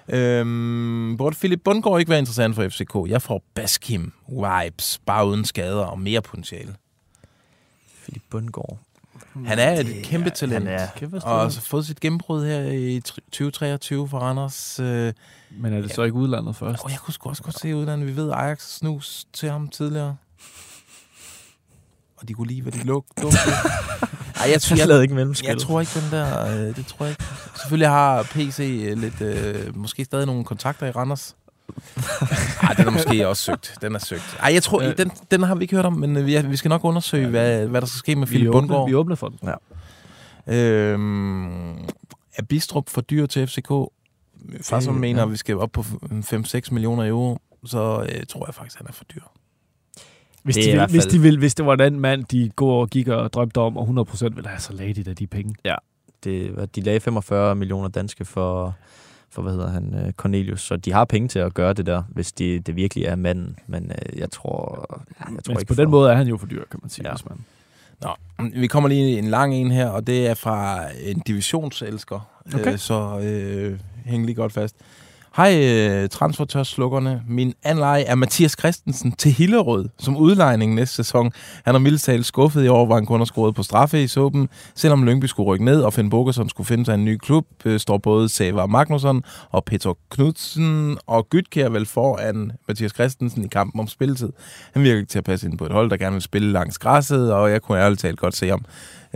Øhm, 0.09 1.17
burde 1.19 1.37
Philip 1.37 1.61
Bundgaard 1.65 1.99
ikke 2.01 2.11
være 2.11 2.19
interessant 2.19 2.55
for 2.55 2.69
FCK? 2.69 3.11
Jeg 3.11 3.23
får 3.23 3.43
Baskim 3.55 4.13
vibes, 4.29 5.01
bare 5.07 5.27
uden 5.29 5.45
skader 5.45 5.85
og 5.85 5.99
mere 5.99 6.23
potentiale. 6.23 6.75
Philip 8.03 8.23
Bundgaard. 8.31 8.79
Han 9.47 9.59
er 9.59 9.73
et 9.81 9.87
Det- 9.87 10.05
kæmpe 10.05 10.31
talent. 10.31 10.69
Han 10.69 10.81
er, 10.81 10.87
Kæmpe 10.97 11.17
Og 11.25 11.41
har 11.41 11.51
fået 11.51 11.87
sit 11.87 12.01
gennembrud 12.01 12.45
her 12.47 12.61
i 12.61 12.99
tr- 13.09 13.31
2023 13.33 14.09
for 14.09 14.19
Randers. 14.19 14.81
Øh, 14.81 15.13
Men 15.51 15.73
er 15.73 15.81
det 15.81 15.95
så 15.95 16.03
ikke 16.03 16.15
udlandet 16.17 16.57
først? 16.57 16.85
og 16.85 16.91
jeg 16.91 16.99
kunne 16.99 17.15
sgu 17.15 17.29
også 17.29 17.43
godt 17.43 17.59
se 17.59 17.77
udlandet. 17.77 18.09
Vi 18.09 18.17
ved, 18.17 18.31
Ajax 18.31 18.63
snus 18.77 19.25
til 19.33 19.51
ham 19.51 19.69
tidligere. 19.69 20.17
Og 22.17 22.29
de 22.29 22.33
kunne 22.35 22.47
lide, 22.49 22.63
hvad 22.63 22.73
de 22.73 22.83
lugtede. 22.85 23.29
Ej, 24.41 24.51
jeg, 24.53 24.61
han 24.69 24.79
jeg, 24.79 25.03
ikke 25.03 25.13
jeg, 25.13 25.17
mellemspil. 25.17 25.49
jeg 25.49 25.59
tror 25.59 25.81
ikke, 25.81 26.01
den 26.01 26.11
der... 26.11 26.47
Øh, 26.69 26.77
det 26.77 26.87
tror 26.87 27.05
jeg 27.07 27.11
ikke. 27.13 27.25
Selvfølgelig 27.57 27.89
har 27.89 28.23
PC 28.23 28.85
øh, 28.89 28.99
lidt... 28.99 29.21
Øh, 29.21 29.77
måske 29.77 30.05
stadig 30.05 30.27
nogle 30.27 30.45
kontakter 30.45 30.87
i 30.87 30.91
Randers. 30.91 31.37
Ej, 32.63 32.73
den 32.73 32.87
er 32.87 32.91
måske 32.91 33.29
også 33.29 33.43
søgt. 33.43 33.75
Den 33.83 33.95
er 33.95 33.99
søgt. 33.99 34.37
Ej, 34.43 34.53
jeg 34.53 34.63
tror, 34.63 34.83
Øh. 34.83 34.99
den, 34.99 35.11
den 35.31 35.43
har 35.43 35.55
vi 35.55 35.63
ikke 35.65 35.77
hørt 35.77 35.85
om, 35.85 35.93
men 35.93 36.17
øh, 36.17 36.27
vi, 36.27 36.43
vi 36.47 36.57
skal 36.57 36.69
nok 36.69 36.85
undersøge, 36.85 37.29
hvad, 37.29 37.67
hvad 37.67 37.81
der 37.81 37.87
skal 37.87 37.99
ske 37.99 38.17
med 38.17 38.27
Philip 38.27 38.49
er 38.49 38.53
Bundgaard. 38.53 38.87
vi 38.89 38.93
er 38.93 38.97
åbne 38.97 39.17
for 39.17 39.29
den. 39.29 39.49
Øhm, 40.55 41.77
er 42.37 42.43
Bistrup 42.49 42.89
for 42.91 43.01
dyr 43.01 43.27
til 43.27 43.47
FCK? 43.47 43.69
Far 44.63 44.81
som 44.81 44.95
Det- 44.95 45.01
mener, 45.01 45.21
ja. 45.21 45.27
at 45.27 45.33
vi 45.33 45.37
skal 45.37 45.59
op 45.59 45.73
på 45.73 45.81
5-6 45.81 46.71
millioner 46.71 47.09
euro, 47.09 47.39
så 47.67 48.07
øh, 48.13 48.27
tror 48.27 48.47
jeg 48.47 48.55
faktisk, 48.55 48.79
han 48.79 48.87
er 48.87 48.93
for 48.93 49.05
dyr. 49.05 49.23
Hvis, 50.47 50.55
Det 50.57 50.65
de 50.65 50.71
vil, 50.79 50.87
hvis, 50.91 51.07
de 51.07 51.21
vil, 51.21 51.39
hvis 51.39 51.55
det 51.55 51.67
var 51.67 51.77
den 51.77 52.01
mand, 52.01 52.25
de 52.25 52.51
går 52.57 52.81
og 52.81 52.89
gik 52.89 53.09
og 53.09 53.33
drømte 53.33 53.59
om, 53.59 53.77
og 53.77 54.07
100% 54.13 54.35
ville 54.35 54.49
have, 54.49 54.61
så 54.61 54.73
lagde 54.73 54.95
de 54.95 55.03
da 55.03 55.13
de 55.13 55.27
penge. 55.27 55.55
Det, 56.25 56.51
hvad, 56.51 56.67
de 56.67 56.81
lagde 56.81 57.01
45 57.01 57.55
millioner 57.55 57.89
danske 57.89 58.25
for, 58.25 58.75
for 59.31 59.43
hvad 59.43 59.53
hedder 59.53 59.71
han, 59.71 59.95
øh, 59.95 60.13
Cornelius. 60.13 60.63
Så 60.63 60.77
de 60.77 60.93
har 60.93 61.05
penge 61.05 61.29
til 61.29 61.39
at 61.39 61.55
gøre 61.55 61.73
det 61.73 61.87
der, 61.87 62.03
hvis 62.09 62.33
det, 62.33 62.67
det 62.67 62.77
virkelig 62.77 63.05
er 63.05 63.17
manden. 63.17 63.57
Men 63.67 63.85
øh, 63.91 64.19
jeg 64.19 64.31
tror, 64.31 64.87
jeg 65.21 65.45
tror 65.45 65.55
Men 65.55 65.61
ikke 65.61 65.75
på 65.75 65.75
den 65.75 65.91
måde 65.91 66.11
er 66.11 66.15
han 66.15 66.27
jo 66.27 66.37
for 66.37 66.47
dyr, 66.47 66.65
kan 66.71 66.81
man 66.83 66.91
sige. 66.91 67.05
Ja. 67.05 67.11
Ja. 67.11 67.15
Hvis 67.15 67.29
man. 67.29 67.39
Nå, 68.03 68.61
vi 68.61 68.67
kommer 68.67 68.89
lige 68.89 69.11
i 69.11 69.19
en 69.19 69.25
lang 69.29 69.55
en 69.55 69.71
her, 69.71 69.89
og 69.89 70.07
det 70.07 70.27
er 70.27 70.35
fra 70.35 70.81
en 71.03 71.19
divisionselsker. 71.27 72.31
Okay. 72.55 72.73
Øh, 72.73 72.79
så 72.79 73.19
øh, 73.19 73.79
hæng 74.05 74.27
lige 74.27 74.35
godt 74.35 74.53
fast. 74.53 74.77
Hej, 75.37 75.61
øh, 75.65 76.09
transfertørslukkerne. 76.09 77.23
Min 77.29 77.55
anleje 77.63 78.03
er 78.03 78.15
Mathias 78.15 78.57
Christensen 78.59 79.13
til 79.13 79.33
Hillerød 79.33 79.89
som 79.99 80.17
udlejning 80.17 80.75
næste 80.75 80.95
sæson. 80.95 81.33
Han 81.65 81.75
er 81.75 81.79
mildt 81.79 82.03
talt 82.03 82.27
skuffet 82.27 82.65
i 82.65 82.69
år, 82.69 82.87
hvor 82.87 82.95
han 82.95 83.07
kun 83.07 83.21
har 83.21 83.25
scoret 83.25 83.55
på 83.55 83.63
straffe 83.63 84.03
i 84.03 84.07
suppen. 84.07 84.49
Selvom 84.75 85.05
Lyngby 85.05 85.25
skulle 85.25 85.47
rykke 85.47 85.65
ned, 85.65 85.83
og 85.83 85.93
Finn 85.93 86.11
Bogerson 86.11 86.49
skulle 86.49 86.67
finde 86.67 86.85
sig 86.85 86.95
en 86.95 87.05
ny 87.05 87.17
klub, 87.17 87.47
øh, 87.65 87.81
står 87.81 87.99
både 87.99 88.29
Sava 88.29 88.67
Magnusson 88.67 89.23
og 89.51 89.65
Peter 89.65 89.95
Knudsen 90.11 90.99
og 91.07 91.29
Gytkær 91.31 91.69
vel 91.69 91.87
foran 91.87 92.53
Mathias 92.69 92.93
Christensen 92.93 93.45
i 93.45 93.49
kampen 93.49 93.81
om 93.81 93.89
spilletid. 93.89 94.33
Han 94.73 94.83
virker 94.83 94.99
ikke 94.99 95.11
til 95.11 95.19
at 95.19 95.25
passe 95.25 95.47
ind 95.47 95.59
på 95.59 95.67
et 95.67 95.73
hold, 95.73 95.91
der 95.91 95.97
gerne 95.97 96.13
vil 96.13 96.23
spille 96.23 96.53
langs 96.53 96.79
græsset, 96.79 97.33
og 97.33 97.51
jeg 97.51 97.63
kunne 97.63 97.79
ærligt 97.79 98.01
talt 98.01 98.19
godt 98.19 98.37
se 98.37 98.49
ham 98.49 98.65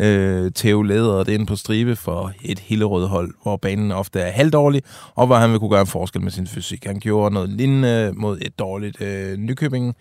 øh, 0.01 0.53
Theo 0.55 0.83
leder 0.83 1.25
det 1.25 1.33
ind 1.33 1.47
på 1.47 1.57
stribe 1.57 1.97
for 1.97 2.33
et 2.43 2.59
Hillerød 2.59 3.07
hold, 3.07 3.35
hvor 3.43 3.57
banen 3.57 3.93
ofte 3.93 4.21
er 4.21 4.31
halvdårlig, 4.31 4.83
og 5.15 5.27
hvor 5.27 5.37
han 5.37 5.51
vil 5.51 5.59
kunne 5.59 5.71
gøre 5.71 5.81
en 5.81 5.87
forskel 5.87 6.23
med 6.23 6.31
sin 6.31 6.47
fysik. 6.47 6.85
Han 6.85 7.01
gjorde 7.01 7.35
noget 7.35 7.49
lignende 7.49 8.13
mod 8.17 8.39
et 8.43 8.59
dårligt 8.59 9.01
øh, 9.01 9.37
Nykøbing 9.37 9.95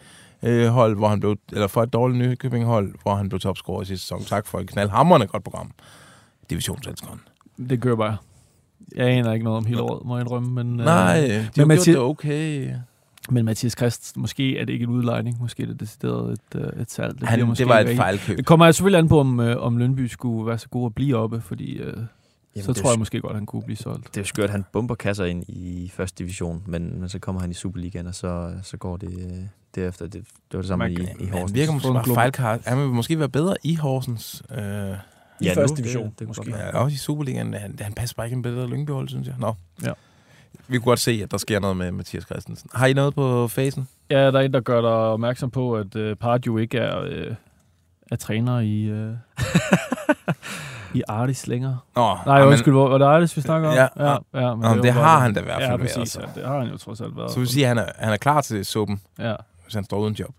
øh, 0.43 0.67
hold, 0.67 0.95
hvor 0.95 1.07
han 1.07 1.19
blev, 1.19 1.35
eller 1.51 1.67
for 1.67 1.83
et 1.83 1.93
dårligt 1.93 2.19
Nykøbing 2.19 2.65
hold, 2.65 2.93
hvor 3.03 3.15
han 3.15 3.29
blev 3.29 3.39
topscorer 3.39 3.81
i 3.81 3.85
sidste 3.85 4.05
sæson. 4.05 4.23
Tak 4.23 4.47
for 4.47 4.59
et 4.59 4.69
knaldhamrende 4.69 5.27
godt 5.27 5.43
program. 5.43 5.71
Divisionselskeren. 6.49 7.19
Det 7.69 7.81
gør 7.81 7.95
bare. 7.95 8.17
Jeg 8.95 9.07
aner 9.07 9.33
ikke 9.33 9.43
noget 9.43 9.57
om 9.57 9.65
Hillerød, 9.65 10.05
må 10.05 10.17
jeg 10.17 10.21
indrømme. 10.21 10.49
Men, 10.63 10.65
Nej, 10.65 11.19
de 11.19 11.27
øh, 11.27 11.43
har 11.43 11.51
men, 11.57 11.67
Mathias, 11.67 11.85
det 11.85 11.97
okay. 11.97 12.69
Men 13.31 13.45
Mathias 13.45 13.73
Christ, 13.77 14.17
måske 14.17 14.57
er 14.59 14.65
det 14.65 14.73
ikke 14.73 14.83
en 14.83 14.89
udlejning, 14.89 15.37
måske 15.41 15.63
er 15.63 15.67
det 15.67 15.79
decideret 15.79 16.31
et, 16.33 16.61
øh, 16.61 16.81
et 16.81 16.91
salg. 16.91 17.19
Det, 17.19 17.27
Han- 17.27 17.47
måske 17.47 17.59
det 17.59 17.69
var 17.69 17.79
et 17.79 17.95
fejlkøb. 17.95 18.37
Det 18.37 18.45
kommer 18.45 18.71
selvfølgelig 18.71 18.99
an 18.99 19.07
på, 19.07 19.19
om, 19.19 19.39
øh, 19.39 19.57
om 19.63 19.77
Lønby 19.77 20.05
skulle 20.07 20.47
være 20.47 20.57
så 20.57 20.69
god 20.69 20.85
at 20.85 20.95
blive 20.95 21.17
oppe, 21.17 21.41
fordi 21.41 21.73
øh, 21.77 21.93
så 21.93 21.99
det 22.61 22.69
er 22.69 22.73
tror 22.73 22.89
jeg 22.89 22.95
sk- 22.95 22.99
måske 22.99 23.21
godt, 23.21 23.31
at 23.31 23.35
han 23.37 23.45
kunne 23.45 23.61
blive 23.63 23.77
solgt. 23.77 24.07
Det 24.07 24.17
er 24.17 24.21
jo 24.21 24.25
skørt, 24.25 24.43
at 24.45 24.51
han 24.51 24.65
bomber 24.73 24.95
kasser 24.95 25.25
ind 25.25 25.43
i 25.47 25.91
første 25.95 26.23
division, 26.23 26.63
men, 26.65 26.99
men 26.99 27.09
så 27.09 27.19
kommer 27.19 27.41
han 27.41 27.51
i 27.51 27.53
Superligaen, 27.53 28.07
og 28.07 28.15
så, 28.15 28.51
så 28.63 28.77
går 28.77 28.97
det 28.97 29.09
øh, 29.31 29.37
derefter. 29.75 30.05
Det, 30.05 30.13
det 30.13 30.23
var 30.53 30.59
det 30.59 30.67
samme 30.67 30.83
Man 30.89 30.91
i, 30.91 30.95
i 30.95 31.25
Han 31.25 31.29
Horsens. 31.29 31.53
virker 31.53 31.73
måske 31.73 31.93
bare 31.93 32.05
fejlkart. 32.15 32.61
Han 32.65 32.77
vil 32.79 32.87
måske 32.87 33.19
være 33.19 33.29
bedre 33.29 33.55
i 33.63 33.75
Horsens. 33.75 34.43
Øh, 34.51 34.57
I 34.59 34.61
Ja, 35.45 35.53
første 35.53 35.77
division, 35.77 36.05
det- 36.09 36.19
det 36.19 36.27
måske. 36.27 36.49
Ja, 36.57 36.77
også 36.77 36.93
i 36.93 36.97
Superligaen. 36.97 37.53
Han, 37.53 37.75
han 37.81 37.93
passer 37.93 38.13
bare 38.15 38.27
ikke 38.27 38.35
en 38.35 38.41
bedre 38.41 38.67
Lyngby-hold, 38.69 39.09
synes 39.09 39.27
jeg. 39.27 39.35
Nå. 39.39 39.53
Ja. 39.83 39.91
Vi 40.67 40.77
kunne 40.77 40.85
godt 40.85 40.99
se, 40.99 41.19
at 41.23 41.31
der 41.31 41.37
sker 41.37 41.59
noget 41.59 41.77
med 41.77 41.91
Mathias 41.91 42.23
Christensen. 42.23 42.69
Har 42.73 42.87
I 42.87 42.93
noget 42.93 43.15
på 43.15 43.47
facen? 43.47 43.87
Ja, 44.09 44.31
der 44.31 44.39
er 44.39 44.43
en, 44.43 44.53
der 44.53 44.59
gør 44.59 44.81
dig 44.81 44.89
opmærksom 44.89 45.51
på, 45.51 45.73
at 45.75 45.95
øh, 45.95 46.15
Pardew 46.15 46.57
ikke 46.57 46.77
er, 46.77 47.01
øh, 47.01 47.35
er 48.11 48.15
træner 48.15 48.59
i, 48.59 48.81
øh, 48.83 49.13
i 50.99 51.01
Artis 51.07 51.47
længere. 51.47 51.77
Nå, 51.95 52.15
Nej, 52.25 52.35
jamen- 52.37 52.47
undskyld, 52.51 52.73
hvor, 52.73 52.89
var 52.89 52.97
det 52.97 53.05
Artis, 53.05 53.37
vi 53.37 53.41
snakker 53.41 53.69
om? 53.69 53.75
Ja, 53.75 53.87
ja, 53.97 54.17
ja 54.33 54.55
men 54.55 54.61
Nå, 54.61 54.75
det 54.75 54.83
var 54.85 54.91
har 54.91 55.01
bare- 55.01 55.21
han 55.21 55.33
da 55.33 55.39
i 55.39 55.43
hvert 55.43 55.55
fald 55.55 55.63
ja, 55.71 55.77
været, 55.77 55.95
præcis, 55.95 56.11
så. 56.11 56.21
ja, 56.21 56.41
det 56.41 56.47
har 56.49 56.59
han 56.59 56.69
jo 56.69 56.77
trods 56.77 57.01
alt 57.01 57.17
været. 57.17 57.31
Så 57.31 57.39
vil 57.39 57.47
sige, 57.47 57.63
at 57.63 57.67
han 57.67 57.77
er, 57.77 57.85
han 57.97 58.13
er 58.13 58.17
klar 58.17 58.41
til 58.41 58.65
suppen, 58.65 59.01
Ja. 59.19 59.35
hvis 59.63 59.73
han 59.73 59.83
står 59.83 59.99
uden 59.99 60.13
job. 60.13 60.29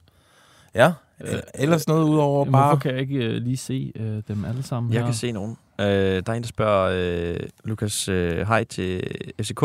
Ja, 0.74 0.92
øh, 1.20 1.34
ellers 1.54 1.88
noget 1.88 2.04
udover 2.04 2.40
Jamen, 2.40 2.52
bare... 2.52 2.66
Hvorfor 2.66 2.80
kan 2.80 2.90
jeg 2.92 3.00
ikke 3.00 3.16
øh, 3.16 3.32
lige 3.42 3.56
se 3.56 3.92
øh, 3.96 4.22
dem 4.28 4.44
alle 4.44 4.62
sammen 4.62 4.92
Jeg 4.92 5.00
her? 5.00 5.06
kan 5.06 5.14
se 5.14 5.32
nogen. 5.32 5.56
Øh, 5.80 5.86
der 5.86 6.22
er 6.26 6.32
en, 6.32 6.42
der 6.42 6.48
spørger 6.48 6.90
øh, 7.34 7.36
Lukas 7.64 8.08
øh, 8.08 8.46
hej 8.48 8.64
til 8.64 9.02
FCK, 9.42 9.62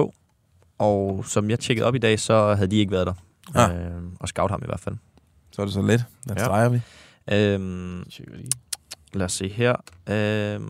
og 0.78 1.26
som 1.26 1.50
jeg 1.50 1.60
tjekkede 1.60 1.86
op 1.88 1.96
i 1.96 2.00
dag, 2.00 2.20
så 2.20 2.56
havde 2.56 2.72
de 2.72 2.76
ikke 2.78 2.92
været 2.92 3.08
der. 3.08 3.14
Ah. 3.56 3.76
Øh, 3.86 4.04
og 4.20 4.28
scout 4.28 4.52
ham 4.52 4.62
i 4.64 4.66
hvert 4.66 4.80
fald. 4.80 4.96
Så 5.52 5.62
er 5.62 5.66
det 5.66 5.74
så 5.74 5.82
let. 5.82 6.06
Der 6.28 6.34
Ja. 6.38 6.44
streger 6.46 6.70
vi. 6.70 6.82
Øhm, 7.32 8.04
lad 9.14 9.26
os 9.26 9.34
se 9.34 9.48
her. 9.50 9.76
Øhm, 10.10 10.70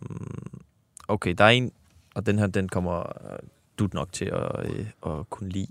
okay, 1.08 1.34
der 1.38 1.44
er 1.44 1.50
en, 1.50 1.72
og 2.16 2.26
den 2.26 2.40
her, 2.40 2.48
den 2.48 2.70
kommer 2.70 3.00
øh, 3.00 3.40
du 3.80 3.90
nok 3.94 4.14
til 4.14 4.26
at, 4.26 4.66
øh, 4.70 4.86
at 5.06 5.30
kunne 5.30 5.50
lide. 5.50 5.68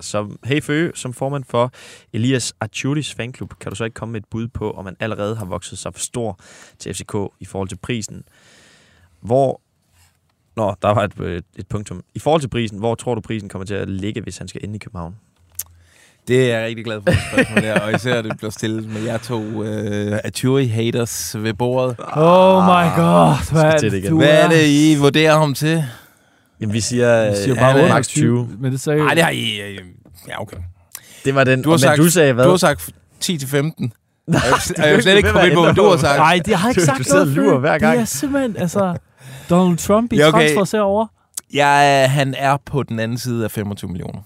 Så 0.00 0.36
hey 0.44 0.62
Føge, 0.62 0.92
som 0.94 1.12
formand 1.12 1.44
for 1.44 1.72
Elias 2.12 2.54
Achuris 2.60 3.14
fanklub, 3.14 3.54
kan 3.60 3.70
du 3.70 3.76
så 3.76 3.84
ikke 3.84 3.94
komme 3.94 4.12
med 4.12 4.20
et 4.20 4.26
bud 4.30 4.48
på, 4.48 4.70
om 4.70 4.84
man 4.84 4.96
allerede 5.00 5.36
har 5.36 5.44
vokset 5.44 5.78
sig 5.78 5.92
for 5.94 6.00
stor 6.00 6.38
til 6.78 6.94
FCK 6.94 7.14
i 7.40 7.44
forhold 7.44 7.68
til 7.68 7.76
prisen? 7.76 8.24
Hvor... 9.20 9.60
Nå, 10.56 10.74
der 10.82 10.88
var 10.94 11.02
et, 11.04 11.12
øh, 11.20 11.42
et 11.56 11.66
punktum. 11.66 12.00
I 12.14 12.18
forhold 12.18 12.40
til 12.40 12.48
prisen, 12.48 12.78
hvor 12.78 12.94
tror 12.94 13.14
du 13.14 13.20
prisen 13.20 13.48
kommer 13.48 13.66
til 13.66 13.74
at 13.74 13.88
ligge, 13.88 14.20
hvis 14.20 14.38
han 14.38 14.48
skal 14.48 14.64
ind 14.64 14.74
i 14.74 14.78
København? 14.78 15.14
Det 16.28 16.50
er 16.52 16.56
jeg 16.58 16.66
rigtig 16.66 16.84
glad 16.84 17.00
for, 17.06 17.12
spørgsmål 17.34 17.62
der. 17.62 17.80
Og 17.80 17.94
især, 17.94 18.14
at 18.18 18.24
det 18.24 18.36
bliver 18.36 18.50
stillet 18.50 18.88
med 18.88 19.02
jer 19.02 19.18
to 19.18 19.40
uh, 19.42 20.18
Aturi-haters 20.24 21.38
ved 21.42 21.54
bordet. 21.54 21.96
Oh 21.98 22.64
my 22.64 22.96
god, 22.96 23.34
Skal 23.44 23.58
hvad, 23.58 23.78
til 23.80 23.90
det 23.92 23.98
igen. 23.98 24.10
du 24.10 24.16
Hvad 24.16 24.28
er 24.44 24.48
det, 24.48 24.66
I 24.68 24.96
vurderer 25.00 25.38
ham 25.38 25.54
til? 25.54 25.84
Jamen, 26.60 26.72
vi 26.72 26.80
siger, 26.80 27.30
Vi 27.30 27.36
siger 27.36 27.54
øh, 27.54 27.60
bare 27.60 27.80
er 27.80 27.88
max 27.88 28.06
20. 28.08 28.48
Men 28.58 28.72
det 28.72 28.80
sagde 28.80 28.98
Nej, 29.04 29.14
det 29.14 29.22
har 29.22 29.30
I... 29.30 29.60
øh, 29.60 29.78
Ja, 30.28 30.42
okay. 30.42 30.56
Det 31.24 31.34
var 31.34 31.44
den, 31.44 31.62
Du 31.62 31.68
har, 31.68 31.74
men 31.74 31.78
sagt, 31.78 31.98
du 31.98 32.10
sagde 32.10 32.32
hvad? 32.32 32.44
du 32.44 32.50
har 32.50 32.56
sagt 32.56 32.90
10 33.20 33.38
til 34.32 34.40
15. 34.40 34.42
Og 34.42 34.48
jeg, 34.50 34.76
du 34.76 34.82
jeg 34.88 34.94
vil 34.94 35.02
slet 35.02 35.16
ikke 35.16 35.28
komme 35.30 35.46
ind 35.46 35.54
på, 35.54 35.82
du 35.82 35.88
har 35.90 35.96
sagt. 35.96 36.18
Nej, 36.18 36.40
det 36.46 36.54
har 36.56 36.68
jeg 36.68 36.70
ikke 36.70 36.80
Du- 36.80 36.86
sagt 36.86 37.08
du 37.12 37.18
og 37.18 37.26
noget 37.26 37.34
før. 37.52 37.58
hver 37.58 37.78
gang. 37.78 37.92
Det 37.96 38.00
er 38.00 38.04
simpelthen, 38.04 38.56
altså... 38.56 38.96
Donald 39.50 39.78
Trump 39.78 40.12
i 40.12 40.16
Ja, 40.16 40.28
okay. 40.28 40.38
okay. 40.38 40.54
transfer 40.54 40.78
herovre. 40.78 41.08
Ja, 41.54 42.06
han 42.06 42.34
er 42.38 42.56
på 42.66 42.82
den 42.82 42.98
anden 42.98 43.18
side 43.18 43.44
af 43.44 43.50
25 43.50 43.90
millioner. 43.90 44.20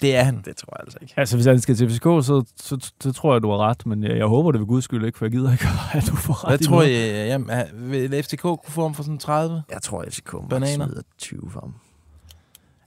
Det 0.00 0.16
er 0.16 0.22
han. 0.22 0.42
Det 0.44 0.56
tror 0.56 0.72
jeg 0.76 0.80
altså 0.80 0.98
ikke. 1.02 1.14
Altså, 1.16 1.36
hvis 1.36 1.46
han 1.46 1.60
skal 1.60 1.76
til 1.76 1.90
FCK, 1.90 2.02
så, 2.02 2.44
så, 2.62 2.90
så 3.02 3.12
tror 3.12 3.34
jeg, 3.34 3.42
du 3.42 3.50
har 3.50 3.58
ret. 3.58 3.86
Men 3.86 4.02
jeg, 4.04 4.16
jeg 4.16 4.26
håber 4.26 4.52
det 4.52 4.60
ved 4.60 4.66
guds 4.66 4.84
skyld 4.84 5.04
ikke, 5.06 5.18
for 5.18 5.24
jeg 5.24 5.32
gider 5.32 5.52
ikke, 5.52 5.64
at 5.94 6.06
du 6.10 6.16
får 6.16 6.44
ret 6.44 6.50
Hvad 6.50 6.58
tror 6.68 6.76
noget. 6.76 6.88
I, 6.90 7.26
jamen, 7.26 7.50
vil 7.74 8.22
FCK 8.24 8.40
kunne 8.42 8.58
få 8.68 8.82
ham 8.82 8.94
for 8.94 9.02
sådan 9.02 9.18
30? 9.18 9.62
Jeg 9.72 9.82
tror, 9.82 10.04
FCK 10.10 10.32
max 10.32 10.42
Bananer. 10.50 10.86
smider 10.86 11.02
20 11.18 11.50
for 11.52 11.60
ham. 11.60 11.74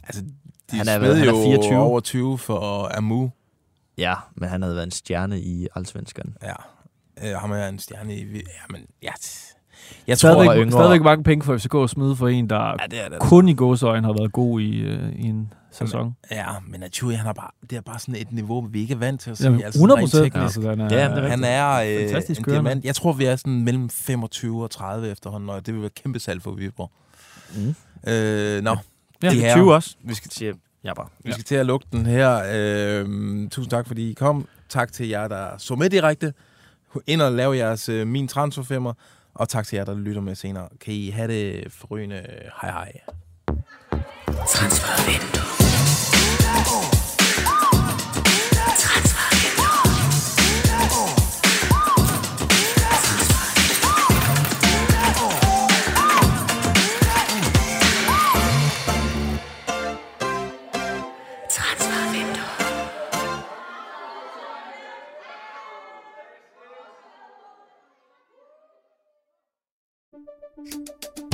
Altså, 0.07 0.21
de 0.71 0.77
Han 0.77 0.87
er- 0.87 0.97
smed 0.99 1.15
han 1.15 1.27
er 1.27 1.31
jo 1.31 1.43
24. 1.43 1.77
over 1.79 1.99
20 1.99 2.37
for 2.37 2.91
Amu. 2.97 3.29
Ja, 3.97 4.13
men 4.35 4.49
han 4.49 4.61
havde 4.61 4.75
været 4.75 4.85
en 4.85 4.91
stjerne 4.91 5.39
i 5.39 5.67
Allsvenskan. 5.75 6.35
Ja. 6.43 6.53
Øh, 7.29 7.35
ham 7.39 7.51
er 7.51 7.67
en 7.67 7.79
stjerne 7.79 8.15
i... 8.15 8.33
Ja, 8.35 8.39
men 8.69 8.81
ja. 9.03 9.11
Jeg 10.07 10.17
tror, 10.17 10.29
Stadigvæk, 10.33 10.57
yngre. 10.65 10.71
stadigvæk 10.71 11.01
mange 11.01 11.23
penge 11.23 11.43
for 11.45 11.57
FCK 11.57 11.75
at 11.83 11.89
smide 11.89 12.15
for 12.15 12.27
en, 12.27 12.49
der 12.49 12.57
Ja, 12.65 12.73
det 12.91 13.05
er 13.05 13.09
det. 13.09 13.19
kun 13.19 13.49
i 13.49 13.53
gåsøjne 13.53 14.05
har 14.07 14.13
været 14.13 14.31
god 14.31 14.61
i, 14.61 14.79
øh, 14.79 15.09
i 15.15 15.23
en 15.23 15.53
sæson. 15.71 16.15
Ja, 16.31 16.45
men 16.67 16.83
Aturi, 16.83 17.13
han 17.13 17.25
har 17.25 17.33
bare, 17.33 17.51
det 17.69 17.75
er 17.77 17.81
bare 17.81 17.99
sådan 17.99 18.15
et 18.15 18.31
niveau, 18.31 18.61
vi 18.71 18.81
ikke 18.81 18.93
er 18.93 18.97
vant 18.97 19.21
til 19.21 19.31
at 19.31 19.37
se. 19.37 19.43
Jamen, 19.43 19.63
altså, 19.63 19.79
sådan 19.79 19.91
100 19.97 20.23
rent 20.23 20.33
procent. 20.33 20.43
Altså, 20.43 20.61
den 20.71 20.81
er, 20.81 20.83
Ja, 20.95 21.15
det 21.15 21.23
er 21.23 21.27
Han 21.29 21.43
er 21.43 21.71
øh, 21.73 21.99
Fantastisk 22.09 22.39
en 22.39 22.43
kørende. 22.43 22.69
diamant. 22.69 22.85
Jeg 22.85 22.95
tror, 22.95 23.13
vi 23.13 23.25
er 23.25 23.35
sådan 23.35 23.63
mellem 23.63 23.89
25 23.89 24.63
og 24.63 24.71
30 24.71 25.09
efterhånden, 25.11 25.49
og 25.49 25.65
det 25.65 25.73
vil 25.73 25.81
være 25.81 25.89
kæmpe 25.89 26.19
salg 26.19 26.41
for 26.41 26.51
Viborg. 26.51 26.91
Mm. 27.55 27.75
Øh, 28.11 28.63
nå, 28.63 28.77
Ja, 29.23 29.29
de 29.29 29.39
her, 29.39 29.55
20 29.55 29.73
også. 29.73 29.95
Vi 30.03 30.13
skal, 30.13 30.31
Siger 30.31 30.53
jeg 30.85 30.95
bare. 30.95 31.07
vi 31.23 31.31
skal 31.31 31.43
til 31.43 31.55
at 31.55 31.65
lukke 31.65 31.87
den 31.91 32.05
her. 32.05 32.43
Øh, 32.53 33.49
tusind 33.49 33.71
tak, 33.71 33.87
fordi 33.87 34.11
I 34.11 34.13
kom. 34.13 34.47
Tak 34.69 34.91
til 34.93 35.07
jer, 35.07 35.27
der 35.27 35.57
så 35.57 35.75
med 35.75 35.89
direkte. 35.89 36.33
Ind 37.07 37.21
og 37.21 37.31
lave 37.31 37.57
jeres 37.57 37.89
øh, 37.89 38.07
Min 38.07 38.27
Transferfemmer. 38.27 38.93
Og 39.33 39.49
tak 39.49 39.67
til 39.67 39.75
jer, 39.75 39.85
der 39.85 39.95
lytter 39.95 40.21
med 40.21 40.35
senere. 40.35 40.69
Kan 40.81 40.93
I 40.93 41.09
have 41.09 41.27
det 41.27 41.71
forrygende. 41.71 42.25
Hej 42.61 42.71
hej. 42.71 42.91